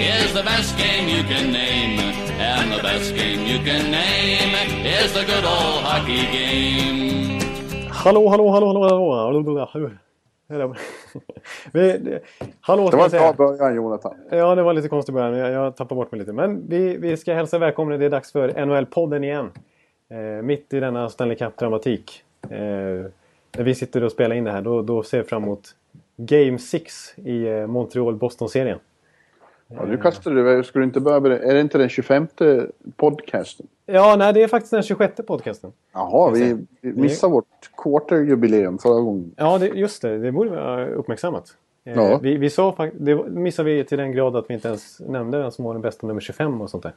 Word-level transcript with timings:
is 0.00 0.32
the 0.32 0.42
best 0.42 0.76
game 0.78 1.08
you 1.08 1.22
can 1.24 1.52
name. 1.52 2.00
And 2.38 2.72
the 2.72 2.82
best 2.82 3.14
game 3.14 3.40
you 3.46 3.58
can 3.64 3.90
name 3.90 4.52
is 4.84 5.12
the 5.12 5.24
good 5.24 5.44
old 5.44 5.82
hockey 5.84 6.26
game. 6.32 7.40
Hallå, 7.90 8.28
hallå, 8.28 8.50
hallå, 8.50 8.66
hallå, 8.66 8.82
hallå, 8.82 9.68
hallå. 9.72 9.90
Hallå. 10.48 10.74
Vi, 11.72 12.18
hallå 12.60 12.90
Det 12.90 12.96
var 12.96 13.04
en 13.04 13.10
bra 13.10 13.32
början 13.32 13.74
Jonathan. 13.74 14.14
Ja, 14.30 14.54
det 14.54 14.62
var 14.62 14.72
lite 14.72 14.88
konstigt 14.88 15.14
början. 15.14 15.38
Jag, 15.38 15.50
jag 15.50 15.76
tappade 15.76 15.96
bort 15.96 16.12
mig 16.12 16.18
lite. 16.18 16.32
Men 16.32 16.68
vi, 16.68 16.96
vi 16.96 17.16
ska 17.16 17.34
hälsa 17.34 17.58
välkomna. 17.58 17.96
Det 17.96 18.04
är 18.04 18.10
dags 18.10 18.32
för 18.32 18.48
NHL-podden 18.48 19.24
igen. 19.24 19.50
Eh, 20.10 20.42
mitt 20.42 20.74
i 20.74 20.80
denna 20.80 21.08
Stanley 21.08 21.36
Cup-dramatik. 21.36 22.22
Eh, 22.42 22.58
när 23.56 23.64
vi 23.64 23.74
sitter 23.74 24.04
och 24.04 24.12
spelar 24.12 24.36
in 24.36 24.44
det 24.44 24.52
här, 24.52 24.62
då, 24.62 24.82
då 24.82 25.02
ser 25.02 25.18
vi 25.18 25.24
fram 25.24 25.42
emot 25.42 25.74
Game 26.16 26.58
6 26.58 27.14
i 27.18 27.46
eh, 27.46 27.66
Montreal-Boston-serien. 27.66 28.78
Ja, 29.68 29.84
du 30.24 30.40
iväg. 30.40 30.64
Ska 30.64 30.78
du 30.78 30.84
inte 30.84 31.00
börja 31.00 31.20
med 31.20 31.30
det? 31.30 31.38
Är 31.38 31.54
det 31.54 31.60
inte 31.60 31.78
den 31.78 31.88
25 31.88 32.26
podcasten? 32.96 33.66
Ja, 33.86 34.16
nej, 34.18 34.32
det 34.32 34.42
är 34.42 34.48
faktiskt 34.48 34.70
den 34.70 34.82
26 34.82 35.20
podcasten. 35.26 35.72
Jaha, 35.92 36.30
vi, 36.30 36.56
vi 36.80 36.92
missade 36.92 37.32
vårt 37.32 37.70
quarter-jubileum 37.76 38.78
förra 38.78 39.00
gången. 39.00 39.34
Ja, 39.36 39.58
det, 39.58 39.66
just 39.66 40.02
det. 40.02 40.18
Det 40.18 40.32
borde 40.32 40.50
vara 40.50 40.86
uppmärksammat. 40.88 41.56
Eh, 41.84 41.94
Ja. 41.94 42.18
Vi, 42.22 42.36
vi 42.36 42.50
sa 42.50 42.90
det 42.92 43.14
missade 43.28 43.70
vi 43.70 43.84
till 43.84 43.98
den 43.98 44.12
grad 44.12 44.36
att 44.36 44.44
vi 44.50 44.54
inte 44.54 44.68
ens 44.68 45.00
nämnde 45.00 45.38
vem 45.38 45.50
som 45.50 45.64
var 45.64 45.72
den 45.72 45.82
bästa 45.82 46.06
nummer 46.06 46.20
25 46.20 46.60
och 46.60 46.70
sånt 46.70 46.82
där. 46.82 46.94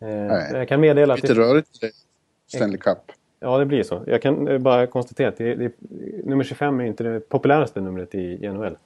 Eh, 0.00 0.08
Nej. 0.08 0.52
Jag 0.52 0.68
kan 0.68 0.80
meddela 0.80 1.14
att 1.14 1.22
Lite 1.22 1.34
det, 1.34 1.40
rörigt 1.40 1.68
i 1.84 1.86
det. 1.86 1.92
Stanley 2.56 2.78
Cup. 2.78 2.98
ja, 3.40 3.58
det 3.58 3.66
blir 3.66 3.82
så. 3.82 4.02
Jag 4.06 4.22
kan 4.22 4.48
eh, 4.48 4.58
bara 4.58 4.86
konstatera 4.86 5.28
att 5.28 5.36
det, 5.36 5.54
det, 5.54 5.72
nummer 6.24 6.44
25 6.44 6.80
är 6.80 6.84
inte 6.84 7.04
det 7.04 7.28
populäraste 7.28 7.80
numret 7.80 8.14
i, 8.14 8.18
i 8.44 8.48
NHL. 8.48 8.76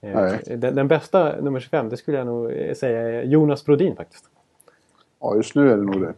Eh. 0.00 0.32
Den, 0.46 0.74
den 0.74 0.88
bästa 0.88 1.40
nummer 1.40 1.60
25, 1.60 1.88
det 1.88 1.96
skulle 1.96 2.18
jag 2.18 2.26
nog 2.26 2.52
eh, 2.52 2.74
säga 2.74 3.00
är 3.00 3.22
Jonas 3.22 3.64
Brodin 3.64 3.96
faktiskt. 3.96 4.24
Ja, 5.20 5.36
just 5.36 5.54
nu 5.54 5.70
är 5.72 5.76
det 5.76 5.82
nog 5.82 6.00
det. 6.00 6.14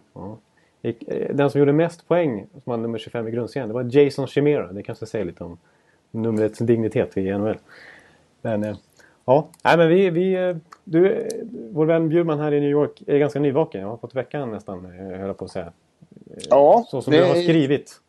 Eh, 0.82 1.34
Den 1.34 1.50
som 1.50 1.58
gjorde 1.58 1.72
mest 1.72 2.08
poäng 2.08 2.46
som 2.64 2.70
hade 2.70 2.82
nummer 2.82 2.98
25 2.98 3.28
i 3.28 3.30
grundserien, 3.30 3.68
det 3.68 3.74
var 3.74 3.96
Jason 3.96 4.26
Chimera. 4.26 4.72
Det 4.72 4.82
kanske 4.82 5.06
säger 5.06 5.24
lite 5.24 5.44
om 5.44 5.58
numrets 6.10 6.58
dignitet 6.58 7.16
i 7.16 7.32
NHL. 7.38 7.58
Men 8.42 8.76
ja, 9.24 9.48
nej 9.64 9.76
men 9.76 9.88
vi, 9.88 10.10
vi 10.10 10.54
du, 10.84 11.28
vår 11.72 11.86
vän 11.86 12.08
Bjurman 12.08 12.38
här 12.40 12.52
i 12.54 12.60
New 12.60 12.70
York 12.70 13.02
är 13.06 13.18
ganska 13.18 13.40
nyvaken. 13.40 13.80
Jag 13.80 13.88
har 13.88 13.96
fått 13.96 14.14
veckan 14.14 14.50
nästan, 14.50 14.84
höll 14.84 15.26
jag 15.26 15.36
på 15.38 15.44
att 15.44 15.50
säga. 15.50 15.72
Ja, 16.50 16.86
Så 16.88 17.02
som 17.02 17.10
det 17.12 17.18
du 17.18 17.24
har 17.24 17.34
skrivit. 17.34 18.00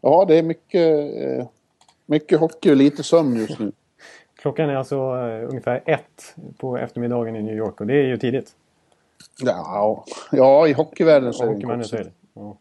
ja, 0.00 0.24
det 0.28 0.34
är 0.38 0.42
mycket, 0.42 1.48
mycket 2.06 2.40
hockey 2.40 2.70
och 2.70 2.76
lite 2.76 3.02
sömn 3.02 3.36
just 3.36 3.58
nu. 3.58 3.72
Klockan 4.36 4.70
är 4.70 4.76
alltså 4.76 4.96
eh, 4.96 5.48
ungefär 5.48 5.82
ett 5.86 6.36
på 6.58 6.76
eftermiddagen 6.76 7.36
i 7.36 7.42
New 7.42 7.56
York 7.56 7.80
och 7.80 7.86
det 7.86 7.94
är 7.94 8.06
ju 8.06 8.16
tidigt. 8.16 8.54
Ja, 9.42 10.04
ja 10.32 10.68
i 10.68 10.72
hockeyvärlden 10.72 11.32
så 11.32 11.44
är 11.44 11.76
det 11.76 11.84
säger 11.84 12.04
det. 12.04 12.10
Ja. 12.34 12.56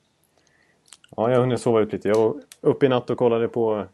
ja, 1.16 1.32
jag 1.32 1.40
hunnit 1.40 1.62
sova 1.62 1.80
ut 1.80 1.94
lite. 1.94 2.08
Jag 2.08 2.16
var 2.16 2.36
uppe 2.62 2.86
i 2.86 2.90
natt 2.90 3.10
och 3.10 3.18
kollade 3.18 3.48
på 3.48 3.86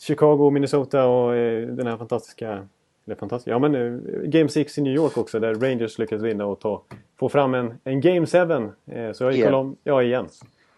Chicago, 0.00 0.50
Minnesota 0.50 1.06
och 1.06 1.34
eh, 1.34 1.68
den 1.68 1.86
här 1.86 1.96
fantastiska... 1.96 2.68
Eller 3.06 3.16
fantastiska? 3.16 3.50
Ja 3.50 3.58
men 3.58 3.74
eh, 3.74 4.20
Game 4.22 4.48
6 4.48 4.78
i 4.78 4.82
New 4.82 4.94
York 4.94 5.16
också 5.16 5.40
där 5.40 5.54
Rangers 5.54 5.98
lyckades 5.98 6.24
vinna 6.24 6.46
och 6.46 6.60
ta, 6.60 6.82
få 7.16 7.28
fram 7.28 7.54
en, 7.54 7.78
en 7.84 8.00
Game 8.00 8.26
7. 8.26 8.38
Eh, 8.38 9.12
så 9.12 9.24
jag 9.24 9.32
gick 9.32 9.44
och 9.44 9.52
la, 9.52 9.74
Ja, 9.84 10.02
igen. 10.02 10.28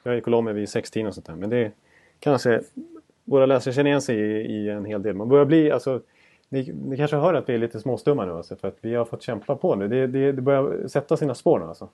Jag 0.03 0.15
gick 0.15 0.25
och 0.25 0.31
la 0.31 0.41
mig 0.41 0.55
vid 0.55 0.69
16 0.69 1.07
och 1.07 1.15
sånt 1.15 1.27
där. 1.27 1.35
Men 1.35 1.51
det 1.51 1.73
kanske... 2.21 2.61
Våra 3.31 3.47
läsare 3.47 3.75
känner 3.75 3.91
igen 3.91 4.03
sig 4.03 4.17
i, 4.17 4.57
i 4.57 4.69
en 4.69 4.85
hel 4.85 5.03
del. 5.03 5.17
Man 5.17 5.29
börjar 5.29 5.45
bli... 5.45 5.71
Alltså, 5.71 6.01
ni, 6.49 6.73
ni 6.85 6.97
kanske 6.97 7.17
hör 7.17 7.35
att 7.35 7.49
vi 7.49 7.55
är 7.55 7.59
lite 7.59 7.81
småstumma 7.81 8.25
nu 8.25 8.33
alltså, 8.33 8.57
för 8.57 8.69
att 8.69 8.77
vi 8.81 8.95
har 8.95 9.05
fått 9.05 9.23
kämpa 9.23 9.57
på 9.57 9.75
nu. 9.75 9.89
Det, 9.89 10.07
det, 10.07 10.33
det 10.33 10.43
börjar 10.43 10.89
sätta 10.89 11.17
sina 11.17 11.35
spår 11.35 11.59
nu 11.59 11.65
alltså. 11.65 11.89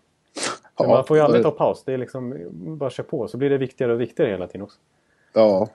Men 0.78 0.88
man 0.88 1.04
får 1.04 1.16
ju 1.16 1.22
aldrig 1.22 1.42
ta 1.42 1.50
paus. 1.50 1.82
Det 1.84 1.92
är 1.92 1.98
liksom 1.98 2.34
bara 2.52 2.90
kör 2.90 3.04
på. 3.04 3.28
Så 3.28 3.36
blir 3.36 3.50
det 3.50 3.58
viktigare 3.58 3.92
och 3.92 4.00
viktigare 4.00 4.30
hela 4.30 4.46
tiden 4.46 4.62
också. 4.62 4.78
Ja. 5.32 5.68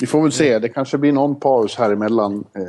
Vi 0.00 0.06
får 0.06 0.22
väl 0.22 0.32
se. 0.32 0.58
Det 0.58 0.68
kanske 0.68 0.98
blir 0.98 1.12
någon 1.12 1.40
paus 1.40 1.76
här 1.76 1.92
emellan 1.92 2.44
eh, 2.54 2.62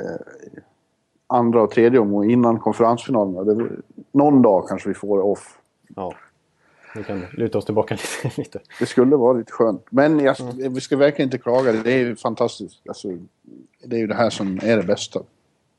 andra 1.27 1.61
och 1.61 1.71
tredje 1.71 1.99
omgången 1.99 2.31
innan 2.31 2.59
konferensfinalerna. 2.59 3.69
Någon 4.11 4.41
dag 4.41 4.67
kanske 4.67 4.89
vi 4.89 4.95
får 4.95 5.19
off. 5.19 5.59
Ja. 5.95 6.13
Vi 6.97 7.03
kan 7.03 7.25
luta 7.31 7.57
oss 7.57 7.65
tillbaka 7.65 7.97
lite. 8.23 8.41
lite. 8.41 8.59
Det 8.79 8.85
skulle 8.85 9.15
vara 9.15 9.33
lite 9.33 9.51
skönt. 9.51 9.85
Men 9.89 10.19
jag, 10.19 10.35
vi 10.69 10.81
ska 10.81 10.97
verkligen 10.97 11.27
inte 11.27 11.37
klaga. 11.37 11.71
Det 11.71 11.91
är 11.91 11.97
ju 11.97 12.15
fantastiskt. 12.15 12.81
Alltså, 12.87 13.07
det 13.83 13.95
är 13.95 13.99
ju 13.99 14.07
det 14.07 14.15
här 14.15 14.29
som 14.29 14.59
är 14.63 14.77
det 14.77 14.83
bästa. 14.83 15.19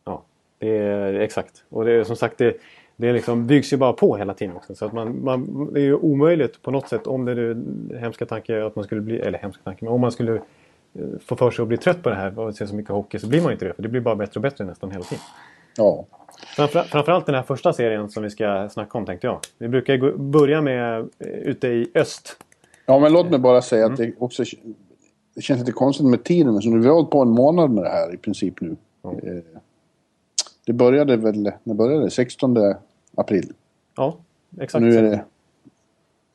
Ja, 0.05 0.23
det 0.59 0.77
är 0.77 1.15
exakt. 1.15 1.65
Och 1.69 1.85
det 1.85 1.93
är 1.93 2.05
som 2.05 2.17
sagt 2.17 2.39
det, 2.39 2.57
det 2.97 3.13
liksom 3.13 3.47
byggs 3.47 3.73
ju 3.73 3.77
bara 3.77 3.93
på 3.93 4.17
hela 4.17 4.35
tiden 4.35 4.57
också. 4.57 4.75
Så 4.75 4.85
att 4.85 4.93
man, 4.93 5.25
man, 5.25 5.69
det 5.73 5.81
är 5.81 5.85
ju 5.85 5.95
omöjligt 5.95 6.63
på 6.63 6.71
något 6.71 6.89
sätt 6.89 7.07
om 7.07 7.25
det 7.25 7.35
nu 7.35 7.65
hemska 8.01 8.27
tanke 8.27 8.65
att 8.65 8.77
man 8.77 8.85
skulle 8.85 9.01
bli, 9.01 9.19
eller 9.19 9.39
hemska 9.39 9.63
tanke, 9.65 9.85
men 9.85 9.95
om 9.95 10.01
man 10.01 10.13
skulle 10.13 10.35
eh, 10.35 10.41
få 11.25 11.37
för 11.37 11.51
sig 11.51 11.63
att 11.63 11.69
bli 11.69 11.77
trött 11.77 12.03
på 12.03 12.09
det 12.09 12.15
här 12.15 12.39
och 12.39 12.55
se 12.55 12.67
så 12.67 12.75
mycket 12.75 12.93
hockey 12.93 13.19
så 13.19 13.27
blir 13.27 13.41
man 13.41 13.49
ju 13.49 13.53
inte 13.53 13.65
det. 13.65 13.75
För 13.75 13.83
det 13.83 13.89
blir 13.89 14.01
bara 14.01 14.17
bättre 14.17 14.39
och 14.39 14.43
bättre 14.43 14.65
nästan 14.65 14.91
hela 14.91 15.05
tiden. 15.05 15.25
Ja. 15.77 16.07
Framför, 16.47 16.83
framförallt 16.83 17.27
den 17.27 17.35
här 17.35 17.43
första 17.43 17.73
serien 17.73 18.09
som 18.11 18.23
vi 18.23 18.31
ska 18.31 18.69
snacka 18.69 18.99
om 18.99 19.07
tänkte 19.07 19.27
jag. 19.27 19.41
Vi 19.59 19.69
brukar 19.69 19.97
gå- 19.97 20.17
börja 20.19 20.61
med 20.63 20.99
eh, 21.01 21.27
ute 21.29 21.69
i 21.69 21.91
öst. 21.95 22.37
ja, 22.87 22.99
men 22.99 23.13
låt 23.13 23.31
mig 23.31 23.39
bara 23.39 23.63
säga 23.63 23.87
att 23.87 23.97
det 23.97 24.13
också 24.19 24.45
det 25.35 25.43
känns 25.43 25.61
lite 25.61 25.73
konstigt 25.73 26.07
med 26.07 26.25
tiden. 26.25 26.63
Så 26.63 26.69
nu, 26.71 26.79
vi 26.79 26.87
har 26.87 26.95
hållit 26.95 27.11
på 27.11 27.23
en 27.23 27.29
månad 27.31 27.71
med 27.71 27.85
det 27.85 27.91
här 27.91 28.15
i 28.15 28.17
princip 28.17 28.61
nu. 28.61 28.77
Eh, 29.05 29.11
Det 30.67 30.73
började 30.73 31.17
väl, 31.17 31.53
när 31.63 31.75
började 31.75 32.05
det? 32.05 32.11
16 32.11 32.57
april. 33.17 33.53
Ja, 33.97 34.17
exakt. 34.61 34.83
Nu 34.83 34.99
är 34.99 35.03
det... 35.03 35.25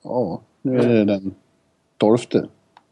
Ja, 0.03 0.41
nu 0.61 0.79
är 0.79 0.87
det 0.87 1.05
den 1.05 1.33
12. 1.97 2.17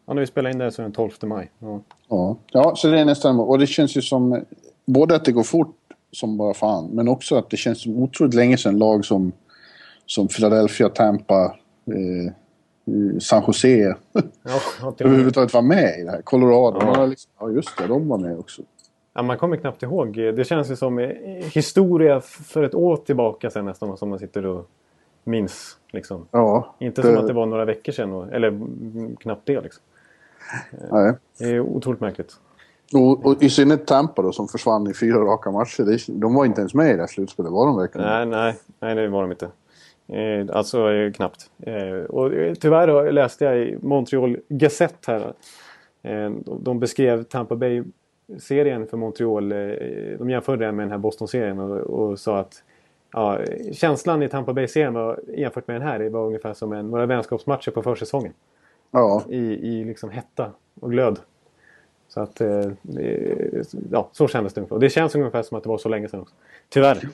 Ja, 0.06 0.14
när 0.14 0.20
vi 0.22 0.28
spelar 0.28 0.50
in 0.50 0.58
det 0.58 0.72
så 0.72 0.82
är 0.82 0.84
det 0.84 0.88
den 0.88 0.94
12 0.94 1.12
maj. 1.24 1.50
Ja. 1.60 1.80
Ja. 2.10 2.38
ja, 2.52 2.76
så 2.76 2.88
det 2.88 3.00
är 3.00 3.06
nästan... 3.06 3.40
Och 3.40 3.60
det 3.60 3.68
känns 3.68 3.98
ju 3.98 4.02
som... 4.02 4.42
Både 4.86 5.16
att 5.16 5.26
det 5.26 5.32
går 5.32 5.44
fort 5.44 5.76
som 6.12 6.38
bara 6.38 6.54
fan, 6.54 6.90
men 6.94 7.08
också 7.08 7.36
att 7.36 7.50
det 7.50 7.58
känns 7.58 7.82
som 7.82 8.04
otroligt 8.04 8.34
länge 8.34 8.58
sedan 8.58 8.78
lag 8.78 9.06
som, 9.06 9.32
som 10.06 10.28
Philadelphia, 10.28 10.90
Tampa, 10.90 11.56
eh, 11.86 12.26
eh, 12.26 13.20
San 13.20 13.44
Jose 13.48 13.68
Ja, 14.44 14.94
överhuvudtaget 15.00 15.54
var 15.54 15.62
med 15.62 16.00
i 16.00 16.04
det 16.04 16.12
här. 16.12 16.22
Colorado. 16.22 16.78
Ja. 16.82 16.86
Man 16.98 17.10
liksom, 17.10 17.32
ja, 17.40 17.50
just 17.50 17.78
det. 17.78 17.88
De 17.88 18.08
var 18.08 18.18
med 18.18 18.40
också. 18.40 18.62
Ja, 19.14 19.22
man 19.22 19.38
kommer 19.38 19.58
knappt 19.58 19.84
ihåg. 19.84 20.14
Det 20.14 20.48
känns 20.48 20.72
ju 20.72 20.76
som 20.76 21.00
eh, 21.00 21.10
historia 21.54 22.22
för 22.22 22.64
ett 22.64 22.76
år 22.76 22.98
tillbaka 22.98 23.50
sen 23.50 23.66
nästan 23.66 23.98
som 23.98 24.10
man 24.10 24.20
sitter 24.20 24.46
och 24.46 24.70
minns. 25.24 25.78
Liksom. 25.92 26.28
Ja. 26.32 26.76
Inte 26.80 27.02
som 27.02 27.18
att 27.18 27.28
det 27.28 27.34
var 27.34 27.46
några 27.46 27.66
veckor 27.66 27.92
sedan. 27.92 28.12
och- 28.14 28.34
Eller 28.34 28.48
mm, 28.48 29.16
knappt 29.16 29.46
det. 29.46 29.62
Liksom. 29.62 29.84
Nej. 30.92 31.14
Det 31.40 31.46
är 31.46 31.60
otroligt 31.60 32.02
märkligt. 32.02 32.34
Och, 32.94 33.26
och 33.26 33.44
i 33.44 33.50
synnerhet 33.50 33.88
Tampa 33.88 34.22
då, 34.22 34.32
som 34.32 34.48
försvann 34.48 34.90
i 34.90 34.94
fyra 34.94 35.18
raka 35.18 35.52
matcher. 35.52 36.20
De 36.20 36.34
var 36.34 36.46
inte 36.46 36.62
ens 36.62 36.74
med 36.74 36.90
i 36.90 36.94
det 36.94 37.00
här 37.00 37.08
slutspelet, 37.08 37.52
var 37.52 37.68
de 37.68 37.78
verkligen? 37.78 38.08
Nej, 38.08 38.26
nej, 38.26 38.56
nej 38.80 38.96
det 38.96 39.08
var 39.08 39.22
de 39.22 39.32
inte. 39.32 39.50
Eh, 40.08 40.56
alltså 40.58 40.92
eh, 40.92 41.12
knappt. 41.12 41.50
Eh, 41.60 42.06
och 42.06 42.32
tyvärr 42.60 42.88
då, 42.88 43.02
läste 43.02 43.46
jag 43.46 43.58
i 43.58 43.78
Montreal 43.82 44.38
Gazette 44.48 45.12
här. 45.12 45.34
De, 46.60 46.80
beskrev 46.80 47.24
Tampa 47.24 47.56
Bay-serien 47.56 48.88
för 48.88 48.98
Montreal. 48.98 49.50
De 50.20 50.30
jämförde 50.30 50.66
den 50.66 50.76
med 50.76 50.84
den 50.84 50.92
här 50.92 50.98
Boston-serien 50.98 51.60
och, 51.60 51.80
och 51.80 52.20
sa 52.20 52.40
att 52.40 52.64
ja, 53.12 53.40
känslan 53.74 54.24
i 54.24 54.30
Tampa 54.30 54.54
Bay-serien 54.54 54.94
var, 54.94 55.20
jämfört 55.38 55.68
med 55.68 55.76
den 55.76 55.88
här 55.88 56.10
var 56.10 56.26
ungefär 56.26 56.54
som 56.54 56.74
en, 56.74 56.90
några 56.90 57.06
vänskapsmatcher 57.06 57.72
på 57.72 57.82
försäsongen. 57.82 58.34
Ja. 58.92 59.24
I, 59.30 59.38
i 59.38 59.84
liksom 59.84 60.10
hetta 60.10 60.52
och 60.80 60.92
glöd. 60.92 61.20
Så 62.14 62.20
att, 62.20 62.42
eh, 62.42 62.72
ja, 63.92 64.10
så 64.12 64.28
kändes 64.28 64.54
det. 64.54 64.62
Och 64.62 64.80
det 64.80 64.90
känns 64.90 65.16
ungefär 65.16 65.44
som 65.44 65.58
att 65.58 65.64
det 65.64 65.70
var 65.70 65.78
så 65.78 65.90
länge 65.90 66.08
sedan 66.08 66.20
också. 66.20 66.36
Tyvärr. 66.70 67.10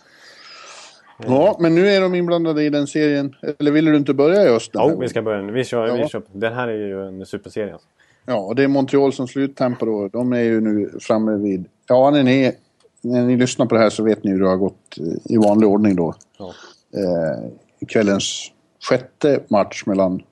ja, 1.26 1.58
men 1.60 1.76
nu 1.76 1.88
är 1.88 2.02
de 2.02 2.16
inblandade 2.16 2.64
i 2.64 2.70
den 2.70 2.88
serien. 2.88 3.36
Eller 3.60 3.72
ville 3.72 3.92
du 3.92 3.98
inte 3.98 4.14
börja 4.14 4.44
i 4.44 4.48
öst? 4.48 4.72
Jo, 4.74 5.00
vi 5.00 5.10
ska 5.10 5.22
börja 5.22 5.42
nu. 5.42 5.54
Vi 5.54 5.64
kör, 5.64 5.88
Ja. 5.88 5.96
vi 5.96 6.08
kör. 6.08 6.22
Den 6.32 6.54
här 6.54 6.68
är 6.68 6.88
ju 6.88 7.08
en 7.08 7.26
superserie. 7.26 7.74
Alltså. 7.74 7.88
Ja, 8.26 8.36
och 8.40 8.56
det 8.56 8.64
är 8.64 8.68
Montreal 8.68 9.14
som 9.14 9.28
sluttempo 9.28 9.86
då. 9.86 10.08
De 10.08 10.34
är 10.34 10.42
ju 10.42 10.62
nu 10.62 10.92
framme 11.00 11.36
vid... 11.36 11.66
Ja, 11.88 12.12
den 12.12 12.28
är 12.28 12.54
när 13.02 13.26
ni 13.26 13.38
lyssnar 13.38 13.66
på 13.66 13.76
det 13.76 13.82
här 13.82 13.90
så 13.90 14.04
vet 14.04 14.24
ni 14.24 14.32
hur 14.32 14.40
det 14.40 14.48
har 14.48 14.58
gått 14.58 14.98
eh, 15.00 15.34
i 15.34 15.38
vanlig 15.38 15.70
ordning 15.70 15.96
då. 15.96 16.14
Ja. 16.40 16.54
Eh, 16.98 17.52
kvällens 17.88 18.52
sjätte 18.90 19.40
match 19.48 19.84
mellan 19.86 20.24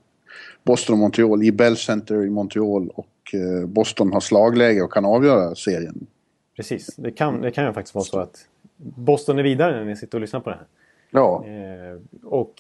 Boston 0.64 0.94
och 0.94 1.00
Montreal 1.00 1.44
i 1.44 1.52
Bell 1.52 1.78
Center 1.78 2.24
i 2.26 2.30
Montreal 2.30 2.90
och 2.96 3.08
eh, 3.34 3.68
Boston 3.68 4.14
har 4.14 4.20
slagläge 4.20 4.82
och 4.82 4.94
kan 4.94 5.06
avgöra 5.06 5.56
serien. 5.56 6.08
Precis, 6.56 6.96
det 6.96 7.12
kan, 7.12 7.42
det 7.42 7.52
kan 7.52 7.66
ju 7.66 7.74
faktiskt 7.74 7.96
vara 7.96 8.06
så 8.06 8.20
att 8.20 8.48
Boston 8.78 9.40
är 9.40 9.44
vidare 9.44 9.76
när 9.78 9.86
ni 9.86 9.96
sitter 9.96 10.18
och 10.18 10.22
lyssnar 10.22 10.40
på 10.40 10.50
det 10.50 10.56
här. 10.56 10.66
Ja, 11.10 11.46
Eh, 11.46 12.00
och 12.24 12.54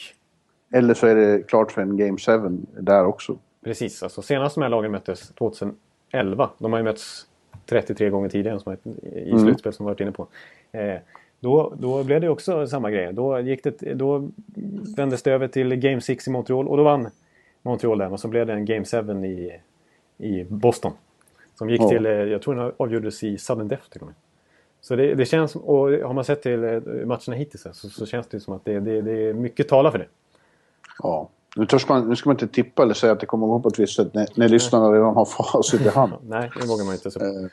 eller 0.73 0.93
så 0.93 1.07
är 1.07 1.15
det 1.15 1.47
klart 1.47 1.71
för 1.71 1.81
en 1.81 1.97
Game 1.97 2.17
7 2.17 2.31
där 2.79 3.05
också. 3.05 3.37
precis, 3.63 4.03
alltså 4.03 4.21
senast 4.21 4.55
de 4.55 4.61
här 4.61 4.69
lagen 4.69 4.91
möttes 4.91 5.29
2011. 5.29 6.49
De 6.57 6.71
har 6.73 6.79
ju 6.79 6.83
mötts 6.83 7.27
33 7.65 8.09
gånger 8.09 8.29
tidigare 8.29 8.59
som 8.59 8.73
i 8.73 8.77
Mm. 9.29 9.39
slutspel 9.39 9.73
som 9.73 9.85
vi 9.85 9.89
varit 9.89 9.99
inne 10.01 10.11
på. 10.11 10.27
Eh, 10.71 10.97
då, 11.39 11.73
då 11.79 12.03
blev 12.03 12.21
det 12.21 12.29
också 12.29 12.67
samma 12.67 12.91
grej. 12.91 13.13
Då, 13.13 13.39
gick 13.39 13.63
det, 13.63 13.93
då 13.93 14.29
vändes 14.97 15.23
det 15.23 15.31
över 15.31 15.47
till 15.47 15.75
Game 15.75 16.01
6 16.01 16.27
i 16.27 16.31
Montreal 16.31 16.67
och 16.67 16.77
då 16.77 16.83
vann 16.83 17.09
Montreal 17.61 17.97
den 17.97 18.11
och 18.11 18.19
så 18.19 18.27
blev 18.27 18.47
det 18.47 18.53
en 18.53 18.65
Game 18.65 18.85
7 18.85 19.25
i, 19.25 19.59
i 20.17 20.43
Boston. 20.43 20.91
Som 21.57 21.69
gick 21.69 21.81
Ja. 21.81 21.89
till, 21.89 22.05
eh, 22.05 22.11
jag 22.11 22.41
tror 22.41 22.55
den 22.55 22.71
avgjordes 22.77 23.23
i 23.23 23.37
sudden 23.37 23.67
death 23.67 23.89
till 23.89 24.01
och 24.01 24.07
med. 24.07 24.15
Så 24.81 24.95
det, 24.95 25.15
det 25.15 25.25
känns, 25.25 25.55
och 25.55 25.89
har 25.91 26.13
man 26.13 26.23
sett 26.23 26.41
till 26.41 26.63
eh, 26.63 26.81
matcherna 27.05 27.35
hittills 27.35 27.67
så, 27.73 27.89
så 27.89 28.05
känns 28.05 28.27
det 28.27 28.39
som 28.39 28.53
att 28.53 28.65
det, 28.65 28.79
det, 28.79 29.01
det 29.01 29.29
är 29.29 29.33
mycket 29.33 29.67
talar 29.67 29.91
för 29.91 29.97
det. 29.99 30.07
Ja. 31.03 31.29
Nu, 31.57 31.65
törs 31.65 31.89
man, 31.89 32.09
nu 32.09 32.15
ska 32.15 32.29
man 32.29 32.35
inte 32.35 32.47
tippa 32.47 32.83
eller 32.83 32.93
säga 32.93 33.13
att 33.13 33.19
det 33.19 33.25
kommer 33.25 33.45
att 33.45 33.51
gå 33.51 33.59
på 33.59 33.69
ett 33.69 33.79
visst 33.79 33.95
sätt 33.95 34.13
när, 34.13 34.27
när 34.35 34.49
lyssnarna 34.49 34.91
redan 34.91 35.15
har 35.15 35.25
facit 35.25 35.81
i 35.81 35.89
hand. 35.89 36.13
Nej, 36.27 36.51
det 36.61 36.67
vågar 36.67 36.85
man 36.85 36.93
inte 36.93 37.11
säga. 37.11 37.25
Eh, 37.25 37.47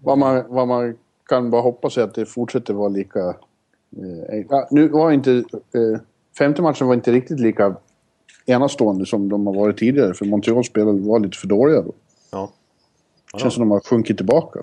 vad, 0.00 0.18
man, 0.18 0.44
vad 0.48 0.68
man 0.68 0.96
kan 1.28 1.50
bara 1.50 1.62
hoppas 1.62 1.98
är 1.98 2.02
att 2.02 2.14
det 2.14 2.26
fortsätter 2.26 2.74
vara 2.74 2.88
lika... 2.88 3.28
Eh, 3.28 4.64
nu 4.70 4.88
var 4.88 5.10
inte... 5.10 5.32
Eh, 5.32 6.00
femte 6.38 6.62
matchen 6.62 6.86
var 6.86 6.94
inte 6.94 7.12
riktigt 7.12 7.40
lika 7.40 7.76
enastående 8.48 9.06
som 9.06 9.28
de 9.28 9.46
har 9.46 9.54
varit 9.54 9.76
tidigare. 9.76 10.14
För 10.14 10.24
Montreals 10.24 10.66
spelare 10.66 10.94
var 10.94 11.20
lite 11.20 11.36
för 11.36 11.46
dåliga 11.48 11.82
då. 11.82 11.92
Ja. 12.32 12.50
Det 13.32 13.38
känns 13.38 13.54
som 13.54 13.60
de 13.60 13.70
har 13.70 13.80
sjunkit 13.80 14.16
tillbaka. 14.16 14.60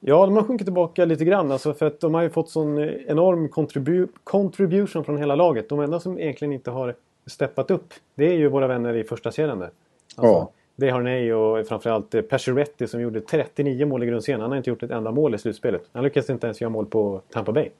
Ja, 0.00 0.26
de 0.26 0.36
har 0.36 0.42
sjunkit 0.42 0.66
tillbaka 0.66 1.04
lite 1.04 1.24
grann. 1.24 1.52
Alltså 1.52 1.74
för 1.74 1.86
att 1.86 2.00
de 2.00 2.14
har 2.14 2.22
ju 2.22 2.30
fått 2.30 2.50
sån 2.50 2.78
enorm 3.06 3.48
contribu 3.48 4.06
contribution 4.24 5.04
från 5.04 5.18
hela 5.18 5.34
laget. 5.34 5.68
De 5.68 5.80
enda 5.80 6.00
som 6.00 6.18
egentligen 6.18 6.52
inte 6.52 6.70
har 6.70 6.94
steppat 7.26 7.70
upp, 7.70 7.94
det 8.14 8.26
är 8.26 8.34
ju 8.34 8.48
våra 8.48 8.66
vänner 8.66 8.96
i 8.96 9.04
första 9.04 9.32
kedjan 9.32 9.58
där. 9.58 9.70
Alltså, 10.16 10.32
Ja. 10.32 10.50
Det 10.76 10.90
har 10.90 11.00
ni 11.02 11.32
och 11.32 11.66
framförallt 11.66 12.14
eh, 12.14 12.22
Pacioretty 12.22 12.86
som 12.86 13.00
gjorde 13.00 13.20
39 13.20 13.86
mål 13.86 14.02
i 14.02 14.06
grundserien. 14.06 14.40
Han 14.40 14.50
har 14.50 14.56
inte 14.56 14.70
gjort 14.70 14.82
ett 14.82 14.90
enda 14.90 15.10
mål 15.10 15.34
i 15.34 15.38
slutspelet. 15.38 15.82
Han 15.92 16.04
lyckades 16.04 16.30
inte 16.30 16.46
ens 16.46 16.60
göra 16.60 16.70
mål 16.70 16.86
på 16.86 17.20
Tampa 17.32 17.52
Bay. 17.52 17.70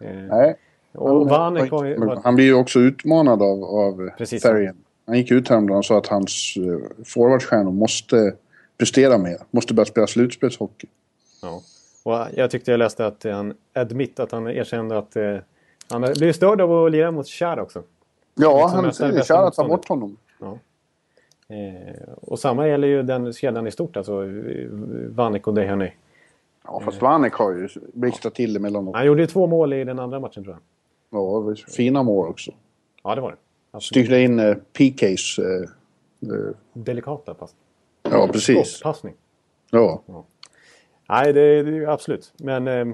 Eh, 0.00 0.14
Nej. 0.14 0.56
Och 0.94 1.28
Vanek 1.28 1.70
var, 1.70 1.84
Men 1.84 2.08
var, 2.08 2.20
han 2.24 2.34
blir 2.34 2.44
ju 2.44 2.54
också 2.54 2.78
utmanad 2.78 3.42
av, 3.42 3.64
av 3.64 4.10
Precis. 4.18 4.44
Han 5.06 5.18
gick 5.18 5.30
ut 5.30 5.48
häromdagen 5.48 5.78
och 5.78 5.84
sa 5.84 5.98
att 5.98 6.06
hans 6.06 6.54
uh, 6.56 6.78
forwardstjärnor 7.04 7.72
måste 7.72 8.34
prestera 8.78 9.18
mer. 9.18 9.36
Måste 9.50 9.74
börja 9.74 9.86
spela 9.86 10.06
slutspelshockey. 10.06 10.86
Ja. 11.42 11.60
Och 12.04 12.26
jag 12.34 12.50
tyckte 12.50 12.70
jag 12.70 12.78
läste 12.78 13.06
att 13.06 13.24
han 13.24 13.54
admit 13.72 14.20
att 14.20 14.32
han 14.32 14.46
erkände 14.46 14.98
att 14.98 15.16
eh, 15.16 15.36
han 15.88 16.00
blev 16.00 16.32
störd 16.32 16.60
av 16.60 16.72
att 16.84 16.92
lira 16.92 17.10
mot 17.10 17.28
Char 17.28 17.60
också. 17.60 17.82
Ja, 18.34 18.62
Liksom 18.64 18.84
han 18.84 18.94
säger 18.94 19.20
att 19.20 19.26
ta 19.26 19.44
motståndet. 19.44 19.76
bort 19.76 19.88
honom. 19.88 20.16
Ja. 20.40 20.58
Eh, 21.54 22.12
och 22.20 22.38
samma 22.38 22.68
gäller 22.68 22.88
ju 22.88 23.02
den 23.02 23.32
kedjan 23.32 23.66
i 23.66 23.70
stort, 23.70 23.96
alltså 23.96 24.24
eh, 24.24 24.66
Vanek 25.08 25.46
och 25.46 25.54
Dejanay. 25.54 25.90
Ja, 26.64 26.80
fast 26.84 27.02
Vanek 27.02 27.34
har 27.34 27.50
ju 27.52 27.68
blixtrat 27.92 28.34
till 28.34 28.56
emellanåt. 28.56 28.96
Han 28.96 29.06
gjorde 29.06 29.20
ju 29.20 29.26
två 29.26 29.46
mål 29.46 29.72
i 29.72 29.84
den 29.84 29.98
andra 29.98 30.20
matchen 30.20 30.44
tror 30.44 30.54
jag. 30.54 30.62
Ja, 31.14 31.38
det 31.38 31.44
var 31.44 31.54
fina 31.54 32.02
mål 32.02 32.28
också. 32.28 32.50
Ja, 33.02 33.14
det 33.14 33.20
var 33.20 33.30
det. 33.30 33.36
Absolut. 33.70 34.06
Styrde 34.06 34.22
in 34.22 34.40
uh, 34.40 34.56
PKs. 34.72 35.38
eh, 35.38 35.44
eh, 36.22 36.54
Delikata 36.72 37.34
pass. 37.34 37.54
ja, 38.02 38.28
precis. 38.32 38.68
Skottpassning. 38.68 39.14
Ja. 39.70 40.02
Nej, 41.08 41.32
det, 41.32 41.62
det 41.62 41.86
absolut. 41.86 42.32
Men... 42.36 42.68
Eh, 42.68 42.86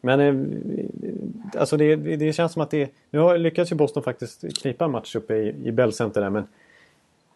men 0.00 0.20
eh, 0.20 1.60
alltså 1.60 1.76
det, 1.76 1.96
det, 1.96 2.32
känns 2.32 2.52
som 2.52 2.62
att 2.62 2.70
det... 2.70 2.90
Nu 3.10 3.18
har 3.18 3.38
lyckats 3.38 3.72
ju 3.72 3.76
Boston 3.76 4.02
faktiskt 4.02 4.58
knipa 4.62 4.84
en 4.84 4.90
match 4.90 5.16
uppe 5.16 5.34
i, 5.34 5.54
i 5.64 5.72
Bell 5.72 5.92
Center 5.92 6.20
där, 6.20 6.30
men... 6.30 6.44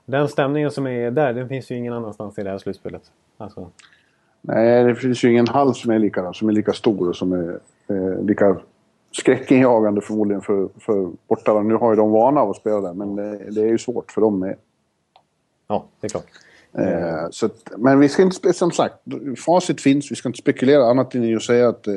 Den 0.05 0.29
stämningen 0.29 0.71
som 0.71 0.87
är 0.87 1.11
där, 1.11 1.33
den 1.33 1.49
finns 1.49 1.71
ju 1.71 1.77
ingen 1.77 1.93
annanstans 1.93 2.39
i 2.39 2.43
det 2.43 2.51
här 2.51 2.59
slutspelet. 2.59 3.03
Alltså, 3.37 3.71
Nej, 4.41 4.85
det 4.85 4.95
finns 4.95 5.25
ju 5.25 5.31
ingen 5.31 5.49
hall 5.49 5.75
som 5.75 5.91
är 5.91 5.99
likadan, 5.99 6.35
som 6.35 6.49
är 6.49 6.53
lika 6.53 6.73
stor 6.73 7.09
och 7.09 7.17
som 7.17 7.33
är 7.33 7.61
eh, 7.89 8.25
lika 8.25 8.57
skräckinjagande 9.13 10.01
förmodligen 10.01 10.43
för, 10.43 10.69
för 10.79 11.11
bortala. 11.29 11.63
Nu 11.63 11.75
har 11.75 11.91
ju 11.91 11.97
de 11.97 12.11
vana 12.11 12.41
av 12.41 12.51
att 12.51 12.57
spela 12.57 12.81
där, 12.81 12.95
men 12.95 13.17
det, 13.17 13.51
det 13.51 13.61
är 13.61 13.67
ju 13.67 13.79
svårt 13.79 14.13
för 14.13 14.21
dem 14.21 14.39
med. 14.39 14.57
ja, 15.69 15.85
det 16.01 16.07
är 16.07 16.09
klart. 16.09 16.27
Eh, 16.79 17.31
så 17.31 17.47
att, 17.47 17.73
men 17.79 18.01
vi 18.01 18.09
ska 18.09 18.23
inte, 18.23 18.53
som 18.53 18.71
sagt, 18.71 18.95
facit 19.47 19.81
finns. 19.81 20.11
Vi 20.11 20.17
ska 20.17 20.29
inte 20.29 20.39
spekulera 20.39 20.85
annat 20.85 21.15
än 21.15 21.37
att 21.37 21.43
säga 21.43 21.69
att 21.69 21.87
eh, 21.87 21.95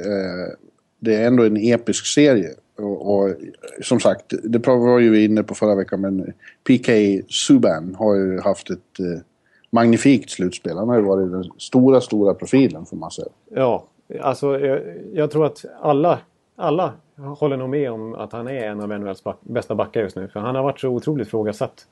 det 1.00 1.16
är 1.16 1.28
ändå 1.28 1.44
en 1.44 1.58
episk 1.58 2.06
serie. 2.06 2.50
Och, 2.78 3.16
och 3.16 3.36
som 3.82 4.00
sagt, 4.00 4.34
det 4.44 4.68
var 4.68 5.00
ju 5.00 5.10
vi 5.10 5.26
inne 5.26 5.44
på 5.44 5.56
förra 5.56 5.76
veckan, 5.76 6.02
men 6.02 6.34
PK 6.68 6.92
Subban 7.30 7.96
har 7.96 8.16
ju 8.16 8.40
haft 8.40 8.70
ett 8.70 9.00
eh, 9.00 9.22
magnifikt 9.70 10.30
slutspel. 10.30 10.78
Han 10.78 10.90
har 10.90 10.96
ju 10.96 11.02
varit 11.02 11.32
den 11.32 11.52
stora, 11.58 12.02
stora 12.02 12.34
profilen 12.34 12.86
får 12.86 12.98
man 12.98 13.12
säga. 13.12 13.28
Ja, 13.50 13.88
alltså 14.22 14.60
jag, 14.60 14.82
jag 15.14 15.32
tror 15.32 15.46
att 15.46 15.66
alla, 15.82 16.20
alla 16.56 16.94
håller 17.16 17.58
nog 17.58 17.70
med 17.70 17.92
om 17.92 18.16
att 18.16 18.32
han 18.32 18.48
är 18.48 18.68
en 18.68 18.82
av 18.82 18.90
NHLs 19.00 19.24
back, 19.24 19.38
bästa 19.42 19.76
backar 19.76 20.02
just 20.02 20.16
nu. 20.16 20.28
För 20.28 20.40
han 20.40 20.56
har 20.56 20.64
varit 20.64 20.80
så 20.80 20.90
otroligt 20.90 21.28
frågasatt 21.28 21.88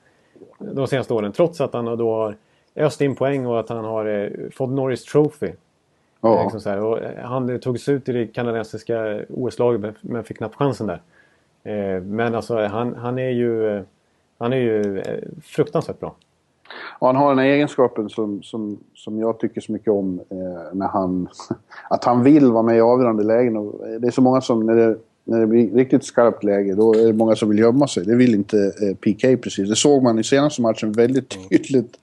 de 0.58 0.86
senaste 0.86 1.14
åren. 1.14 1.32
Trots 1.32 1.60
att 1.60 1.72
han 1.74 1.84
då 1.84 2.14
har 2.14 2.36
öst 2.76 3.00
in 3.00 3.14
poäng 3.14 3.46
och 3.46 3.60
att 3.60 3.68
han 3.68 3.84
har 3.84 4.06
eh, 4.06 4.30
fått 4.56 4.70
Norris 4.70 5.04
Trophy. 5.04 5.52
Ja, 6.20 6.42
Liksom 6.42 6.60
så 6.60 6.70
här. 6.70 6.80
Och 6.80 7.02
eh, 7.02 7.24
han 7.24 7.60
tog 7.60 7.80
sig 7.80 7.94
ut 7.94 8.08
i 8.08 8.12
det 8.12 8.26
kanadensiska 8.26 9.20
OS-laget 9.28 9.94
men- 10.00 10.24
fick 10.24 10.36
knappt 10.36 10.54
chansen 10.54 10.86
där. 10.86 11.02
Eh, 11.64 12.02
men 12.02 12.34
alltså 12.34 12.66
han, 12.66 12.94
han 12.94 13.18
är 13.18 13.30
ju, 13.30 13.76
eh, 13.76 13.82
han 14.38 14.52
är 14.52 14.56
ju 14.56 14.98
eh, 15.00 15.28
fruktansvärt 15.42 16.00
bra. 16.00 16.14
och 16.98 17.06
han 17.06 17.16
har 17.16 17.28
den 17.28 17.38
här 17.38 17.46
egenskapen 17.46 18.08
som, 18.08 18.42
som, 18.42 18.78
som 18.94 19.18
jag 19.18 19.38
tycker 19.38 19.60
så 19.60 19.72
mycket 19.72 19.88
om. 19.92 20.20
Eh, 20.30 20.36
när 20.72 20.88
han, 20.88 21.28
att 21.90 22.04
han 22.04 22.22
vill 22.22 22.52
vara 22.52 22.62
med 22.62 22.76
i 22.76 22.80
avgörande 22.80 23.24
lägen. 23.24 23.56
Och 23.56 23.74
det 24.00 24.06
är 24.06 24.10
så 24.10 24.22
många 24.22 24.40
som, 24.40 24.66
när 24.66 24.76
det, 24.76 24.96
när 25.24 25.40
det 25.40 25.46
blir 25.46 25.74
riktigt 25.74 26.04
skarpt 26.04 26.44
läge, 26.44 26.74
då 26.74 26.94
är 26.94 27.06
det 27.06 27.12
många 27.12 27.36
som 27.36 27.48
vill 27.48 27.58
gömma 27.58 27.88
sig. 27.88 28.04
Det 28.04 28.14
vill 28.14 28.34
inte 28.34 28.72
eh, 28.82 28.96
PK 28.96 29.36
precis. 29.36 29.68
Det 29.68 29.76
såg 29.76 30.02
man 30.02 30.18
i 30.18 30.24
senaste 30.24 30.62
matchen 30.62 30.92
väldigt 30.92 31.28
tydligt 31.50 31.98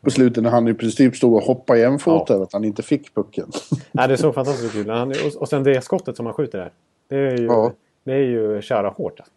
på 0.00 0.10
slutet 0.10 0.42
när 0.42 0.50
han 0.50 0.68
i 0.68 0.74
princip 0.74 1.16
stod 1.16 1.34
och 1.34 1.42
hoppade 1.42 1.78
jämfota 1.78 2.34
över 2.34 2.44
att 2.44 2.52
han 2.52 2.64
inte 2.64 2.82
fick 2.82 3.14
pucken. 3.14 3.46
Nej, 3.92 4.08
det 4.08 4.16
såg 4.16 4.34
fantastiskt 4.34 4.76
ut. 4.76 4.86
Han, 4.86 5.10
och, 5.10 5.36
och 5.40 5.48
sen 5.48 5.62
det 5.62 5.84
skottet 5.84 6.16
som 6.16 6.26
han 6.26 6.34
skjuter 6.34 6.58
där. 6.58 6.72
Det 7.08 7.16
är 7.16 7.36
ju, 7.36 7.44
Ja. 7.44 7.72
det 8.04 8.12
är 8.12 8.18
ju 8.18 8.62
kära 8.62 8.88
hårt. 8.88 9.20
Alltså. 9.20 9.32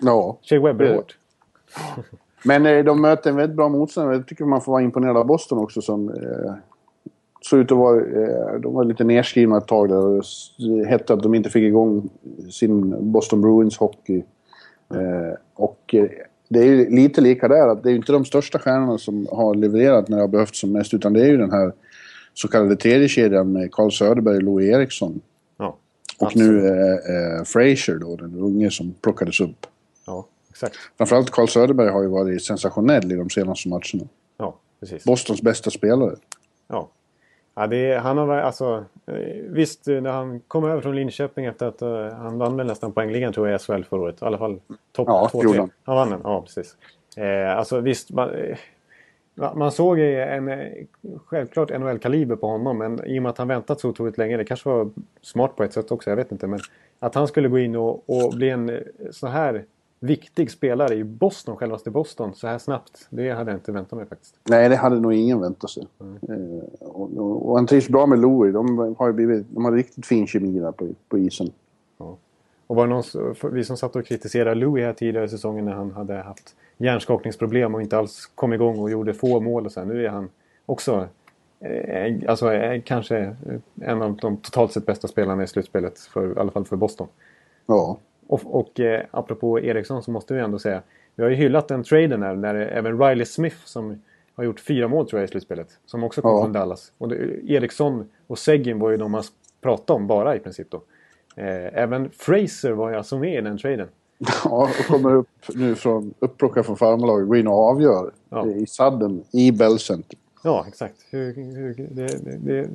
ja. 0.00 0.38
Shea 0.42 0.60
Webber 0.60 0.94
hårt. 0.94 1.16
Men 2.44 2.66
eh, 2.66 2.84
de 2.84 3.00
möter 3.00 3.30
en 3.30 3.36
väldigt 3.36 3.56
bra 3.56 3.68
motståndare. 3.68 4.16
Jag 4.16 4.26
tycker 4.26 4.44
man 4.44 4.60
får 4.60 4.72
vara 4.72 4.82
imponerad 4.82 5.16
av 5.16 5.26
Boston 5.26 5.58
också 5.58 5.82
som 5.82 6.08
eh, 6.08 6.52
såg 7.40 7.60
ut 7.60 7.72
att 7.72 7.78
vara... 7.78 8.00
Eh, 8.00 8.60
de 8.60 8.74
var 8.74 8.84
lite 8.84 9.04
nedskrivna 9.04 9.58
ett 9.58 9.66
tag 9.66 9.88
där. 9.88 10.20
s- 10.20 10.50
hette 10.88 11.12
att 11.14 11.22
de 11.22 11.34
inte 11.34 11.50
fick 11.50 11.62
igång 11.62 12.08
sin 12.50 13.12
Boston 13.12 13.40
Bruins 13.40 13.76
hockey. 13.76 14.24
Eh, 14.94 15.38
och 15.54 15.94
eh, 15.94 16.06
det 16.48 16.58
är 16.58 16.64
ju 16.64 16.90
lite 16.90 17.20
lika 17.20 17.48
där. 17.48 17.68
att 17.68 17.82
Det 17.82 17.88
är 17.88 17.90
ju 17.90 17.96
inte 17.96 18.12
de 18.12 18.24
största 18.24 18.58
stjärnorna 18.58 18.98
som 18.98 19.26
har 19.32 19.54
levererat 19.54 20.08
när 20.08 20.16
det 20.16 20.22
har 20.22 20.28
behövts 20.28 20.60
som 20.60 20.72
mest. 20.72 20.94
Utan 20.94 21.12
det 21.12 21.20
är 21.20 21.26
ju 21.26 21.36
den 21.36 21.52
här 21.52 21.72
så 22.34 22.48
kallade 22.48 22.76
tredje 22.76 23.08
kedjan 23.08 23.52
med 23.52 23.72
Carl 23.72 23.90
Söderberg 23.90 24.36
och 24.36 24.42
Louis 24.42 24.70
Eriksson. 24.74 25.20
Ja, 25.58 25.76
Och 26.20 26.26
Absolut. 26.26 26.62
nu 26.62 26.68
eh, 26.68 27.44
Frazier 27.44 27.98
då, 27.98 28.16
den 28.16 28.34
unge 28.38 28.70
som 28.70 28.94
plockades 29.02 29.40
upp. 29.40 29.66
ja 30.06 30.26
exakt. 30.50 30.76
Framförallt 30.98 31.30
Carl 31.30 31.48
Söderberg 31.48 31.88
har 31.88 32.02
ju 32.02 32.08
varit 32.08 32.42
sensationell 32.42 33.12
i 33.12 33.16
de 33.16 33.30
senaste 33.30 33.68
matcherna. 33.68 34.08
Ja, 34.38 34.56
precis. 34.80 35.04
Bostons 35.04 35.42
bästa 35.42 35.70
spelare. 35.70 36.14
Ja. 36.68 36.88
Ja, 37.58 37.66
det 37.66 37.76
är, 37.92 37.98
han 37.98 38.18
har 38.18 38.28
alltså, 38.36 38.84
eh, 39.06 39.14
visst, 39.42 39.88
eh, 39.88 40.00
när 40.00 40.10
han 40.10 40.40
kom 40.40 40.64
över 40.64 40.80
från 40.80 40.96
Linköping 40.96 41.44
efter 41.44 41.66
att 41.66 41.82
uh, 41.82 42.08
han 42.08 42.38
vann 42.38 42.56
väl 42.56 42.66
nästan 42.66 42.92
poängligan 42.92 43.32
tror 43.32 43.48
jag 43.48 43.60
i 43.60 43.64
SHL 43.64 43.82
förra 43.82 44.00
året. 44.00 44.22
I 44.22 44.24
alla 44.24 44.38
fall 44.38 44.60
topp 44.92 45.08
Ja, 45.08 45.28
två, 45.30 45.42
gjorde 45.42 45.52
tre. 45.54 45.60
han. 45.60 45.70
Han 45.84 45.96
vann 45.96 46.10
den, 46.10 46.20
ja 46.24 46.42
precis. 46.42 46.76
Eh, 47.16 47.58
alltså 47.58 47.80
visst, 47.80 48.10
man, 48.10 48.30
ma- 49.34 49.54
man 49.56 49.72
såg 49.72 49.98
en 49.98 50.50
självklart 51.26 51.70
NHL-kaliber 51.70 52.36
på 52.36 52.46
honom. 52.46 52.78
Men 52.78 53.04
i 53.06 53.18
och 53.18 53.22
med 53.22 53.30
att 53.30 53.38
han 53.38 53.48
väntat 53.48 53.80
så 53.80 53.88
otroligt 53.88 54.18
länge, 54.18 54.36
det 54.36 54.44
kanske 54.44 54.68
var 54.68 54.90
smart 55.22 55.56
på 55.56 55.64
ett 55.64 55.72
sätt 55.72 55.90
också, 55.92 56.10
jag 56.10 56.16
vet 56.16 56.32
inte. 56.32 56.46
Men 56.46 56.60
att 56.98 57.14
han 57.14 57.28
skulle 57.28 57.48
gå 57.48 57.58
in 57.58 57.76
och, 57.76 58.10
och 58.10 58.32
bli 58.34 58.50
en 58.50 58.80
så 59.10 59.26
här 59.26 59.64
viktig 60.00 60.50
spelare 60.50 60.94
i 60.94 61.04
Boston, 61.04 61.56
självaste 61.56 61.90
Boston, 61.90 62.34
så 62.34 62.46
här 62.46 62.58
snabbt. 62.58 63.06
Det 63.10 63.30
hade 63.30 63.50
jag 63.50 63.58
inte 63.58 63.72
väntat 63.72 63.96
mig 63.98 64.06
faktiskt. 64.06 64.34
Nej, 64.48 64.68
det 64.68 64.76
hade 64.76 65.00
nog 65.00 65.12
ingen 65.12 65.40
väntat 65.40 65.70
sig. 65.70 65.86
Mm. 66.00 66.60
och, 66.80 67.16
och, 67.16 67.48
och, 67.48 67.56
han 67.56 67.66
trivs 67.66 67.88
bra 67.88 68.06
med 68.06 68.18
Louis. 68.18 68.54
De 68.54 68.94
har, 68.98 69.12
blivit, 69.12 69.46
de 69.50 69.64
har 69.64 69.72
riktigt 69.72 70.06
fin 70.06 70.26
kemi 70.26 70.60
där 70.60 70.72
på, 70.72 70.88
på 71.08 71.18
isen. 71.18 71.50
Ja. 71.98 72.16
Och 72.66 72.76
var 72.76 72.86
någon, 72.86 73.02
vi 73.52 73.64
som 73.64 73.76
satt 73.76 73.96
och 73.96 74.06
kritiserade 74.06 74.54
Louis 74.54 74.84
här 74.84 74.92
tidigare 74.92 75.24
i 75.24 75.28
säsongen 75.28 75.64
när 75.64 75.72
han 75.72 75.90
hade 75.90 76.14
haft 76.14 76.56
hjärnskakningsproblem 76.76 77.74
och 77.74 77.82
inte 77.82 77.98
alls 77.98 78.26
kom 78.34 78.52
igång 78.52 78.78
och 78.78 78.90
gjorde 78.90 79.14
få 79.14 79.40
mål 79.40 79.66
och 79.66 79.72
så 79.72 79.80
här. 79.80 79.86
Nu 79.86 80.04
är 80.06 80.08
han 80.08 80.28
också 80.66 81.08
eh, 81.60 82.30
alltså, 82.30 82.52
eh, 82.52 82.82
kanske 82.82 83.36
en 83.80 84.02
av 84.02 84.16
de 84.16 84.36
totalt 84.36 84.72
sett 84.72 84.86
bästa 84.86 85.08
spelarna 85.08 85.42
i 85.42 85.46
slutspelet, 85.46 85.98
för, 85.98 86.36
i 86.36 86.38
alla 86.38 86.50
fall 86.50 86.64
för 86.64 86.76
Boston. 86.76 87.08
Ja. 87.66 87.98
Och, 88.28 88.58
och 88.60 88.80
eh, 88.80 89.04
apropå 89.10 89.60
Eriksson 89.60 90.02
så 90.02 90.10
måste 90.10 90.34
vi 90.34 90.40
ändå 90.40 90.58
säga, 90.58 90.82
vi 91.14 91.22
har 91.22 91.30
ju 91.30 91.36
hyllat 91.36 91.68
den 91.68 91.84
traden 91.84 92.22
här 92.22 92.36
när 92.36 92.54
även 92.54 93.00
Riley 93.02 93.24
Smith 93.24 93.56
som 93.64 94.02
har 94.34 94.44
gjort 94.44 94.60
fyra 94.60 94.88
mål 94.88 95.08
tror 95.08 95.20
jag 95.20 95.28
i 95.28 95.30
slutspelet, 95.30 95.68
som 95.86 96.04
också 96.04 96.22
kom 96.22 96.30
ja. 96.30 96.42
från 96.42 96.52
Dallas. 96.52 96.92
Och 96.98 97.08
det, 97.08 97.16
Eriksson 97.48 98.08
och 98.26 98.38
Seggin 98.38 98.78
var 98.78 98.90
ju 98.90 98.96
de 98.96 99.10
man 99.10 99.22
pratade 99.60 99.96
om 99.96 100.06
bara 100.06 100.36
i 100.36 100.38
princip 100.38 100.70
då. 100.70 100.82
Eh, 101.36 101.82
även 101.82 102.10
Fraser 102.10 102.72
var 102.72 102.90
ju 102.90 102.96
alltså 102.96 103.18
med 103.18 103.38
i 103.38 103.40
den 103.40 103.58
traden. 103.58 103.88
Ja, 104.44 104.70
och 104.78 104.86
kommer 104.86 105.14
upp 105.14 105.28
nu 105.54 105.74
från 105.74 106.14
upplockad 106.18 106.66
från 106.66 106.76
farmarlaget, 106.76 107.28
går 107.28 107.36
in 107.36 107.48
och 107.48 107.68
avgör 107.70 108.12
ja. 108.28 108.46
i 108.46 108.66
sadden 108.66 109.24
i 109.32 109.52
Bell 109.52 109.78
Center. 109.78 110.18
Ja, 110.44 110.64
exakt. 110.68 110.96
Hur, 111.10 111.34
hur, 111.34 111.74
det, 111.90 112.24
det, 112.24 112.36
det, 112.36 112.68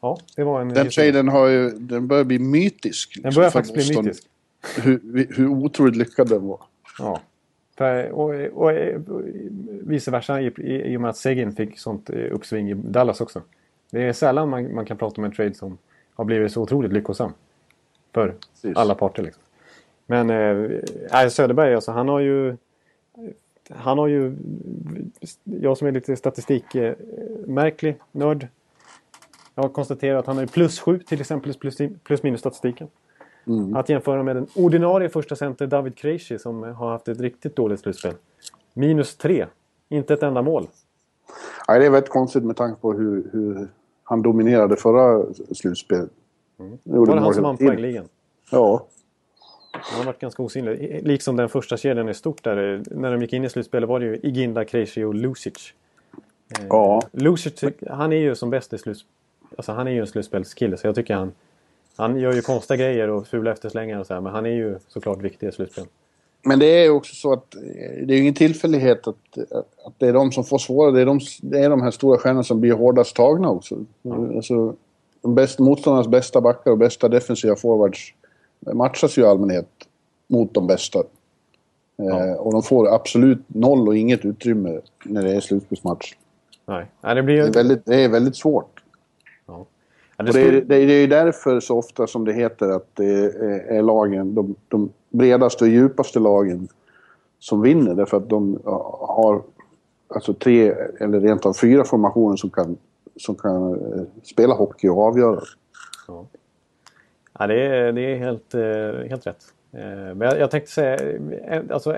ja, 0.00 0.18
det 0.36 0.44
var 0.44 0.60
en... 0.60 0.68
Den 0.68 0.90
traden 0.90 1.28
har 1.28 1.48
ju, 1.48 1.70
den 1.70 2.08
börjar 2.08 2.24
bli 2.24 2.38
mytisk. 2.38 3.22
Den 3.22 3.34
börjar 3.34 3.50
faktiskt 3.50 3.74
bli 3.74 4.02
mytisk 4.02 4.24
hur, 4.76 5.26
hur 5.36 5.46
otroligt 5.48 5.96
lyckad 5.96 6.28
den 6.28 6.46
var. 6.46 6.60
Ja. 6.98 7.20
Och, 8.10 8.34
och, 8.34 8.72
och, 9.06 9.22
vice 9.82 10.10
versa 10.10 10.40
i, 10.40 10.46
i, 10.46 10.92
i 10.92 10.96
och 10.96 11.00
med 11.00 11.10
att 11.10 11.16
Segin 11.16 11.52
fick 11.52 11.78
sånt 11.78 12.10
eh, 12.10 12.34
uppsving 12.34 12.70
i 12.70 12.74
Dallas 12.74 13.20
också. 13.20 13.42
Det 13.90 14.02
är 14.02 14.12
sällan 14.12 14.48
man, 14.48 14.74
man 14.74 14.86
kan 14.86 14.96
prata 14.96 15.20
om 15.20 15.24
en 15.24 15.32
trade 15.32 15.54
som 15.54 15.78
har 16.14 16.24
blivit 16.24 16.52
så 16.52 16.62
otroligt 16.62 16.92
lyckosam. 16.92 17.32
För 18.12 18.34
Precis. 18.52 18.76
alla 18.76 18.94
parter 18.94 19.22
liksom. 19.22 19.42
Men 20.06 20.30
eh, 20.30 21.28
Söderberg 21.28 21.74
alltså, 21.74 21.92
han 21.92 22.08
har 22.08 22.20
ju... 22.20 22.56
Han 23.68 23.98
har 23.98 24.06
ju... 24.06 24.36
Jag 25.44 25.78
som 25.78 25.86
är 25.88 25.92
lite 25.92 26.16
statistikmärklig, 26.16 27.90
eh, 27.90 28.00
nörd. 28.12 28.48
Jag 29.54 29.62
har 29.62 29.68
konstaterat 29.68 30.18
att 30.18 30.26
han 30.26 30.36
har 30.36 30.46
plus 30.46 30.80
sju 30.80 30.98
till 30.98 31.20
exempel 31.20 31.54
plus, 31.54 31.78
plus 32.04 32.22
minus 32.22 32.40
statistiken. 32.40 32.88
Mm. 33.46 33.76
Att 33.76 33.88
jämföra 33.88 34.22
med 34.22 34.36
den 34.36 34.46
ordinarie 34.54 35.08
första 35.08 35.36
center 35.36 35.66
David 35.66 35.96
Krejci 35.96 36.38
som 36.38 36.62
har 36.62 36.90
haft 36.90 37.08
ett 37.08 37.20
riktigt 37.20 37.56
dåligt 37.56 37.80
slutspel. 37.80 38.14
Minus 38.74 39.16
tre. 39.16 39.46
Inte 39.88 40.14
ett 40.14 40.22
enda 40.22 40.42
mål. 40.42 40.68
Nej, 41.68 41.80
det 41.80 41.86
är 41.86 41.90
väldigt 41.90 42.10
konstigt 42.10 42.44
med 42.44 42.56
tanke 42.56 42.80
på 42.80 42.92
hur, 42.92 43.30
hur 43.32 43.68
han 44.04 44.22
dominerade 44.22 44.76
förra 44.76 45.24
slutspelet. 45.52 46.10
Mm. 46.58 46.78
Var 46.82 47.06
det 47.06 47.20
han 47.20 47.34
som 47.34 47.42
vann 47.42 47.56
poängligan? 47.56 48.04
Ja. 48.50 48.86
Han 49.72 49.98
har 49.98 50.06
varit 50.06 50.20
ganska 50.20 50.42
osynlig. 50.42 51.00
Liksom 51.02 51.36
den 51.36 51.48
första 51.48 51.76
kedjan 51.76 52.08
i 52.08 52.14
stort 52.14 52.44
där. 52.44 52.82
När 52.90 53.12
de 53.12 53.22
gick 53.22 53.32
in 53.32 53.44
i 53.44 53.48
slutspelet 53.48 53.88
var 53.88 54.00
det 54.00 54.06
ju 54.06 54.16
Iginda, 54.16 54.64
Krejci 54.64 55.04
och 55.04 55.14
Lucic. 55.14 55.74
Eh, 56.58 56.66
ja. 56.68 57.02
Lucic, 57.12 57.64
han 57.90 58.12
är 58.12 58.16
ju 58.16 58.34
som 58.34 58.50
bäst 58.50 58.72
i 58.72 58.78
slutspel. 58.78 59.12
Alltså 59.56 59.72
han 59.72 59.86
är 59.86 59.90
ju 59.90 60.00
en 60.00 60.06
slutspelskille 60.06 60.76
så 60.76 60.86
jag 60.86 60.94
tycker 60.94 61.14
han 61.14 61.32
han 62.00 62.20
gör 62.20 62.32
ju 62.32 62.42
konstiga 62.42 62.76
grejer 62.76 63.08
och 63.08 63.26
fula 63.26 63.52
efterslängar 63.52 64.00
och 64.00 64.06
så 64.06 64.14
här, 64.14 64.20
men 64.20 64.32
han 64.32 64.46
är 64.46 64.50
ju 64.50 64.78
såklart 64.88 65.22
viktig 65.22 65.48
i 65.48 65.52
slutspel. 65.52 65.84
Men 66.42 66.58
det 66.58 66.66
är 66.66 66.84
ju 66.84 66.90
också 66.90 67.14
så 67.14 67.32
att 67.32 67.54
eh, 67.54 67.60
det 68.06 68.14
är 68.14 68.16
ju 68.16 68.18
ingen 68.18 68.34
tillfällighet 68.34 69.06
att, 69.08 69.38
att 69.84 69.94
det 69.98 70.06
är 70.06 70.12
de 70.12 70.32
som 70.32 70.44
får 70.44 70.58
svåra. 70.58 70.90
Det 70.90 71.00
är 71.00 71.06
de, 71.06 71.20
det 71.42 71.58
är 71.58 71.70
de 71.70 71.82
här 71.82 71.90
stora 71.90 72.18
stjärnorna 72.18 72.44
som 72.44 72.60
blir 72.60 72.72
hårdast 72.72 73.16
tagna 73.16 73.50
också. 73.50 73.74
Mm. 74.02 74.36
Alltså, 74.36 74.74
de 75.22 75.34
bästa, 75.34 75.62
motståndarnas 75.62 76.08
bästa 76.08 76.40
backar 76.40 76.70
och 76.70 76.78
bästa 76.78 77.08
defensiva 77.08 77.56
forwards 77.56 78.14
matchas 78.72 79.18
ju 79.18 79.22
i 79.22 79.24
allmänhet 79.24 79.68
mot 80.28 80.54
de 80.54 80.66
bästa. 80.66 81.02
Ja. 81.96 82.26
Eh, 82.26 82.32
och 82.32 82.52
de 82.52 82.62
får 82.62 82.94
absolut 82.94 83.42
noll 83.46 83.88
och 83.88 83.96
inget 83.96 84.24
utrymme 84.24 84.80
när 85.04 85.22
det 85.22 85.34
är 85.34 85.40
slutspelsmatch. 85.40 86.14
Nej. 86.66 86.86
Nej, 87.00 87.14
det, 87.14 87.22
blir 87.22 87.36
det, 87.36 87.48
är 87.48 87.52
väldigt, 87.52 87.86
det 87.86 88.04
är 88.04 88.08
väldigt 88.08 88.36
svårt. 88.36 88.79
Det, 90.22 90.60
det, 90.60 90.76
är, 90.76 90.86
det 90.86 90.92
är 90.92 91.08
därför 91.08 91.60
så 91.60 91.78
ofta 91.78 92.06
som 92.06 92.24
det 92.24 92.32
heter 92.32 92.68
att 92.68 92.96
det 92.96 93.24
är 93.68 93.82
lagen, 93.82 94.34
de, 94.34 94.54
de 94.68 94.92
bredaste 95.10 95.64
och 95.64 95.70
djupaste 95.70 96.18
lagen 96.18 96.68
som 97.38 97.62
vinner. 97.62 97.94
Därför 97.94 98.16
att 98.16 98.28
de 98.28 98.60
har 99.00 99.42
alltså 100.08 100.34
tre 100.34 100.74
eller 101.00 101.20
rent 101.20 101.46
av 101.46 101.52
fyra 101.52 101.84
formationer 101.84 102.36
som 102.36 102.50
kan, 102.50 102.76
som 103.16 103.34
kan 103.34 103.72
eh, 103.72 104.02
spela 104.22 104.54
hockey 104.54 104.88
och 104.88 105.02
avgöra. 105.02 105.40
Ja, 106.08 106.26
ja 107.38 107.46
det, 107.46 107.66
är, 107.66 107.92
det 107.92 108.00
är 108.00 108.16
helt, 108.16 108.54
eh, 108.54 109.08
helt 109.08 109.26
rätt. 109.26 109.44
Eh, 109.72 110.14
men 110.14 110.20
jag, 110.20 110.38
jag 110.38 110.50
tänkte 110.50 110.70
säga, 110.70 111.62
alltså, 111.70 111.92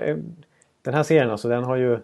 den 0.81 0.93
här 0.93 1.03
serien 1.03 1.29
alltså, 1.29 1.47
den 1.47 1.63
har 1.63 1.75
ju 1.75 1.99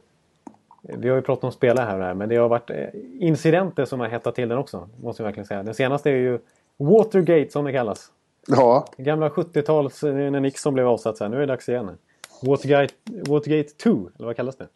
vi 0.82 1.10
har 1.10 1.16
ju 1.16 1.22
pratat 1.22 1.44
om 1.44 1.52
spelare 1.52 1.86
här 1.86 1.98
och 1.98 2.04
här, 2.04 2.14
men 2.14 2.30
det 2.30 2.36
har 2.36 2.50
varit 2.50 2.70
eh, 2.70 2.88
incidenter 3.20 3.86
som 3.86 4.00
har 4.00 4.08
hettat 4.08 4.36
till 4.36 4.50
den 4.50 4.58
också. 4.58 4.90
Måste 5.02 5.24
jag 5.24 5.26
verkligen 5.28 5.48
säga. 5.48 5.64
Den 5.64 5.74
senaste 5.74 6.10
är 6.10 6.16
ju 6.16 6.40
Watergate 6.78 7.52
som 7.52 7.66
det 7.66 7.72
kallas. 7.72 8.12
Ja. 8.48 8.86
Gamla 8.98 9.30
70-tals 9.30 10.04
eh, 10.04 10.14
när 10.14 10.40
Nixon 10.40 10.74
blev 10.74 10.88
avsatt. 10.88 11.18
Så 11.18 11.24
här. 11.24 11.32
Nu 11.32 11.38
är 11.38 11.42
det 11.42 11.46
dags 11.46 11.70
igen. 11.70 11.98
Watergate, 12.42 12.94
Watergate 13.28 13.70
2, 13.70 13.90
eller 13.90 14.26
vad 14.26 14.36
kallas 14.36 14.58
det? 14.58 14.68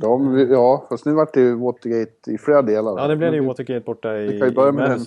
Ja, 0.00 0.16
vi, 0.16 0.52
ja, 0.52 0.86
fast 0.88 1.06
nu 1.06 1.12
vart 1.12 1.34
det 1.34 1.40
ju 1.40 1.54
Watergate 1.54 2.30
i 2.30 2.38
flera 2.38 2.62
delar. 2.62 2.98
Ja, 2.98 3.06
det 3.06 3.16
blev 3.16 3.30
det 3.30 3.36
ju 3.36 3.44
Watergate 3.44 3.84
borta 3.84 4.18
i... 4.18 4.26
Vi 4.26 4.38
kan 4.38 4.48
ju 4.48 4.54
börja 4.54 4.72
med 4.72 4.90
den. 4.90 5.00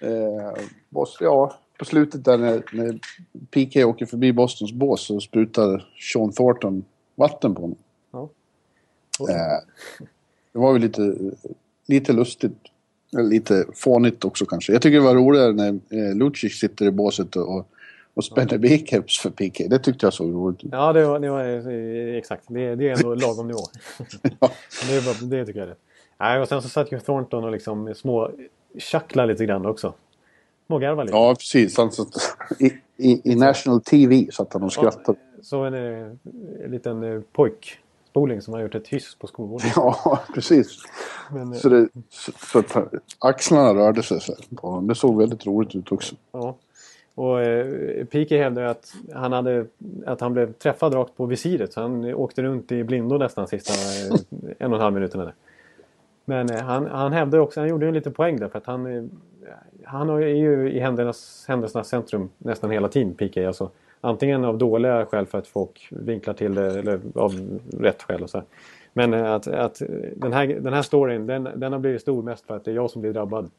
Eh, 0.00 0.52
Boston, 0.88 1.24
ja, 1.24 1.54
på 1.78 1.84
slutet 1.84 2.24
där 2.24 2.38
när, 2.38 2.62
när 2.72 2.98
PK 3.50 3.84
åker 3.84 4.06
förbi 4.06 4.32
Bostons 4.32 4.72
bås 4.72 5.06
så 5.06 5.20
sprutar 5.20 5.88
Sean 6.12 6.32
Thornton 6.32 6.84
vatten 7.14 7.54
på 7.54 7.60
honom. 7.60 7.78
Eh, 9.20 9.58
det 10.52 10.58
var 10.58 10.72
väl 10.72 10.82
lite, 10.82 11.16
lite 11.86 12.12
lustigt. 12.12 12.52
Lite 13.10 13.66
fånigt 13.74 14.24
också 14.24 14.46
kanske. 14.46 14.72
Jag 14.72 14.82
tycker 14.82 14.98
det 14.98 15.04
var 15.04 15.14
roligare 15.14 15.52
när 15.52 15.68
eh, 15.68 16.14
Lucic 16.14 16.58
sitter 16.58 16.86
i 16.86 16.90
båset 16.90 17.36
och, 17.36 17.68
och 18.14 18.24
spänner 18.24 18.58
biceps 18.58 19.18
för 19.18 19.30
PK. 19.30 19.64
Det 19.68 19.78
tyckte 19.78 20.06
jag 20.06 20.12
såg 20.12 20.34
roligt 20.34 20.64
ut. 20.64 20.70
Ja, 20.72 20.92
det 20.92 21.06
var, 21.06 21.18
det 21.18 21.30
var 21.30 21.44
eh, 21.44 22.16
exakt. 22.16 22.44
Det, 22.48 22.74
det 22.74 22.88
är 22.88 22.96
ändå 22.96 23.14
lagom 23.26 23.46
nivå. 23.46 23.60
ja. 24.22 24.50
det, 24.88 25.00
var, 25.00 25.30
det 25.30 25.46
tycker 25.46 25.60
jag 25.60 25.68
rätt. 25.68 25.78
Nej, 26.18 26.40
och 26.40 26.48
sen 26.48 26.62
så 26.62 26.68
satt 26.68 26.92
ju 26.92 27.00
Thornton 27.00 27.44
och 27.44 27.52
liksom 27.52 27.94
små 27.94 28.30
tjacklade 28.78 29.32
lite 29.32 29.46
grann 29.46 29.66
också. 29.66 29.94
Smågarvade 30.66 31.06
lite. 31.06 31.16
Ja, 31.16 31.34
precis. 31.34 31.76
Han 31.76 31.92
satt, 31.92 32.08
i, 32.58 32.72
i, 32.96 33.32
I 33.32 33.34
National 33.34 33.80
TV 33.80 34.26
satt 34.32 34.52
han 34.52 34.62
och 34.62 34.72
skrattade. 34.72 35.18
Ja, 35.36 35.42
så 35.42 35.64
en, 35.64 35.74
en 35.74 36.70
liten 36.70 37.24
pojk 37.32 37.78
Spoling 38.12 38.42
som 38.42 38.54
har 38.54 38.60
gjort 38.60 38.74
ett 38.74 38.88
hyss 38.88 39.14
på 39.14 39.26
skolgården. 39.26 39.70
Ja, 39.76 40.20
precis. 40.34 40.78
Men, 41.30 41.54
så, 41.54 41.68
det, 41.68 41.88
så, 42.10 42.32
så 42.32 42.58
att 42.58 42.94
axlarna 43.18 43.74
rörde 43.74 44.02
sig 44.02 44.20
så 44.20 44.32
här. 44.32 44.80
Det 44.88 44.94
såg 44.94 45.18
väldigt 45.18 45.46
roligt 45.46 45.74
ut 45.74 45.92
också. 45.92 46.14
Ja. 46.32 46.56
Och 47.14 47.42
eh, 47.42 48.04
Pike 48.04 48.38
hävdade 48.38 48.70
att 48.70 48.94
han, 49.14 49.32
hade, 49.32 49.66
att 50.06 50.20
han 50.20 50.32
blev 50.32 50.52
träffad 50.52 50.94
rakt 50.94 51.16
på 51.16 51.26
visiret. 51.26 51.72
Så 51.72 51.80
han 51.80 52.14
åkte 52.14 52.42
runt 52.42 52.72
i 52.72 52.84
blindo 52.84 53.18
nästan 53.18 53.48
sista 53.48 53.72
eh, 53.72 54.20
en 54.58 54.72
och 54.72 54.78
en 54.78 54.82
halv 54.82 54.94
minuterna. 54.94 55.32
Men 56.24 56.50
eh, 56.50 56.62
han, 56.62 56.86
han 56.86 57.12
hävdade 57.12 57.42
också, 57.42 57.60
han 57.60 57.68
gjorde 57.68 57.86
en 57.86 57.94
liten 57.94 58.12
poäng 58.12 58.36
där 58.36 58.48
för 58.48 58.58
att 58.58 58.66
han, 58.66 58.86
eh, 58.86 59.04
han 59.84 60.10
är 60.10 60.18
ju 60.20 60.72
i 60.72 60.80
händelsernas, 60.80 61.44
händelsernas 61.48 61.88
centrum 61.88 62.30
nästan 62.38 62.70
hela 62.70 62.88
tiden, 62.88 63.14
Pike. 63.14 63.46
Alltså, 63.46 63.70
Antingen 64.04 64.44
av 64.44 64.58
dåliga 64.58 65.06
skäl 65.06 65.26
för 65.26 65.38
att 65.38 65.48
folk 65.48 65.88
vinklar 65.90 66.34
till 66.34 66.54
det 66.54 66.78
eller 66.78 67.00
av 67.14 67.60
rätt 67.78 68.02
skäl. 68.02 68.22
Och 68.22 68.30
så. 68.30 68.42
Men 68.92 69.14
eh, 69.14 69.32
att, 69.32 69.46
att 69.46 69.82
den, 70.16 70.32
här, 70.32 70.46
den 70.46 70.72
här 70.72 70.82
storyn 70.82 71.26
den, 71.26 71.48
den 71.56 71.72
har 71.72 71.78
blivit 71.78 72.00
stor 72.00 72.22
mest 72.22 72.46
för 72.46 72.56
att 72.56 72.64
det 72.64 72.70
är 72.70 72.74
jag 72.74 72.90
som 72.90 73.02
blir 73.02 73.12
drabbad. 73.12 73.50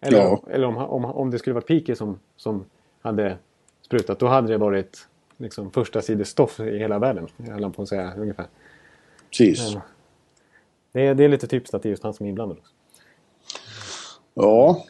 Eller, 0.00 0.18
ja. 0.18 0.42
eller 0.50 0.66
om, 0.66 0.76
om, 0.76 1.04
om 1.04 1.30
det 1.30 1.38
skulle 1.38 1.54
vara 1.54 1.64
Pike 1.64 1.96
som, 1.96 2.18
som 2.36 2.64
hade 3.00 3.36
sprutat 3.82 4.18
då 4.18 4.26
hade 4.26 4.48
det 4.48 4.58
varit 4.58 5.08
liksom, 5.36 5.70
första 5.70 6.02
sidestoff 6.02 6.60
i 6.60 6.78
hela 6.78 6.98
världen. 6.98 7.26
Jag 7.36 7.74
på 7.74 7.82
att 7.82 7.88
säga 7.88 8.12
ungefär. 8.16 8.46
Precis. 9.30 9.74
Men, 9.74 9.82
det, 10.92 11.06
är, 11.06 11.14
det 11.14 11.24
är 11.24 11.28
lite 11.28 11.46
typiskt 11.46 11.74
att 11.74 11.82
det 11.82 11.88
är 11.88 11.90
just 11.90 12.02
han 12.02 12.14
som 12.14 12.26
är 12.26 12.30
inblandad. 12.30 12.58
Också. 12.58 12.72
Ja. 14.34 14.84